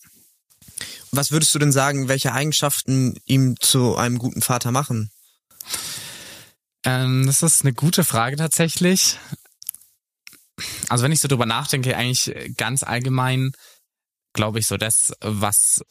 Was 1.12 1.32
würdest 1.32 1.54
du 1.56 1.60
denn 1.60 1.72
sagen, 1.72 2.08
welche 2.08 2.34
Eigenschaften 2.34 3.18
ihm 3.26 3.56
zu 3.60 3.96
einem 3.96 4.18
guten 4.18 4.42
Vater 4.42 4.72
machen? 4.72 5.12
Ähm, 6.84 7.26
das 7.26 7.44
ist 7.44 7.62
eine 7.62 7.74
gute 7.74 8.04
Frage 8.04 8.38
tatsächlich. 8.38 9.18
also 10.90 11.04
wenn 11.04 11.12
ich 11.12 11.20
so 11.20 11.28
drüber 11.28 11.46
nachdenke, 11.46 11.96
eigentlich 11.96 12.56
ganz 12.58 12.84
allgemein, 12.84 13.52
glaube 14.34 14.60
ich 14.60 14.68
so 14.68 14.78
das, 14.78 15.14
was 15.22 15.82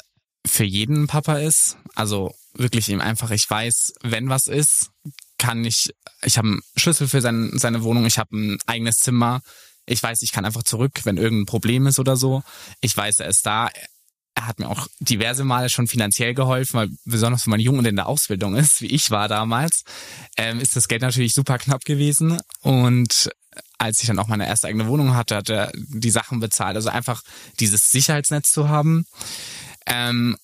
für 0.47 0.65
jeden 0.65 1.07
Papa 1.07 1.39
ist. 1.39 1.77
Also 1.95 2.35
wirklich 2.55 2.89
ihm 2.89 3.01
einfach, 3.01 3.31
ich 3.31 3.49
weiß, 3.49 3.95
wenn 4.03 4.29
was 4.29 4.47
ist, 4.47 4.91
kann 5.39 5.65
ich, 5.65 5.93
ich 6.23 6.39
habe 6.39 6.49
einen 6.49 6.61
Schlüssel 6.77 7.09
für 7.09 7.21
sein, 7.21 7.51
seine 7.55 7.83
Wohnung, 7.83 8.07
ich 8.07 8.19
habe 8.19 8.37
ein 8.37 8.59
eigenes 8.67 8.99
Zimmer. 8.99 9.43
Ich 9.85 10.03
weiß, 10.03 10.23
ich 10.23 10.33
kann 10.33 10.45
einfach 10.45 10.63
zurück, 10.63 11.01
wenn 11.05 11.17
irgendein 11.17 11.47
Problem 11.47 11.87
ist 11.87 11.99
oder 11.99 12.17
so. 12.17 12.43
Ich 12.81 12.97
weiß, 12.97 13.21
er 13.21 13.29
ist 13.29 13.47
da. 13.47 13.71
Er 14.37 14.47
hat 14.47 14.59
mir 14.59 14.69
auch 14.69 14.87
diverse 15.01 15.45
Male 15.45 15.71
schon 15.71 15.89
finanziell 15.89 16.35
geholfen, 16.35 16.75
weil 16.75 16.89
besonders 17.05 17.47
wenn 17.47 17.53
man 17.53 17.61
jung 17.61 17.79
und 17.79 17.87
in 17.87 17.97
der 17.97 18.07
Ausbildung 18.07 18.55
ist, 18.55 18.83
wie 18.83 18.87
ich 18.87 19.11
war 19.11 19.29
damals, 19.29 19.83
ähm, 20.37 20.61
ist 20.61 20.77
das 20.77 20.89
Geld 20.89 21.03
natürlich 21.03 21.33
super 21.33 21.57
knapp 21.59 21.85
gewesen. 21.85 22.39
Und 22.61 23.31
als 23.79 24.01
ich 24.01 24.07
dann 24.07 24.19
auch 24.19 24.29
meine 24.29 24.47
erste 24.47 24.69
eigene 24.69 24.87
Wohnung 24.89 25.15
hatte, 25.15 25.37
hat 25.37 25.49
er 25.49 25.73
die 25.75 26.11
Sachen 26.11 26.39
bezahlt. 26.39 26.77
Also 26.77 26.91
einfach 26.91 27.23
dieses 27.61 27.91
Sicherheitsnetz 27.91 28.53
zu 28.53 28.69
haben. 28.69 29.07
Ähm, 29.87 30.37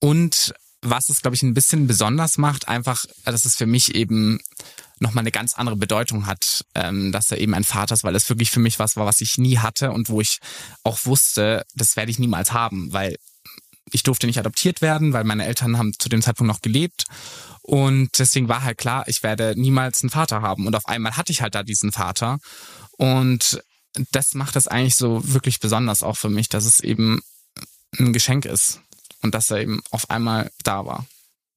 und 0.00 0.54
was 0.82 1.08
es, 1.08 1.20
glaube 1.20 1.36
ich, 1.36 1.42
ein 1.42 1.54
bisschen 1.54 1.86
besonders 1.86 2.38
macht, 2.38 2.68
einfach, 2.68 3.04
dass 3.24 3.44
es 3.44 3.56
für 3.56 3.66
mich 3.66 3.94
eben 3.94 4.38
nochmal 4.98 5.22
eine 5.22 5.32
ganz 5.32 5.54
andere 5.54 5.76
Bedeutung 5.76 6.26
hat, 6.26 6.64
ähm, 6.74 7.10
dass 7.10 7.30
er 7.30 7.38
eben 7.38 7.54
ein 7.54 7.64
Vater 7.64 7.94
ist, 7.94 8.04
weil 8.04 8.14
es 8.14 8.28
wirklich 8.28 8.50
für 8.50 8.60
mich 8.60 8.78
was 8.78 8.96
war, 8.96 9.06
was 9.06 9.20
ich 9.20 9.38
nie 9.38 9.58
hatte 9.58 9.92
und 9.92 10.08
wo 10.08 10.20
ich 10.20 10.38
auch 10.84 10.98
wusste, 11.04 11.64
das 11.74 11.96
werde 11.96 12.10
ich 12.10 12.18
niemals 12.18 12.52
haben, 12.52 12.92
weil 12.92 13.16
ich 13.92 14.02
durfte 14.02 14.26
nicht 14.26 14.38
adoptiert 14.38 14.82
werden, 14.82 15.12
weil 15.12 15.24
meine 15.24 15.46
Eltern 15.46 15.78
haben 15.78 15.92
zu 15.98 16.08
dem 16.08 16.22
Zeitpunkt 16.22 16.52
noch 16.52 16.62
gelebt. 16.62 17.04
Und 17.62 18.18
deswegen 18.18 18.48
war 18.48 18.62
halt 18.62 18.78
klar, 18.78 19.04
ich 19.06 19.22
werde 19.22 19.54
niemals 19.56 20.02
einen 20.02 20.10
Vater 20.10 20.42
haben. 20.42 20.66
Und 20.66 20.74
auf 20.74 20.86
einmal 20.86 21.16
hatte 21.16 21.32
ich 21.32 21.42
halt 21.42 21.54
da 21.54 21.62
diesen 21.62 21.92
Vater. 21.92 22.38
Und 22.92 23.62
das 24.12 24.34
macht 24.34 24.56
es 24.56 24.68
eigentlich 24.68 24.94
so 24.94 25.20
wirklich 25.24 25.60
besonders 25.60 26.02
auch 26.02 26.16
für 26.16 26.30
mich, 26.30 26.48
dass 26.48 26.64
es 26.64 26.80
eben 26.80 27.20
ein 27.98 28.12
Geschenk 28.12 28.44
ist 28.44 28.80
und 29.22 29.34
dass 29.34 29.50
er 29.50 29.60
eben 29.60 29.82
auf 29.90 30.10
einmal 30.10 30.50
da 30.62 30.86
war. 30.86 31.06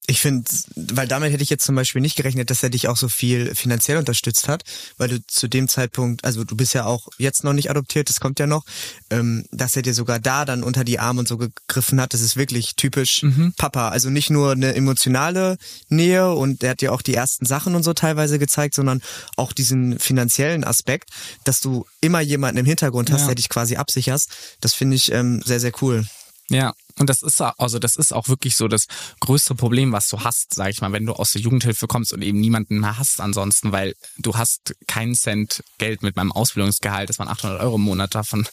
Ich 0.06 0.20
finde, 0.20 0.44
weil 0.76 1.08
damit 1.08 1.32
hätte 1.32 1.44
ich 1.44 1.50
jetzt 1.50 1.64
zum 1.64 1.76
Beispiel 1.76 2.02
nicht 2.02 2.18
gerechnet, 2.18 2.50
dass 2.50 2.62
er 2.62 2.70
dich 2.70 2.90
auch 2.90 2.98
so 2.98 3.08
viel 3.08 3.56
finanziell 3.56 3.98
unterstützt 3.98 4.50
hat, 4.50 4.64
weil 4.98 5.08
du 5.08 5.26
zu 5.28 5.48
dem 5.48 5.70
Zeitpunkt, 5.70 6.26
also 6.26 6.44
du 6.44 6.58
bist 6.58 6.74
ja 6.74 6.84
auch 6.84 7.08
jetzt 7.18 7.46
noch 7.46 7.54
nicht 7.54 7.70
adoptiert, 7.70 8.10
das 8.10 8.20
kommt 8.20 8.38
ja 8.38 8.46
noch, 8.46 8.66
ähm, 9.12 9.46
dass 9.52 9.78
er 9.78 9.82
dir 9.82 9.94
sogar 9.94 10.20
da 10.20 10.44
dann 10.44 10.62
unter 10.62 10.84
die 10.84 11.00
Arme 11.00 11.22
und 11.22 11.28
so 11.30 11.38
gegriffen 11.38 12.02
hat, 12.02 12.14
das 12.14 12.20
ist 12.20 12.36
wirklich 12.36 12.76
typisch 12.76 13.24
mhm. 13.24 13.54
Papa. 13.56 13.90
Also 13.90 14.10
nicht 14.10 14.30
nur 14.30 14.52
eine 14.52 14.76
emotionale 14.76 15.58
Nähe 15.88 16.34
und 16.34 16.64
er 16.64 16.72
hat 16.72 16.82
dir 16.82 16.92
auch 16.92 17.02
die 17.02 17.14
ersten 17.14 17.46
Sachen 17.46 17.74
und 17.74 17.84
so 17.84 17.94
teilweise 17.94 18.40
gezeigt, 18.40 18.76
sondern 18.76 19.02
auch 19.38 19.54
diesen 19.54 20.00
finanziellen 20.00 20.66
Aspekt, 20.66 21.12
dass 21.46 21.62
du 21.62 21.86
immer 22.02 22.20
jemanden 22.20 22.58
im 22.58 22.66
Hintergrund 22.66 23.10
hast, 23.10 23.22
ja. 23.22 23.28
der 23.28 23.36
dich 23.36 23.48
quasi 23.48 23.78
absicherst. 23.78 24.30
Das 24.60 24.74
finde 24.74 24.98
ich 24.98 25.14
ähm, 25.14 25.42
sehr, 25.46 25.62
sehr 25.62 25.72
cool. 25.82 26.06
Ja, 26.50 26.74
und 27.00 27.10
das 27.10 27.22
ist 27.22 27.42
also 27.42 27.80
das 27.80 27.96
ist 27.96 28.14
auch 28.14 28.28
wirklich 28.28 28.56
so 28.56 28.68
das 28.68 28.86
größte 29.20 29.56
Problem, 29.56 29.92
was 29.92 30.10
du 30.10 30.20
hast, 30.20 30.54
sag 30.54 30.70
ich 30.70 30.82
mal, 30.82 30.92
wenn 30.92 31.06
du 31.06 31.14
aus 31.14 31.32
der 31.32 31.42
Jugendhilfe 31.42 31.88
kommst 31.88 32.14
und 32.14 32.22
eben 32.22 32.40
niemanden 32.40 32.80
mehr 32.80 32.98
hast 32.98 33.22
ansonsten, 33.22 33.72
weil 33.72 33.96
du 34.18 34.36
hast 34.36 34.76
keinen 34.88 35.16
Cent 35.16 35.64
Geld 35.78 36.04
mit 36.04 36.16
meinem 36.16 36.32
Ausbildungsgehalt, 36.32 37.10
das 37.10 37.18
waren 37.20 37.30
800 37.30 37.62
Euro 37.62 37.76
im 37.76 37.82
Monat, 37.82 38.14
davon 38.14 38.48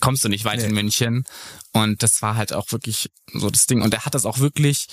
kommst 0.00 0.24
du 0.24 0.28
nicht 0.28 0.44
weit 0.44 0.60
nee. 0.60 0.66
in 0.66 0.74
München. 0.74 1.24
Und 1.72 2.02
das 2.02 2.22
war 2.22 2.36
halt 2.36 2.52
auch 2.52 2.70
wirklich 2.70 3.10
so 3.32 3.50
das 3.50 3.66
Ding. 3.66 3.82
Und 3.82 3.92
er 3.94 4.04
hat 4.04 4.14
das 4.14 4.26
auch 4.26 4.38
wirklich, 4.38 4.86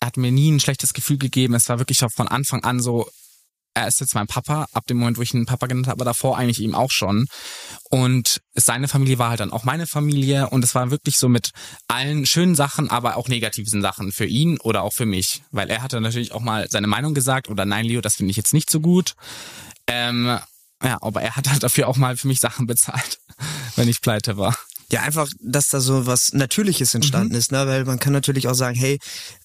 er 0.00 0.08
hat 0.08 0.16
mir 0.16 0.32
nie 0.32 0.50
ein 0.50 0.60
schlechtes 0.60 0.94
Gefühl 0.94 1.18
gegeben. 1.18 1.54
Es 1.54 1.68
war 1.68 1.78
wirklich 1.78 2.02
auch 2.04 2.12
von 2.12 2.28
Anfang 2.28 2.64
an 2.64 2.80
so, 2.80 3.08
er 3.74 3.88
ist 3.88 4.00
jetzt 4.00 4.14
mein 4.14 4.28
Papa, 4.28 4.66
ab 4.72 4.86
dem 4.86 4.98
Moment, 4.98 5.18
wo 5.18 5.22
ich 5.22 5.34
ihn 5.34 5.46
Papa 5.46 5.66
genannt 5.66 5.88
habe, 5.88 5.96
aber 5.96 6.04
davor 6.04 6.38
eigentlich 6.38 6.60
ihm 6.60 6.74
auch 6.74 6.92
schon. 6.92 7.26
Und 7.90 8.40
seine 8.54 8.86
Familie 8.86 9.18
war 9.18 9.30
halt 9.30 9.40
dann 9.40 9.52
auch 9.52 9.64
meine 9.64 9.86
Familie 9.86 10.48
und 10.50 10.62
es 10.64 10.74
war 10.74 10.90
wirklich 10.90 11.18
so 11.18 11.28
mit 11.28 11.50
allen 11.88 12.24
schönen 12.24 12.54
Sachen, 12.54 12.88
aber 12.88 13.16
auch 13.16 13.28
negativen 13.28 13.82
Sachen 13.82 14.12
für 14.12 14.26
ihn 14.26 14.58
oder 14.60 14.82
auch 14.82 14.92
für 14.92 15.06
mich. 15.06 15.42
Weil 15.50 15.70
er 15.70 15.82
hatte 15.82 16.00
natürlich 16.00 16.32
auch 16.32 16.40
mal 16.40 16.68
seine 16.70 16.86
Meinung 16.86 17.14
gesagt 17.14 17.48
oder 17.48 17.64
nein, 17.64 17.84
Leo, 17.84 18.00
das 18.00 18.14
finde 18.14 18.30
ich 18.30 18.36
jetzt 18.36 18.54
nicht 18.54 18.70
so 18.70 18.80
gut. 18.80 19.14
Ähm, 19.88 20.38
ja, 20.82 20.98
aber 21.00 21.22
er 21.22 21.36
hat 21.36 21.50
halt 21.50 21.62
dafür 21.62 21.88
auch 21.88 21.96
mal 21.96 22.16
für 22.16 22.28
mich 22.28 22.40
Sachen 22.40 22.66
bezahlt, 22.66 23.18
wenn 23.76 23.88
ich 23.88 24.00
pleite 24.00 24.36
war. 24.36 24.56
Ja, 24.90 25.02
einfach, 25.02 25.28
dass 25.40 25.68
da 25.68 25.80
so 25.80 26.06
was 26.06 26.32
Natürliches 26.32 26.94
entstanden 26.94 27.32
mhm. 27.32 27.38
ist, 27.38 27.52
ne? 27.52 27.66
Weil 27.66 27.84
man 27.84 27.98
kann 27.98 28.12
natürlich 28.12 28.48
auch 28.48 28.54
sagen, 28.54 28.76
hey, 28.76 28.98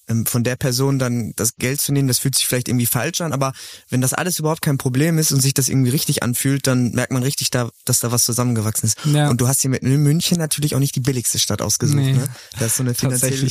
ähm, 0.08 0.26
von 0.26 0.44
der 0.44 0.56
Person 0.56 0.98
dann 0.98 1.32
das 1.36 1.56
Geld 1.56 1.80
zu 1.80 1.92
nehmen, 1.92 2.08
das 2.08 2.18
fühlt 2.18 2.34
sich 2.34 2.46
vielleicht 2.46 2.68
irgendwie 2.68 2.86
falsch 2.86 3.20
an, 3.20 3.32
aber 3.32 3.52
wenn 3.88 4.00
das 4.00 4.12
alles 4.12 4.38
überhaupt 4.38 4.62
kein 4.62 4.78
Problem 4.78 5.18
ist 5.18 5.32
und 5.32 5.40
sich 5.40 5.54
das 5.54 5.68
irgendwie 5.68 5.90
richtig 5.90 6.22
anfühlt, 6.22 6.66
dann 6.66 6.90
merkt 6.92 7.12
man 7.12 7.22
richtig, 7.22 7.50
da, 7.50 7.70
dass 7.84 8.00
da 8.00 8.12
was 8.12 8.24
zusammengewachsen 8.24 8.86
ist. 8.88 8.98
Ja. 9.04 9.30
Und 9.30 9.40
du 9.40 9.48
hast 9.48 9.62
hier 9.62 9.70
mit 9.70 9.82
München 9.82 10.38
natürlich 10.38 10.74
auch 10.74 10.80
nicht 10.80 10.96
die 10.96 11.00
billigste 11.00 11.38
Stadt 11.38 11.62
ausgesucht, 11.62 11.98
nee, 11.98 12.12
ne? 12.12 12.28
Da 12.58 12.66
ist 12.66 12.76
so 12.76 12.82
eine 12.82 12.94
finanzielle 12.94 13.50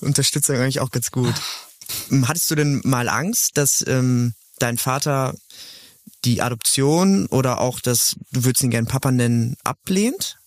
Unterstützung 0.00 0.56
eigentlich 0.56 0.80
auch 0.80 0.90
ganz 0.90 1.10
gut. 1.10 1.34
Ähm, 2.10 2.28
hattest 2.28 2.50
du 2.50 2.54
denn 2.54 2.80
mal 2.84 3.08
Angst, 3.08 3.52
dass 3.54 3.84
ähm, 3.86 4.34
dein 4.58 4.78
Vater 4.78 5.34
die 6.24 6.42
Adoption 6.42 7.26
oder 7.26 7.60
auch 7.60 7.80
das, 7.80 8.16
du 8.32 8.44
würdest 8.44 8.62
ihn 8.62 8.70
gern 8.70 8.86
Papa 8.86 9.10
nennen, 9.10 9.56
ablehnt? 9.64 10.38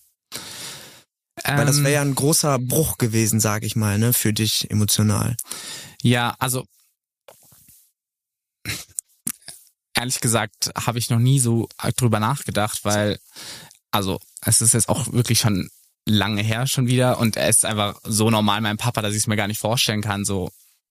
Weil 1.44 1.66
das 1.66 1.82
wäre 1.82 1.94
ja 1.94 2.02
ein 2.02 2.14
großer 2.14 2.58
Bruch 2.58 2.98
gewesen, 2.98 3.40
sag 3.40 3.62
ich 3.62 3.74
mal, 3.74 3.98
ne, 3.98 4.12
für 4.12 4.32
dich 4.32 4.70
emotional. 4.70 5.36
Ja, 6.02 6.34
also 6.38 6.64
ehrlich 9.94 10.20
gesagt 10.20 10.70
habe 10.76 10.98
ich 10.98 11.10
noch 11.10 11.18
nie 11.18 11.40
so 11.40 11.68
drüber 11.96 12.20
nachgedacht, 12.20 12.84
weil 12.84 13.18
also 13.90 14.18
es 14.44 14.60
ist 14.60 14.74
jetzt 14.74 14.88
auch 14.88 15.12
wirklich 15.12 15.40
schon 15.40 15.68
lange 16.06 16.42
her 16.42 16.66
schon 16.66 16.86
wieder 16.88 17.18
und 17.18 17.36
er 17.36 17.48
ist 17.48 17.64
einfach 17.64 17.98
so 18.02 18.28
normal 18.30 18.60
mein 18.60 18.76
Papa, 18.76 19.02
dass 19.02 19.12
ich 19.12 19.18
es 19.18 19.26
mir 19.26 19.36
gar 19.36 19.48
nicht 19.48 19.60
vorstellen 19.60 20.02
kann. 20.02 20.24
So, 20.24 20.50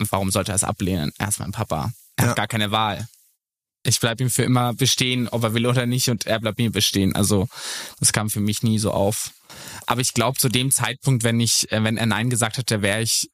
warum 0.10 0.32
sollte 0.32 0.54
er 0.54 0.56
es 0.56 0.64
ablehnen? 0.64 1.12
Er 1.18 1.28
ist 1.28 1.40
mein 1.40 1.52
Papa. 1.52 1.92
Er 2.16 2.24
ja. 2.24 2.30
hat 2.30 2.38
gar 2.38 2.48
keine 2.48 2.72
Wahl 2.72 3.08
ich 3.84 4.00
bleib 4.00 4.22
ihm 4.22 4.30
für 4.30 4.44
immer 4.44 4.74
bestehen, 4.74 5.28
ob 5.30 5.44
er 5.44 5.54
will 5.54 5.66
oder 5.66 5.86
nicht, 5.86 6.10
und 6.10 6.28
er 6.28 6.40
bleibt 6.40 6.60
mir 6.60 6.72
bestehen. 6.72 7.16
Also 7.16 7.48
das 8.00 8.14
kam 8.14 8.30
für 8.30 8.40
mich 8.40 8.64
nie 8.64 8.80
so 8.80 8.92
auf. 8.92 9.32
Aber 9.86 10.02
ich 10.02 10.14
glaube, 10.14 10.38
zu 10.38 10.50
dem 10.50 10.72
Zeitpunkt, 10.72 11.24
wenn 11.24 11.40
ich, 11.40 11.72
äh, 11.72 11.84
wenn 11.84 11.98
er 11.98 12.06
Nein 12.06 12.30
gesagt 12.30 12.58
hätte, 12.58 12.82
wäre 12.82 13.02
ich 13.02 13.30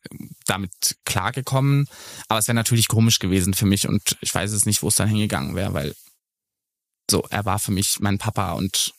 damit 0.46 0.72
klargekommen. 1.06 1.88
Aber 2.28 2.40
es 2.40 2.48
wäre 2.48 2.56
natürlich 2.56 2.88
komisch 2.88 3.20
gewesen 3.20 3.54
für 3.54 3.66
mich 3.66 3.88
und 3.88 4.18
ich 4.22 4.34
weiß 4.34 4.52
es 4.52 4.66
nicht, 4.66 4.82
wo 4.82 4.88
es 4.88 4.96
dann 4.96 5.10
hingegangen 5.10 5.56
wäre, 5.56 5.74
weil 5.74 5.94
so, 7.10 7.26
er 7.30 7.46
war 7.46 7.60
für 7.60 7.72
mich 7.72 8.00
mein 8.00 8.18
Papa 8.18 8.54
und 8.54 8.94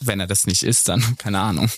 wenn 0.00 0.20
er 0.20 0.26
das 0.26 0.46
nicht 0.46 0.62
ist, 0.62 0.88
dann 0.88 1.16
keine 1.18 1.40
Ahnung. 1.40 1.70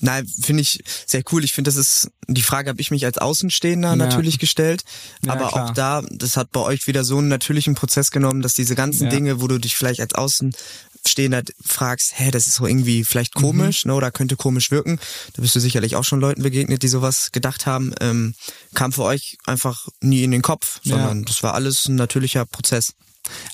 Nein, 0.00 0.26
finde 0.26 0.62
ich 0.62 0.80
sehr 1.06 1.22
cool. 1.32 1.44
Ich 1.44 1.52
finde, 1.52 1.68
das 1.68 1.76
ist, 1.76 2.10
die 2.28 2.42
Frage 2.42 2.68
habe 2.68 2.80
ich 2.80 2.90
mich 2.90 3.04
als 3.04 3.18
Außenstehender 3.18 3.90
ja. 3.90 3.96
natürlich 3.96 4.38
gestellt. 4.38 4.84
Ja, 5.24 5.32
aber 5.32 5.48
klar. 5.48 5.64
auch 5.64 5.74
da, 5.74 6.02
das 6.10 6.36
hat 6.36 6.52
bei 6.52 6.60
euch 6.60 6.86
wieder 6.86 7.04
so 7.04 7.18
einen 7.18 7.28
natürlichen 7.28 7.74
Prozess 7.74 8.10
genommen, 8.10 8.42
dass 8.42 8.54
diese 8.54 8.74
ganzen 8.74 9.04
ja. 9.04 9.10
Dinge, 9.10 9.40
wo 9.40 9.48
du 9.48 9.58
dich 9.58 9.76
vielleicht 9.76 10.00
als 10.00 10.14
Außenstehender 10.14 11.42
fragst, 11.64 12.12
hä, 12.18 12.30
das 12.30 12.46
ist 12.46 12.56
so 12.56 12.66
irgendwie 12.66 13.04
vielleicht 13.04 13.36
mhm. 13.36 13.40
komisch, 13.40 13.84
mhm. 13.84 13.90
ne, 13.90 13.94
oder 13.94 14.10
könnte 14.10 14.36
komisch 14.36 14.70
wirken. 14.70 14.98
Da 15.34 15.42
bist 15.42 15.54
du 15.54 15.60
sicherlich 15.60 15.96
auch 15.96 16.04
schon 16.04 16.20
Leuten 16.20 16.42
begegnet, 16.42 16.82
die 16.82 16.88
sowas 16.88 17.30
gedacht 17.32 17.66
haben. 17.66 17.94
Ähm, 18.00 18.34
kam 18.74 18.92
für 18.92 19.04
euch 19.04 19.38
einfach 19.46 19.88
nie 20.00 20.24
in 20.24 20.30
den 20.30 20.42
Kopf, 20.42 20.80
sondern 20.84 21.24
das 21.24 21.42
war 21.42 21.54
alles 21.54 21.86
ein 21.88 21.94
natürlicher 21.94 22.44
Prozess. 22.44 22.92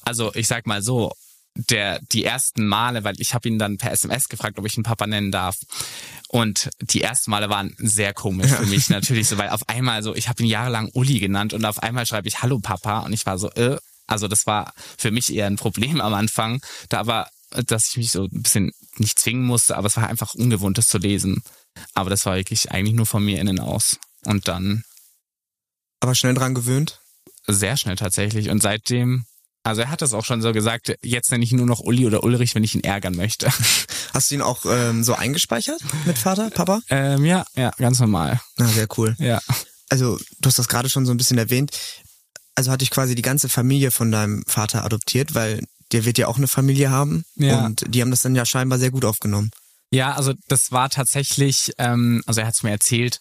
Also 0.03 0.35
ich 0.35 0.49
sag 0.49 0.67
mal 0.67 0.83
so, 0.83 1.13
der 1.55 2.01
die 2.13 2.25
ersten 2.25 2.67
Male, 2.67 3.05
weil 3.05 3.21
ich 3.21 3.35
habe 3.35 3.49
ihn 3.49 3.59
dann 3.59 3.79
per 3.79 3.93
SMS 3.93 4.29
gefragt, 4.29 4.59
ob 4.59 4.67
ich 4.67 4.77
ihn 4.77 4.83
Papa 4.83 5.07
nennen 5.07 5.31
darf. 5.31 5.57
Und 6.29 6.71
die 6.81 7.03
ersten 7.03 7.31
Male 7.31 7.51
waren 7.51 7.75
sehr 7.79 8.15
komisch 8.15 8.51
für 8.51 8.67
mich 8.67 8.89
natürlich, 8.89 9.29
so 9.29 9.39
weil 9.39 9.51
auf 9.51 9.69
einmal 9.69 10.03
so, 10.03 10.15
ich 10.15 10.29
habe 10.29 10.43
ihn 10.43 10.49
jahrelang 10.49 10.91
Uli 10.95 11.19
genannt 11.19 11.53
und 11.53 11.65
auf 11.65 11.83
einmal 11.83 12.07
schreibe 12.07 12.29
ich 12.29 12.43
Hallo 12.43 12.59
Papa 12.59 13.01
und 13.01 13.13
ich 13.13 13.27
war 13.27 13.39
so, 13.39 13.51
äh, 13.53 13.77
also 14.07 14.29
das 14.29 14.47
war 14.47 14.73
für 14.99 15.11
mich 15.11 15.33
eher 15.33 15.47
ein 15.47 15.57
Problem 15.57 16.01
am 16.01 16.15
Anfang, 16.15 16.63
da 16.89 17.01
aber, 17.01 17.29
dass 17.67 17.91
ich 17.91 17.97
mich 17.99 18.11
so 18.11 18.25
ein 18.25 18.43
bisschen 18.43 18.73
nicht 18.97 19.19
zwingen 19.19 19.45
musste, 19.45 19.77
aber 19.77 19.87
es 19.87 19.97
war 19.97 20.09
einfach 20.09 20.35
ungewohnt, 20.35 20.79
das 20.79 20.89
zu 20.89 20.99
lesen. 20.99 21.43
Aber 21.95 22.11
das 22.11 22.27
war 22.27 22.37
wirklich 22.37 22.71
eigentlich 22.71 22.95
nur 22.95 23.07
von 23.07 23.25
mir 23.25 23.41
innen 23.41 23.61
aus. 23.61 23.99
Und 24.25 24.49
dann. 24.49 24.85
Aber 26.01 26.15
schnell 26.15 26.35
dran 26.35 26.55
gewöhnt? 26.55 27.01
Sehr 27.47 27.77
schnell 27.77 27.97
tatsächlich. 27.97 28.51
Und 28.51 28.63
seitdem 28.63 29.25
also 29.63 29.83
er 29.83 29.91
hat 29.91 30.03
das 30.03 30.13
auch 30.13 30.25
schon 30.25 30.43
so 30.43 30.53
gesagt, 30.53 30.97
jetzt 31.03 31.31
nenne 31.31 31.45
ich 31.45 31.53
ihn 31.53 31.59
nur 31.59 31.67
noch 31.67 31.81
Uli 31.81 32.07
oder 32.07 32.25
Ulrich, 32.25 32.55
wenn 32.55 32.65
ich 32.65 32.75
ihn 32.75 32.83
ärgern 32.83 33.15
möchte. 33.15 33.49
Hast 34.15 34.31
du 34.31 34.35
ihn 34.35 34.43
auch 34.43 34.65
ähm, 34.67 35.05
so 35.05 35.15
eingespeichert 35.15 35.81
mit 36.05 36.19
Vater, 36.19 36.51
Papa? 36.51 36.81
Ähm, 36.91 37.25
ja, 37.25 37.45
ja, 37.55 37.71
ganz 37.79 38.01
normal. 38.01 38.41
Na, 38.57 38.67
sehr 38.67 38.89
cool. 38.97 39.15
Ja. 39.19 39.41
Also 39.89 40.19
du 40.41 40.49
hast 40.49 40.59
das 40.59 40.69
gerade 40.69 40.89
schon 40.89 41.05
so 41.05 41.13
ein 41.13 41.19
bisschen 41.19 41.39
erwähnt. 41.39 41.71
Also 42.55 42.71
hatte 42.71 42.83
ich 42.83 42.91
quasi 42.91 43.15
die 43.15 43.23
ganze 43.23 43.49
Familie 43.49 43.91
von 43.91 44.11
deinem 44.11 44.43
Vater 44.47 44.85
adoptiert, 44.85 45.35
weil 45.35 45.63
der 45.93 46.05
wird 46.05 46.19
ja 46.19 46.29
auch 46.29 46.39
eine 46.39 46.49
Familie 46.49 46.91
haben. 46.91 47.25
Ja. 47.37 47.65
Und 47.65 47.85
die 47.87 48.01
haben 48.01 48.11
das 48.11 48.21
dann 48.21 48.35
ja 48.35 48.45
scheinbar 48.47 48.79
sehr 48.79 48.91
gut 48.91 49.05
aufgenommen. 49.05 49.51
Ja, 49.91 50.15
also 50.15 50.33
das 50.49 50.73
war 50.73 50.89
tatsächlich, 50.89 51.73
ähm, 51.79 52.23
also 52.27 52.41
er 52.41 52.47
hat 52.47 52.55
es 52.55 52.63
mir 52.63 52.71
erzählt, 52.71 53.21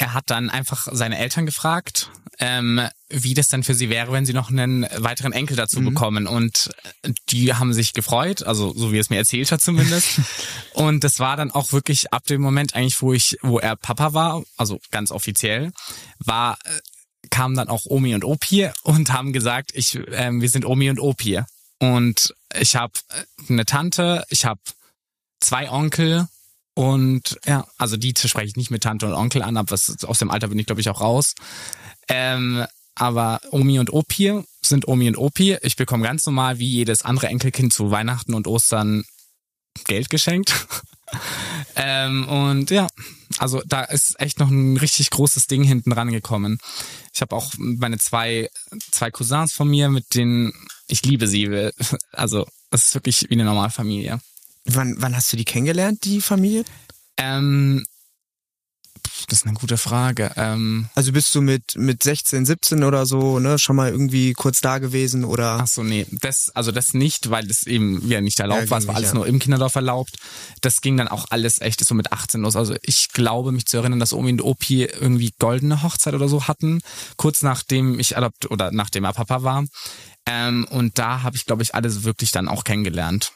er 0.00 0.14
hat 0.14 0.30
dann 0.30 0.48
einfach 0.48 0.88
seine 0.90 1.18
Eltern 1.18 1.44
gefragt, 1.44 2.10
ähm, 2.38 2.80
wie 3.10 3.34
das 3.34 3.48
dann 3.48 3.62
für 3.62 3.74
sie 3.74 3.90
wäre, 3.90 4.12
wenn 4.12 4.24
sie 4.24 4.32
noch 4.32 4.48
einen 4.48 4.86
weiteren 4.96 5.32
Enkel 5.32 5.56
dazu 5.58 5.80
Mhm. 5.80 5.84
bekommen. 5.84 6.26
Und 6.26 6.70
die 7.28 7.52
haben 7.52 7.74
sich 7.74 7.92
gefreut, 7.92 8.42
also 8.42 8.72
so 8.74 8.92
wie 8.92 8.96
er 8.96 9.02
es 9.02 9.10
mir 9.10 9.18
erzählt 9.18 9.52
hat 9.52 9.60
zumindest. 9.60 10.20
und 10.72 11.04
das 11.04 11.18
war 11.18 11.36
dann 11.36 11.50
auch 11.50 11.72
wirklich 11.72 12.14
ab 12.14 12.24
dem 12.24 12.40
Moment 12.40 12.74
eigentlich, 12.74 13.02
wo 13.02 13.12
ich, 13.12 13.36
wo 13.42 13.58
er 13.58 13.76
Papa 13.76 14.14
war, 14.14 14.42
also 14.56 14.80
ganz 14.90 15.10
offiziell, 15.10 15.70
war 16.18 16.56
äh, 16.64 16.80
kamen 17.28 17.54
dann 17.54 17.68
auch 17.68 17.84
Omi 17.84 18.14
und 18.14 18.24
Opi 18.24 18.70
und 18.82 19.12
haben 19.12 19.34
gesagt, 19.34 19.72
ich, 19.74 20.00
ähm, 20.12 20.40
wir 20.40 20.48
sind 20.48 20.64
Omi 20.64 20.88
und 20.88 20.98
Opi. 20.98 21.42
Und 21.78 22.34
ich 22.58 22.74
habe 22.74 22.94
eine 23.50 23.66
Tante, 23.66 24.24
ich 24.30 24.46
habe 24.46 24.60
zwei 25.40 25.70
Onkel 25.70 26.26
und 26.80 27.38
ja, 27.44 27.66
also 27.76 27.98
die 27.98 28.14
spreche 28.16 28.46
ich 28.46 28.56
nicht 28.56 28.70
mit 28.70 28.84
Tante 28.84 29.04
und 29.04 29.12
Onkel 29.12 29.42
an, 29.42 29.58
aber 29.58 29.72
was, 29.72 30.02
aus 30.04 30.18
dem 30.18 30.30
Alter 30.30 30.48
bin 30.48 30.58
ich 30.58 30.64
glaube 30.64 30.80
ich 30.80 30.88
auch 30.88 31.02
raus. 31.02 31.34
Ähm, 32.08 32.64
aber 32.94 33.38
Omi 33.50 33.78
und 33.78 33.92
Opi 33.92 34.42
sind 34.64 34.88
Omi 34.88 35.08
und 35.08 35.18
Opi. 35.18 35.58
Ich 35.60 35.76
bekomme 35.76 36.04
ganz 36.04 36.24
normal 36.24 36.58
wie 36.58 36.70
jedes 36.70 37.02
andere 37.02 37.26
Enkelkind 37.26 37.74
zu 37.74 37.90
Weihnachten 37.90 38.32
und 38.32 38.46
Ostern 38.46 39.04
Geld 39.84 40.08
geschenkt. 40.08 40.54
ähm, 41.76 42.26
und 42.26 42.70
ja, 42.70 42.88
also 43.36 43.60
da 43.66 43.84
ist 43.84 44.18
echt 44.18 44.38
noch 44.38 44.48
ein 44.48 44.78
richtig 44.78 45.10
großes 45.10 45.48
Ding 45.48 45.62
hinten 45.62 45.92
rangekommen. 45.92 46.56
Ich 47.12 47.20
habe 47.20 47.36
auch 47.36 47.52
meine 47.58 47.98
zwei, 47.98 48.48
zwei 48.90 49.10
Cousins 49.10 49.52
von 49.52 49.68
mir, 49.68 49.90
mit 49.90 50.14
denen 50.14 50.54
ich 50.88 51.02
liebe 51.02 51.26
sie. 51.26 51.72
Also 52.12 52.46
es 52.70 52.86
ist 52.86 52.94
wirklich 52.94 53.26
wie 53.28 53.34
eine 53.34 53.44
normale 53.44 53.70
Familie. 53.70 54.18
Wann, 54.64 54.96
wann 54.98 55.16
hast 55.16 55.32
du 55.32 55.36
die 55.36 55.44
kennengelernt, 55.44 56.04
die 56.04 56.20
Familie? 56.20 56.64
Ähm, 57.16 57.84
das 59.28 59.40
ist 59.40 59.46
eine 59.46 59.54
gute 59.54 59.76
Frage. 59.76 60.32
Ähm, 60.36 60.88
Also 60.94 61.12
bist 61.12 61.34
du 61.34 61.40
mit, 61.40 61.76
mit 61.76 62.02
16, 62.02 62.46
17 62.46 62.84
oder 62.84 63.06
so, 63.06 63.38
ne, 63.38 63.58
schon 63.58 63.76
mal 63.76 63.90
irgendwie 63.90 64.32
kurz 64.32 64.60
da 64.60 64.78
gewesen 64.78 65.24
oder? 65.24 65.58
Ach 65.62 65.66
so, 65.66 65.82
nee, 65.82 66.06
das, 66.10 66.50
also 66.54 66.72
das 66.72 66.94
nicht, 66.94 67.30
weil 67.30 67.46
das 67.46 67.66
eben 67.66 68.02
wieder 68.02 68.20
nicht 68.20 68.40
erlaubt 68.40 68.64
Ja, 68.64 68.70
war. 68.70 68.78
Es 68.78 68.86
war 68.86 68.96
alles 68.96 69.10
ja. 69.10 69.14
nur 69.14 69.26
im 69.26 69.38
Kinderdorf 69.38 69.74
erlaubt. 69.74 70.16
Das 70.60 70.80
ging 70.80 70.96
dann 70.96 71.08
auch 71.08 71.26
alles 71.30 71.60
echt 71.60 71.84
so 71.84 71.94
mit 71.94 72.12
18 72.12 72.40
los. 72.40 72.56
Also 72.56 72.76
ich 72.82 73.08
glaube, 73.12 73.52
mich 73.52 73.66
zu 73.66 73.76
erinnern, 73.78 74.00
dass 74.00 74.12
Omi 74.12 74.32
und 74.32 74.42
Opi 74.42 74.84
irgendwie 74.84 75.32
goldene 75.38 75.82
Hochzeit 75.82 76.14
oder 76.14 76.28
so 76.28 76.48
hatten, 76.48 76.80
kurz 77.16 77.42
nachdem 77.42 77.98
ich 77.98 78.16
adopt 78.16 78.50
oder 78.50 78.70
nachdem 78.72 79.04
er 79.04 79.12
Papa 79.12 79.42
war. 79.42 79.64
Ähm, 80.26 80.66
und 80.70 80.98
da 80.98 81.22
habe 81.22 81.36
ich, 81.36 81.46
glaube 81.46 81.62
ich, 81.62 81.74
alles 81.74 82.04
wirklich 82.04 82.30
dann 82.32 82.48
auch 82.48 82.64
kennengelernt. 82.64 83.32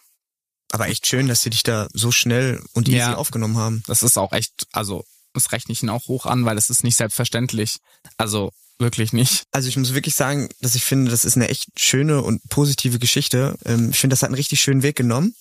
Aber 0.74 0.88
echt 0.88 1.06
schön, 1.06 1.28
dass 1.28 1.40
sie 1.42 1.50
dich 1.50 1.62
da 1.62 1.86
so 1.92 2.10
schnell 2.10 2.60
und 2.72 2.88
easy 2.88 2.98
Ja. 2.98 3.14
aufgenommen 3.14 3.56
haben. 3.56 3.84
Das 3.86 4.02
ist 4.02 4.18
auch 4.18 4.32
echt, 4.32 4.66
also 4.72 5.04
das 5.32 5.52
rechne 5.52 5.70
ich 5.72 5.82
ihnen 5.84 5.90
auch 5.90 6.08
hoch 6.08 6.26
an, 6.26 6.44
weil 6.46 6.56
das 6.56 6.68
ist 6.68 6.82
nicht 6.82 6.96
selbstverständlich. 6.96 7.76
Also 8.16 8.50
wirklich 8.80 9.12
nicht. 9.12 9.44
Also 9.52 9.68
ich 9.68 9.76
muss 9.76 9.94
wirklich 9.94 10.16
sagen, 10.16 10.48
dass 10.62 10.74
ich 10.74 10.82
finde, 10.84 11.12
das 11.12 11.24
ist 11.24 11.36
eine 11.36 11.48
echt 11.48 11.68
schöne 11.78 12.22
und 12.22 12.42
positive 12.48 12.98
Geschichte. 12.98 13.56
Ähm, 13.64 13.90
Ich 13.90 13.98
finde, 14.00 14.14
das 14.14 14.22
hat 14.22 14.30
einen 14.30 14.34
richtig 14.34 14.60
schönen 14.60 14.82
Weg 14.82 14.96
genommen. 14.96 15.36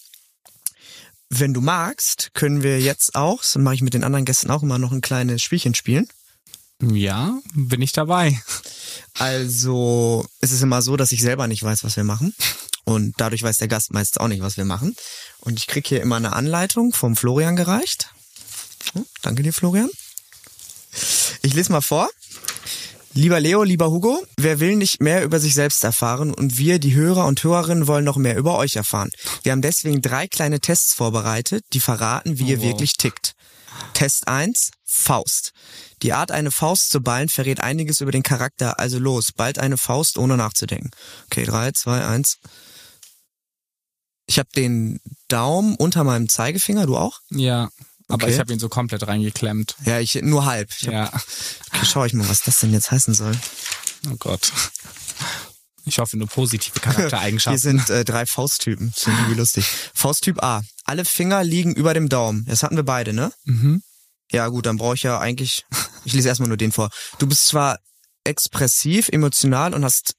Wenn 1.29 1.51
du 1.55 1.61
magst, 1.61 2.29
können 2.35 2.61
wir 2.61 2.79
jetzt 2.79 3.15
auch, 3.15 3.41
das 3.41 3.55
mache 3.55 3.73
ich 3.73 3.81
mit 3.81 3.95
den 3.95 4.03
anderen 4.03 4.25
Gästen 4.25 4.51
auch 4.51 4.61
immer 4.61 4.77
noch 4.77 4.91
ein 4.91 5.01
kleines 5.01 5.41
Spielchen 5.41 5.73
spielen. 5.73 6.07
Ja, 6.79 7.39
bin 7.55 7.81
ich 7.81 7.91
dabei. 7.91 8.39
Also 9.17 10.25
es 10.41 10.51
ist 10.51 10.61
immer 10.61 10.83
so, 10.83 10.95
dass 10.95 11.11
ich 11.11 11.21
selber 11.21 11.47
nicht 11.47 11.63
weiß, 11.63 11.83
was 11.83 11.95
wir 11.95 12.03
machen. 12.03 12.35
Und 12.85 13.13
dadurch 13.17 13.41
weiß 13.43 13.57
der 13.57 13.69
Gast 13.69 13.93
meistens 13.93 14.17
auch 14.17 14.27
nicht, 14.27 14.41
was 14.41 14.57
wir 14.57 14.65
machen. 14.65 14.95
Und 15.43 15.59
ich 15.59 15.67
krieg 15.67 15.85
hier 15.85 16.01
immer 16.01 16.15
eine 16.15 16.33
Anleitung 16.33 16.93
vom 16.93 17.15
Florian 17.15 17.55
gereicht. 17.55 18.09
Hm, 18.93 19.05
Danke 19.21 19.43
dir, 19.43 19.53
Florian. 19.53 19.89
Ich 21.41 21.53
lese 21.53 21.71
mal 21.71 21.81
vor. 21.81 22.09
Lieber 23.15 23.39
Leo, 23.39 23.61
lieber 23.61 23.91
Hugo, 23.91 24.25
wer 24.37 24.59
will 24.59 24.75
nicht 24.75 24.99
mehr 24.99 25.23
über 25.23 25.39
sich 25.39 25.53
selbst 25.53 25.83
erfahren 25.83 26.33
und 26.33 26.57
wir, 26.57 26.79
die 26.79 26.95
Hörer 26.95 27.25
und 27.25 27.43
Hörerinnen, 27.43 27.85
wollen 27.85 28.05
noch 28.05 28.15
mehr 28.15 28.37
über 28.37 28.57
euch 28.57 28.75
erfahren. 28.75 29.11
Wir 29.43 29.51
haben 29.51 29.61
deswegen 29.61 30.01
drei 30.01 30.27
kleine 30.27 30.59
Tests 30.59 30.95
vorbereitet, 30.95 31.63
die 31.73 31.79
verraten, 31.79 32.39
wie 32.39 32.45
ihr 32.45 32.57
wow. 32.57 32.69
wirklich 32.69 32.93
tickt. 32.93 33.35
Test 33.93 34.27
1, 34.27 34.71
Faust. 34.83 35.51
Die 36.01 36.13
Art, 36.13 36.31
eine 36.31 36.49
Faust 36.49 36.89
zu 36.89 37.01
ballen, 37.01 37.29
verrät 37.29 37.59
einiges 37.59 38.01
über 38.01 38.11
den 38.11 38.23
Charakter. 38.23 38.79
Also 38.79 38.97
los, 38.97 39.31
bald 39.31 39.59
eine 39.59 39.77
Faust, 39.77 40.17
ohne 40.17 40.35
nachzudenken. 40.35 40.89
Okay, 41.25 41.45
3, 41.45 41.71
2, 41.71 42.05
1. 42.05 42.37
Ich 44.25 44.39
habe 44.39 44.49
den 44.55 44.99
Daumen 45.27 45.75
unter 45.75 46.03
meinem 46.03 46.29
Zeigefinger, 46.29 46.85
du 46.85 46.97
auch? 46.97 47.19
Ja. 47.29 47.69
Aber 48.07 48.25
Okay. 48.25 48.33
ich 48.33 48.39
habe 48.39 48.53
ihn 48.53 48.59
so 48.59 48.69
komplett 48.69 49.07
reingeklemmt. 49.07 49.75
Ja, 49.85 49.99
ich 49.99 50.15
nur 50.21 50.45
halb. 50.45 50.69
Ich 50.79 50.87
hab, 50.87 50.93
Ja. 50.93 51.11
Okay, 51.73 51.85
schau 51.85 52.05
ich 52.05 52.13
mal, 52.13 52.27
was 52.29 52.41
das 52.41 52.59
denn 52.59 52.71
jetzt 52.73 52.91
heißen 52.91 53.13
soll. 53.13 53.35
Oh 54.11 54.15
Gott. 54.19 54.51
Ich 55.85 55.99
hoffe 55.99 56.17
nur 56.17 56.27
positive 56.27 56.73
Hier 56.73 56.81
Charaktereigenschaften. 56.81 57.59
sind 57.59 57.89
äh, 57.89 58.05
drei 58.05 58.25
Fausttypen. 58.25 58.91
Das 58.93 59.01
ich 59.03 59.07
irgendwie 59.07 59.33
lustig. 59.35 59.65
Fausttyp 59.93 60.41
A. 60.43 60.61
Alle 60.85 61.05
Finger 61.05 61.43
liegen 61.43 61.73
über 61.75 61.93
dem 61.93 62.07
Daumen. 62.09 62.45
Das 62.45 62.63
hatten 62.63 62.75
wir 62.75 62.83
beide, 62.83 63.13
ne? 63.13 63.33
Mhm. 63.45 63.83
Ja, 64.31 64.47
gut, 64.47 64.65
dann 64.65 64.77
brauche 64.77 64.95
ich 64.95 65.03
ja 65.03 65.19
eigentlich. 65.19 65.65
Ich 66.05 66.13
lese 66.13 66.27
erstmal 66.29 66.47
nur 66.49 66.57
den 66.57 66.71
vor. 66.71 66.89
Du 67.19 67.27
bist 67.27 67.47
zwar 67.47 67.79
expressiv, 68.23 69.09
emotional 69.09 69.73
und 69.73 69.83
hast 69.83 70.15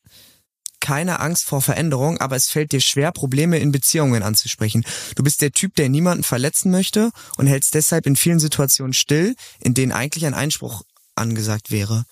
keine 0.85 1.19
Angst 1.21 1.47
vor 1.47 1.63
Veränderung, 1.63 2.19
aber 2.19 2.37
es 2.37 2.51
fällt 2.51 2.73
dir 2.73 2.81
schwer, 2.83 3.11
Probleme 3.11 3.59
in 3.59 3.73
Beziehungen 3.73 4.23
anzusprechen. 4.23 4.85
Du 5.17 5.23
bist 5.23 5.41
der 5.41 5.51
Typ, 5.51 5.75
der 5.77 5.89
niemanden 5.89 6.25
verletzen 6.25 6.71
möchte 6.71 7.11
und 7.39 7.47
hältst 7.47 7.73
deshalb 7.73 8.05
in 8.07 8.17
vielen 8.17 8.39
Situationen 8.39 8.93
still, 8.93 9.35
in 9.61 9.73
denen 9.73 9.93
eigentlich 9.93 10.27
ein 10.27 10.35
Einspruch 10.35 10.83
angesagt 11.15 11.71
wäre. 11.71 12.05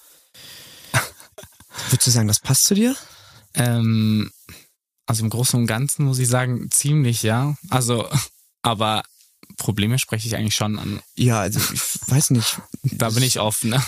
Würdest 1.90 2.06
du 2.06 2.10
sagen, 2.10 2.28
das 2.28 2.40
passt 2.40 2.64
zu 2.64 2.74
dir? 2.74 2.96
Ähm, 3.52 4.30
also 5.04 5.22
im 5.22 5.28
Großen 5.28 5.60
und 5.60 5.66
Ganzen 5.66 6.06
muss 6.06 6.18
ich 6.18 6.28
sagen, 6.28 6.70
ziemlich, 6.70 7.22
ja. 7.22 7.54
Also, 7.68 8.08
aber 8.62 9.02
Probleme 9.58 9.98
spreche 9.98 10.26
ich 10.26 10.34
eigentlich 10.34 10.54
schon 10.54 10.78
an. 10.78 11.02
Ja, 11.14 11.40
also 11.40 11.60
ich 11.74 11.82
weiß 12.06 12.30
nicht. 12.30 12.58
Da 12.84 13.10
bin 13.10 13.22
ich 13.22 13.38
offen, 13.38 13.68
ne? 13.68 13.82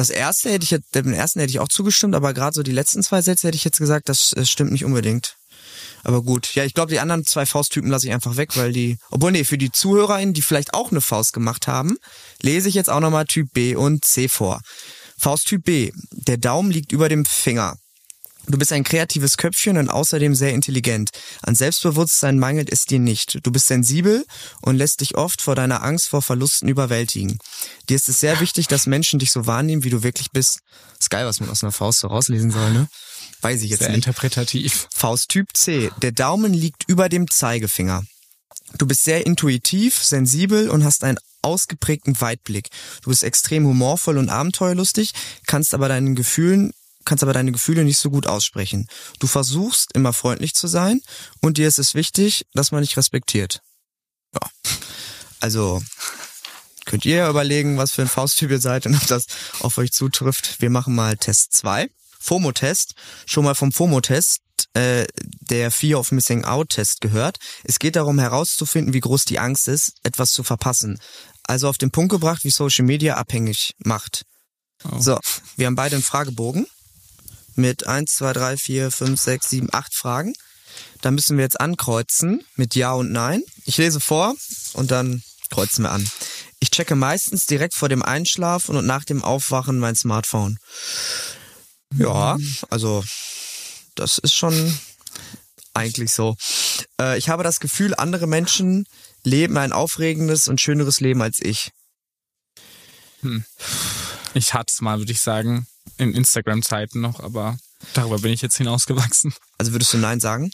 Das 0.00 0.08
erste 0.08 0.48
hätte 0.48 0.64
ich 0.64 0.70
jetzt, 0.70 0.94
dem 0.94 1.12
ersten 1.12 1.40
hätte 1.40 1.50
ich 1.50 1.58
auch 1.58 1.68
zugestimmt, 1.68 2.14
aber 2.14 2.32
gerade 2.32 2.54
so 2.54 2.62
die 2.62 2.72
letzten 2.72 3.02
zwei 3.02 3.20
Sätze 3.20 3.46
hätte 3.46 3.56
ich 3.56 3.64
jetzt 3.64 3.76
gesagt, 3.76 4.08
das 4.08 4.32
äh, 4.32 4.46
stimmt 4.46 4.72
nicht 4.72 4.86
unbedingt. 4.86 5.36
Aber 6.04 6.22
gut, 6.22 6.54
ja, 6.54 6.64
ich 6.64 6.72
glaube, 6.72 6.90
die 6.90 7.00
anderen 7.00 7.26
zwei 7.26 7.44
Fausttypen 7.44 7.90
lasse 7.90 8.06
ich 8.06 8.14
einfach 8.14 8.38
weg, 8.38 8.56
weil 8.56 8.72
die, 8.72 8.96
obwohl 9.10 9.32
nee, 9.32 9.44
für 9.44 9.58
die 9.58 9.70
ZuhörerInnen, 9.70 10.32
die 10.32 10.40
vielleicht 10.40 10.72
auch 10.72 10.90
eine 10.90 11.02
Faust 11.02 11.34
gemacht 11.34 11.66
haben, 11.66 11.98
lese 12.40 12.70
ich 12.70 12.74
jetzt 12.76 12.88
auch 12.88 13.00
nochmal 13.00 13.26
Typ 13.26 13.52
B 13.52 13.76
und 13.76 14.02
C 14.02 14.28
vor. 14.28 14.62
Fausttyp 15.18 15.64
B, 15.64 15.92
der 16.12 16.38
Daumen 16.38 16.70
liegt 16.70 16.92
über 16.92 17.10
dem 17.10 17.26
Finger. 17.26 17.76
Du 18.50 18.58
bist 18.58 18.72
ein 18.72 18.82
kreatives 18.82 19.36
Köpfchen 19.36 19.76
und 19.76 19.88
außerdem 19.88 20.34
sehr 20.34 20.52
intelligent. 20.52 21.10
An 21.42 21.54
Selbstbewusstsein 21.54 22.38
mangelt 22.38 22.68
es 22.70 22.84
dir 22.84 22.98
nicht. 22.98 23.38
Du 23.44 23.52
bist 23.52 23.68
sensibel 23.68 24.24
und 24.60 24.76
lässt 24.76 25.02
dich 25.02 25.16
oft 25.16 25.40
vor 25.40 25.54
deiner 25.54 25.84
Angst 25.84 26.08
vor 26.08 26.20
Verlusten 26.20 26.68
überwältigen. 26.68 27.38
Dir 27.88 27.94
ist 27.94 28.08
es 28.08 28.18
sehr 28.18 28.40
wichtig, 28.40 28.66
dass 28.66 28.86
Menschen 28.86 29.20
dich 29.20 29.30
so 29.30 29.46
wahrnehmen, 29.46 29.84
wie 29.84 29.90
du 29.90 30.02
wirklich 30.02 30.32
bist. 30.32 30.60
Ist 30.98 31.10
geil, 31.10 31.26
was 31.26 31.38
man 31.38 31.48
aus 31.48 31.62
einer 31.62 31.70
Faust 31.70 32.00
so 32.00 32.08
rauslesen 32.08 32.50
soll, 32.50 32.72
ne? 32.72 32.88
Weiß 33.40 33.62
ich 33.62 33.70
jetzt 33.70 33.80
Sehr 33.80 33.88
nicht. 33.90 33.98
interpretativ. 33.98 34.88
Fausttyp 34.94 35.48
C. 35.54 35.90
Der 36.02 36.12
Daumen 36.12 36.52
liegt 36.52 36.88
über 36.88 37.08
dem 37.08 37.30
Zeigefinger. 37.30 38.02
Du 38.78 38.86
bist 38.86 39.04
sehr 39.04 39.26
intuitiv, 39.26 40.02
sensibel 40.02 40.68
und 40.70 40.84
hast 40.84 41.04
einen 41.04 41.18
ausgeprägten 41.42 42.20
Weitblick. 42.20 42.68
Du 43.02 43.10
bist 43.10 43.22
extrem 43.22 43.66
humorvoll 43.66 44.18
und 44.18 44.28
abenteuerlustig, 44.28 45.12
kannst 45.46 45.72
aber 45.72 45.88
deinen 45.88 46.14
Gefühlen 46.14 46.72
kannst 47.04 47.22
aber 47.22 47.32
deine 47.32 47.52
Gefühle 47.52 47.84
nicht 47.84 47.98
so 47.98 48.10
gut 48.10 48.26
aussprechen. 48.26 48.86
Du 49.18 49.26
versuchst 49.26 49.92
immer 49.94 50.12
freundlich 50.12 50.54
zu 50.54 50.66
sein 50.66 51.00
und 51.40 51.58
dir 51.58 51.68
ist 51.68 51.78
es 51.78 51.94
wichtig, 51.94 52.46
dass 52.52 52.72
man 52.72 52.82
dich 52.82 52.96
respektiert. 52.96 53.62
Ja. 54.34 54.40
Also 55.40 55.82
könnt 56.84 57.04
ihr 57.04 57.16
ja 57.16 57.30
überlegen, 57.30 57.78
was 57.78 57.92
für 57.92 58.02
ein 58.02 58.08
Fausttyp 58.08 58.50
ihr 58.50 58.60
seid 58.60 58.86
und 58.86 58.94
ob 58.94 59.06
das 59.06 59.26
auf 59.60 59.78
euch 59.78 59.92
zutrifft. 59.92 60.60
Wir 60.60 60.70
machen 60.70 60.94
mal 60.94 61.16
Test 61.16 61.52
2. 61.54 61.88
FOMO-Test. 62.20 62.94
Schon 63.26 63.44
mal 63.44 63.54
vom 63.54 63.72
FOMO-Test, 63.72 64.40
äh, 64.74 65.06
der 65.40 65.70
Fear 65.70 65.98
of 65.98 66.12
Missing 66.12 66.44
Out-Test 66.44 67.00
gehört. 67.00 67.38
Es 67.64 67.78
geht 67.78 67.96
darum 67.96 68.18
herauszufinden, 68.18 68.92
wie 68.92 69.00
groß 69.00 69.24
die 69.24 69.38
Angst 69.38 69.68
ist, 69.68 69.94
etwas 70.02 70.30
zu 70.30 70.42
verpassen. 70.42 71.00
Also 71.44 71.68
auf 71.68 71.78
den 71.78 71.90
Punkt 71.90 72.12
gebracht, 72.12 72.44
wie 72.44 72.50
Social 72.50 72.84
Media 72.84 73.16
abhängig 73.16 73.74
macht. 73.78 74.26
Oh. 74.84 74.98
So, 74.98 75.18
wir 75.56 75.66
haben 75.66 75.74
beide 75.74 75.96
einen 75.96 76.04
Fragebogen 76.04 76.66
mit 77.60 77.86
1, 77.86 78.14
2, 78.14 78.32
3, 78.32 78.56
4, 78.56 78.90
5, 78.90 79.20
6, 79.20 79.48
7, 79.48 79.68
8 79.72 79.94
Fragen. 79.94 80.32
Da 81.00 81.10
müssen 81.10 81.36
wir 81.36 81.44
jetzt 81.44 81.60
ankreuzen 81.60 82.44
mit 82.56 82.74
Ja 82.74 82.92
und 82.92 83.12
Nein. 83.12 83.42
Ich 83.64 83.76
lese 83.78 84.00
vor 84.00 84.34
und 84.74 84.90
dann 84.90 85.22
kreuzen 85.50 85.84
wir 85.84 85.92
an. 85.92 86.08
Ich 86.60 86.70
checke 86.70 86.94
meistens 86.94 87.46
direkt 87.46 87.74
vor 87.74 87.88
dem 87.88 88.02
Einschlafen 88.02 88.76
und 88.76 88.86
nach 88.86 89.04
dem 89.04 89.22
Aufwachen 89.22 89.78
mein 89.78 89.96
Smartphone. 89.96 90.58
Ja, 91.94 92.36
also 92.68 93.02
das 93.94 94.18
ist 94.18 94.34
schon 94.34 94.78
eigentlich 95.74 96.12
so. 96.12 96.36
Äh, 97.00 97.18
ich 97.18 97.28
habe 97.28 97.42
das 97.42 97.60
Gefühl, 97.60 97.94
andere 97.94 98.26
Menschen 98.26 98.86
leben 99.24 99.56
ein 99.58 99.72
aufregendes 99.72 100.48
und 100.48 100.60
schöneres 100.60 101.00
Leben 101.00 101.22
als 101.22 101.40
ich. 101.40 101.72
Ich 104.34 104.54
hatte 104.54 104.72
es 104.72 104.80
mal, 104.80 104.98
würde 104.98 105.12
ich 105.12 105.20
sagen, 105.20 105.66
in 105.98 106.14
Instagram-Zeiten 106.14 107.00
noch, 107.00 107.20
aber 107.20 107.58
darüber 107.94 108.18
bin 108.18 108.32
ich 108.32 108.42
jetzt 108.42 108.56
hinausgewachsen. 108.56 109.34
Also 109.58 109.72
würdest 109.72 109.92
du 109.92 109.98
Nein 109.98 110.20
sagen? 110.20 110.50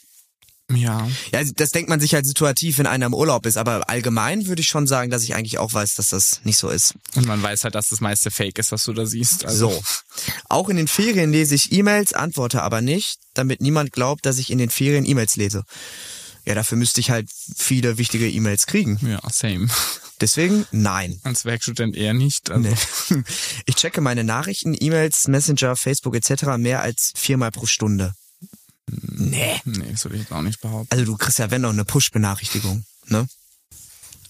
Ja. 0.72 1.08
Ja, 1.32 1.44
das 1.44 1.70
denkt 1.70 1.88
man 1.88 2.00
sich 2.00 2.14
halt 2.14 2.26
situativ, 2.26 2.78
wenn 2.78 2.88
einer 2.88 3.06
im 3.06 3.14
Urlaub 3.14 3.46
ist, 3.46 3.56
aber 3.56 3.88
allgemein 3.88 4.46
würde 4.46 4.62
ich 4.62 4.66
schon 4.66 4.88
sagen, 4.88 5.10
dass 5.10 5.22
ich 5.22 5.34
eigentlich 5.34 5.58
auch 5.58 5.72
weiß, 5.72 5.94
dass 5.94 6.08
das 6.08 6.40
nicht 6.42 6.58
so 6.58 6.68
ist. 6.68 6.94
Und 7.14 7.26
man 7.26 7.40
weiß 7.40 7.62
halt, 7.62 7.76
dass 7.76 7.88
das 7.88 8.00
meiste 8.00 8.32
Fake 8.32 8.58
ist, 8.58 8.72
was 8.72 8.82
du 8.82 8.92
da 8.92 9.06
siehst. 9.06 9.44
Also, 9.44 9.70
So. 9.70 9.82
Auch 10.48 10.68
in 10.68 10.76
den 10.76 10.88
Ferien 10.88 11.30
lese 11.30 11.54
ich 11.54 11.70
E-Mails, 11.70 12.14
antworte 12.14 12.62
aber 12.62 12.80
nicht, 12.80 13.18
damit 13.34 13.60
niemand 13.60 13.92
glaubt, 13.92 14.26
dass 14.26 14.38
ich 14.38 14.50
in 14.50 14.58
den 14.58 14.70
Ferien 14.70 15.06
E-Mails 15.06 15.36
lese. 15.36 15.62
Ja, 16.46 16.54
dafür 16.54 16.78
müsste 16.78 17.00
ich 17.00 17.10
halt 17.10 17.28
viele 17.56 17.98
wichtige 17.98 18.30
E-Mails 18.30 18.66
kriegen. 18.66 18.98
Ja, 19.06 19.20
same. 19.30 19.68
Deswegen 20.20 20.64
nein. 20.70 21.20
Als 21.24 21.44
Werkstudent 21.44 21.96
eher 21.96 22.14
nicht. 22.14 22.50
Also, 22.50 22.68
Nee. 22.68 23.22
Ich 23.66 23.74
checke 23.74 24.00
meine 24.00 24.24
Nachrichten, 24.24 24.74
E-Mails, 24.78 25.28
Messenger, 25.28 25.76
Facebook 25.76 26.14
etc. 26.14 26.56
mehr 26.56 26.80
als 26.82 27.12
viermal 27.16 27.50
pro 27.50 27.66
Stunde. 27.66 28.14
Nee. 28.86 29.60
Nee, 29.64 29.90
das 29.90 30.04
würde 30.04 30.16
ich 30.16 30.22
jetzt 30.22 30.32
auch 30.32 30.42
nicht 30.42 30.60
behaupten. 30.60 30.88
Also 30.90 31.04
du 31.04 31.16
kriegst 31.16 31.38
ja 31.38 31.50
wenn 31.50 31.62
noch 31.62 31.70
eine 31.70 31.84
Push-Benachrichtigung, 31.84 32.84
ne? 33.06 33.26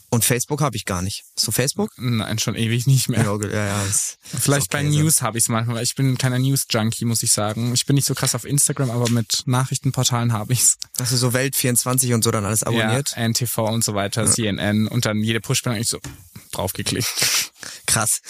Und 0.08 0.24
Facebook 0.24 0.60
habe 0.60 0.76
ich 0.76 0.84
gar 0.84 1.02
nicht. 1.02 1.24
Hast 1.36 1.46
du 1.48 1.52
Facebook? 1.52 1.90
Nein, 1.96 2.38
schon 2.38 2.54
ewig 2.54 2.86
nicht 2.86 3.08
mehr. 3.08 3.24
Ja, 3.24 3.48
ja, 3.48 3.66
ja. 3.66 3.84
Vielleicht 4.22 4.72
okay, 4.72 4.84
bei 4.84 4.90
so. 4.90 4.98
News 4.98 5.20
habe 5.20 5.36
ich 5.36 5.44
es 5.44 5.48
manchmal, 5.48 5.76
weil 5.76 5.84
ich 5.84 5.94
bin 5.94 6.12
ein 6.12 6.18
kleiner 6.18 6.38
News-Junkie, 6.38 7.04
muss 7.04 7.22
ich 7.22 7.32
sagen. 7.32 7.74
Ich 7.74 7.86
bin 7.86 7.96
nicht 7.96 8.06
so 8.06 8.14
krass 8.14 8.34
auf 8.34 8.44
Instagram, 8.44 8.90
aber 8.90 9.10
mit 9.10 9.42
Nachrichtenportalen 9.46 10.32
habe 10.32 10.52
ich's. 10.52 10.78
Hast 10.98 11.12
du 11.12 11.16
so 11.16 11.30
Welt24 11.30 12.14
und 12.14 12.22
so 12.22 12.30
dann 12.30 12.44
alles 12.44 12.62
abonniert? 12.62 13.14
Ja, 13.16 13.28
NTV 13.28 13.58
und 13.58 13.84
so 13.84 13.94
weiter, 13.94 14.26
CNN 14.26 14.86
und 14.86 15.06
dann 15.06 15.22
jede 15.22 15.40
push 15.40 15.62
ich 15.66 15.88
so 15.88 15.98
draufgeklickt. 16.52 17.52
Krass. 17.86 18.20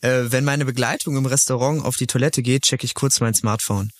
Äh, 0.00 0.24
wenn 0.30 0.44
meine 0.44 0.64
Begleitung 0.64 1.16
im 1.16 1.26
Restaurant 1.26 1.84
auf 1.84 1.96
die 1.96 2.06
Toilette 2.06 2.42
geht, 2.42 2.62
checke 2.62 2.86
ich 2.86 2.94
kurz 2.94 3.20
mein 3.20 3.34
Smartphone. 3.34 3.90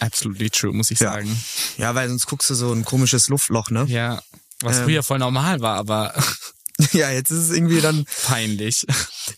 Absolutely 0.00 0.50
true, 0.50 0.72
muss 0.72 0.90
ich 0.90 0.98
sagen. 0.98 1.36
Ja, 1.76 1.94
weil 1.94 2.08
sonst 2.08 2.26
guckst 2.26 2.50
du 2.50 2.54
so 2.54 2.72
ein 2.72 2.84
komisches 2.84 3.28
Luftloch, 3.28 3.70
ne? 3.70 3.84
Ja, 3.88 4.22
was 4.60 4.78
Ähm. 4.78 4.84
früher 4.84 5.02
voll 5.02 5.18
normal 5.18 5.60
war, 5.60 5.76
aber 5.76 6.14
Ja, 6.92 7.10
jetzt 7.10 7.30
ist 7.30 7.48
es 7.48 7.50
irgendwie 7.50 7.80
dann. 7.80 8.04
peinlich. 8.26 8.86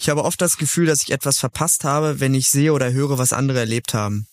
Ich 0.01 0.09
habe 0.09 0.25
oft 0.25 0.41
das 0.41 0.57
Gefühl, 0.57 0.87
dass 0.87 1.03
ich 1.03 1.13
etwas 1.13 1.39
verpasst 1.39 1.85
habe, 1.85 2.19
wenn 2.21 2.35
ich 2.35 2.49
sehe 2.49 2.73
oder 2.73 2.93
höre, 2.93 3.17
was 3.19 3.33
andere 3.33 3.61
erlebt 3.61 3.95
haben. 3.95 4.27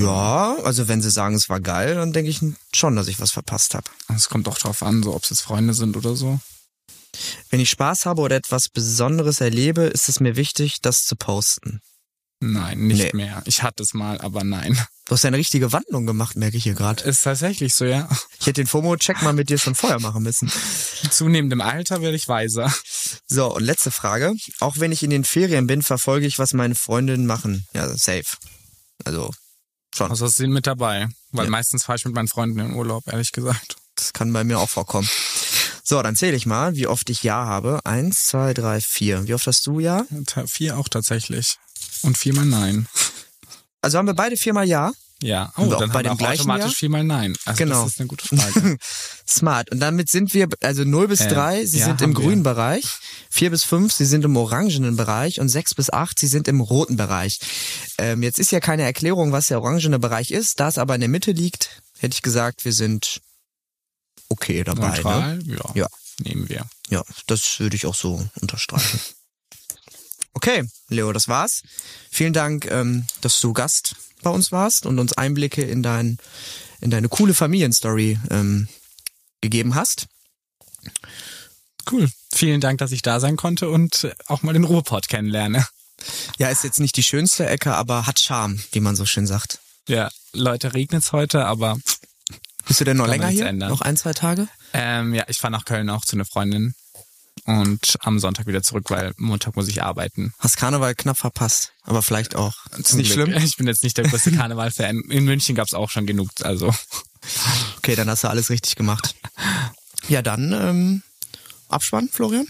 Ja, 0.00 0.56
also 0.64 0.88
wenn 0.88 1.00
sie 1.02 1.10
sagen, 1.10 1.34
es 1.34 1.48
war 1.48 1.60
geil, 1.60 1.94
dann 1.94 2.12
denke 2.12 2.30
ich 2.30 2.40
schon, 2.74 2.96
dass 2.96 3.08
ich 3.08 3.20
was 3.20 3.30
verpasst 3.30 3.74
habe. 3.74 3.90
Es 4.14 4.28
kommt 4.28 4.46
doch 4.46 4.58
drauf 4.58 4.82
an, 4.82 5.02
so 5.02 5.14
ob 5.14 5.24
es 5.24 5.30
jetzt 5.30 5.40
Freunde 5.40 5.74
sind 5.74 5.96
oder 5.96 6.14
so. 6.14 6.40
Wenn 7.50 7.60
ich 7.60 7.70
Spaß 7.70 8.06
habe 8.06 8.20
oder 8.22 8.36
etwas 8.36 8.68
Besonderes 8.68 9.40
erlebe, 9.40 9.82
ist 9.82 10.08
es 10.08 10.20
mir 10.20 10.36
wichtig, 10.36 10.78
das 10.82 11.04
zu 11.04 11.16
posten. 11.16 11.80
Nein, 12.40 12.86
nicht 12.86 12.98
Nee. 12.98 13.10
mehr. 13.14 13.42
Ich 13.44 13.62
hatte 13.62 13.82
es 13.82 13.94
mal, 13.94 14.20
aber 14.20 14.44
nein. 14.44 14.78
Du 15.12 15.16
hast 15.16 15.26
eine 15.26 15.36
richtige 15.36 15.72
Wandlung 15.72 16.06
gemacht, 16.06 16.36
merke 16.36 16.56
ich 16.56 16.62
hier 16.62 16.72
gerade. 16.72 17.04
Ist 17.04 17.24
tatsächlich 17.24 17.74
so, 17.74 17.84
ja. 17.84 18.08
Ich 18.40 18.46
hätte 18.46 18.62
den 18.62 18.66
FOMO-Check 18.66 19.20
mal 19.20 19.34
mit 19.34 19.50
dir 19.50 19.58
schon 19.58 19.74
vorher 19.74 20.00
machen 20.00 20.22
müssen. 20.22 20.50
Zunehmend 21.10 21.52
im 21.52 21.60
Alter 21.60 22.00
werde 22.00 22.16
ich 22.16 22.28
weiser. 22.28 22.72
So, 23.26 23.54
und 23.54 23.62
letzte 23.62 23.90
Frage. 23.90 24.32
Auch 24.60 24.78
wenn 24.78 24.90
ich 24.90 25.02
in 25.02 25.10
den 25.10 25.24
Ferien 25.24 25.66
bin, 25.66 25.82
verfolge 25.82 26.24
ich, 26.24 26.38
was 26.38 26.54
meine 26.54 26.74
Freundinnen 26.74 27.26
machen. 27.26 27.66
Ja, 27.74 27.88
safe. 27.94 28.24
Also, 29.04 29.30
schon. 29.94 30.08
Also 30.08 30.28
sie 30.28 30.44
sind 30.44 30.52
mit 30.52 30.66
dabei. 30.66 31.08
Weil 31.30 31.44
Ja. 31.44 31.50
meistens 31.50 31.84
fahre 31.84 31.98
ich 31.98 32.06
mit 32.06 32.14
meinen 32.14 32.28
Freunden 32.28 32.58
in 32.60 32.72
Urlaub, 32.72 33.06
ehrlich 33.06 33.32
gesagt. 33.32 33.76
Das 33.96 34.14
kann 34.14 34.32
bei 34.32 34.44
mir 34.44 34.60
auch 34.60 34.70
vorkommen. 34.70 35.10
So, 35.84 36.00
dann 36.00 36.16
zähle 36.16 36.38
ich 36.38 36.46
mal, 36.46 36.74
wie 36.74 36.86
oft 36.86 37.10
ich 37.10 37.22
Ja 37.22 37.44
habe. 37.44 37.80
Eins, 37.84 38.24
zwei, 38.28 38.54
drei, 38.54 38.80
vier. 38.80 39.28
Wie 39.28 39.34
oft 39.34 39.46
hast 39.46 39.66
du 39.66 39.78
Ja? 39.78 40.06
Vier 40.46 40.78
auch 40.78 40.88
tatsächlich. 40.88 41.58
Und 42.00 42.16
viermal 42.16 42.46
nein. 42.46 42.88
Also 43.82 43.98
haben 43.98 44.06
wir 44.06 44.14
beide 44.14 44.38
viermal 44.38 44.66
Ja? 44.66 44.92
Ja, 45.22 45.52
oh, 45.56 45.62
Und 45.62 45.74
auch 45.74 45.78
dann 45.78 45.90
bei 45.92 46.02
dem 46.02 46.16
gleichen 46.16 46.40
automatisch 46.40 46.64
Jahr? 46.66 46.74
viermal 46.74 47.04
nein. 47.04 47.36
Also 47.44 47.58
Genau. 47.58 47.84
das 47.84 47.92
ist 47.92 48.00
eine 48.00 48.08
gute 48.08 48.26
Frage. 48.26 48.76
Smart. 49.28 49.70
Und 49.70 49.78
damit 49.80 50.10
sind 50.10 50.34
wir, 50.34 50.48
also 50.62 50.84
0 50.84 51.08
bis 51.08 51.20
Äh, 51.20 51.28
3, 51.28 51.64
sie 51.64 51.78
ja, 51.78 51.86
sind 51.86 52.00
im 52.02 52.10
haben 52.10 52.18
wir. 52.18 52.24
grünen 52.24 52.42
Bereich. 52.42 52.84
4 53.30 53.50
bis 53.50 53.64
5, 53.64 53.92
sie 53.92 54.04
sind 54.04 54.24
im 54.24 54.36
orangenen 54.36 54.96
Bereich. 54.96 55.40
Und 55.40 55.48
6 55.48 55.74
bis 55.74 55.90
8, 55.90 56.18
sie 56.18 56.26
sind 56.26 56.48
im 56.48 56.60
roten 56.60 56.96
Bereich. 56.96 57.38
Ähm, 57.98 58.22
jetzt 58.22 58.38
ist 58.40 58.50
ja 58.52 58.60
keine 58.60 58.82
Erklärung, 58.82 59.32
was 59.32 59.46
der 59.46 59.60
orangene 59.62 59.98
Bereich 59.98 60.30
ist. 60.32 60.58
Da 60.60 60.68
es 60.68 60.76
aber 60.78 60.94
in 60.96 61.00
der 61.00 61.08
Mitte 61.08 61.32
liegt, 61.32 61.80
hätte 62.00 62.14
ich 62.14 62.22
gesagt, 62.22 62.64
wir 62.64 62.72
sind 62.72 63.20
okay 64.28 64.64
dabei. 64.64 64.88
Ne? 64.88 64.94
Neutral, 64.96 65.42
ja. 65.46 65.70
Ja. 65.74 65.86
Nehmen 66.24 66.48
wir. 66.48 66.66
Ja, 66.90 67.02
das 67.26 67.58
würde 67.60 67.76
ich 67.76 67.86
auch 67.86 67.94
so 67.94 68.26
unterstreichen. 68.40 69.00
Okay, 70.34 70.64
Leo, 70.88 71.12
das 71.12 71.28
war's. 71.28 71.60
Vielen 72.10 72.32
Dank, 72.32 72.64
ähm, 72.64 73.04
dass 73.20 73.38
du 73.40 73.52
Gast 73.52 73.96
bei 74.22 74.30
uns 74.30 74.52
warst 74.52 74.86
und 74.86 74.98
uns 74.98 75.12
Einblicke 75.12 75.62
in 75.62 75.82
dein 75.82 76.18
in 76.80 76.90
deine 76.90 77.08
coole 77.08 77.34
Familienstory 77.34 78.18
ähm, 78.30 78.68
gegeben 79.40 79.74
hast. 79.74 80.06
Cool. 81.90 82.08
Vielen 82.34 82.60
Dank, 82.60 82.78
dass 82.78 82.92
ich 82.92 83.02
da 83.02 83.20
sein 83.20 83.36
konnte 83.36 83.68
und 83.68 84.12
auch 84.26 84.42
mal 84.42 84.52
den 84.52 84.64
Ruhrpott 84.64 85.08
kennenlerne. 85.08 85.66
Ja, 86.38 86.48
ist 86.48 86.64
jetzt 86.64 86.80
nicht 86.80 86.96
die 86.96 87.02
schönste 87.02 87.46
Ecke, 87.46 87.74
aber 87.74 88.06
hat 88.06 88.18
Charme, 88.18 88.60
wie 88.72 88.80
man 88.80 88.96
so 88.96 89.06
schön 89.06 89.26
sagt. 89.26 89.60
Ja, 89.88 90.08
Leute, 90.32 90.74
regnet's 90.74 91.12
heute, 91.12 91.44
aber 91.44 91.78
Bist 92.66 92.80
du 92.80 92.84
denn 92.84 92.96
noch 92.96 93.06
länger 93.06 93.28
hier? 93.28 93.46
ändern. 93.46 93.70
Noch 93.70 93.80
ein, 93.82 93.96
zwei 93.96 94.12
Tage? 94.12 94.48
ähm, 94.72 95.14
ja, 95.14 95.24
ich 95.28 95.38
fahre 95.38 95.52
nach 95.52 95.64
Köln 95.64 95.90
auch 95.90 96.04
zu 96.04 96.16
einer 96.16 96.24
Freundin 96.24 96.74
und 97.44 97.96
am 98.00 98.18
Sonntag 98.18 98.46
wieder 98.46 98.62
zurück, 98.62 98.90
weil 98.90 99.12
Montag 99.16 99.56
muss 99.56 99.68
ich 99.68 99.82
arbeiten. 99.82 100.32
Hast 100.38 100.56
Karneval 100.56 100.94
knapp 100.94 101.18
verpasst, 101.18 101.72
aber 101.82 102.02
vielleicht 102.02 102.36
auch. 102.36 102.54
Ist 102.78 102.94
nicht 102.94 103.12
Glück. 103.12 103.28
schlimm. 103.28 103.42
Ich 103.42 103.56
bin 103.56 103.66
jetzt 103.66 103.82
nicht 103.82 103.96
der 103.98 104.08
größte 104.08 104.32
Karneval-Fan. 104.32 105.00
In 105.10 105.24
München 105.24 105.54
gab's 105.54 105.74
auch 105.74 105.90
schon 105.90 106.06
genug, 106.06 106.30
also 106.42 106.72
Okay, 107.78 107.94
dann 107.94 108.08
hast 108.08 108.24
du 108.24 108.28
alles 108.28 108.50
richtig 108.50 108.76
gemacht. 108.76 109.14
Ja, 110.08 110.22
dann 110.22 110.52
ähm, 110.52 111.02
Abspann, 111.68 112.08
Florian. 112.10 112.46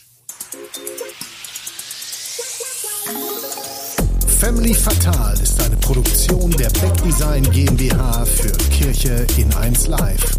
Family 4.41 4.75
Fatal 4.75 5.39
ist 5.41 5.63
eine 5.63 5.77
Produktion 5.77 6.51
der 6.53 6.71
Beck 6.71 6.97
Design 7.05 7.45
GmbH 7.45 8.25
für 8.25 8.51
Kirche 8.71 9.27
in 9.37 9.55
1 9.55 9.87
Live. 9.87 10.35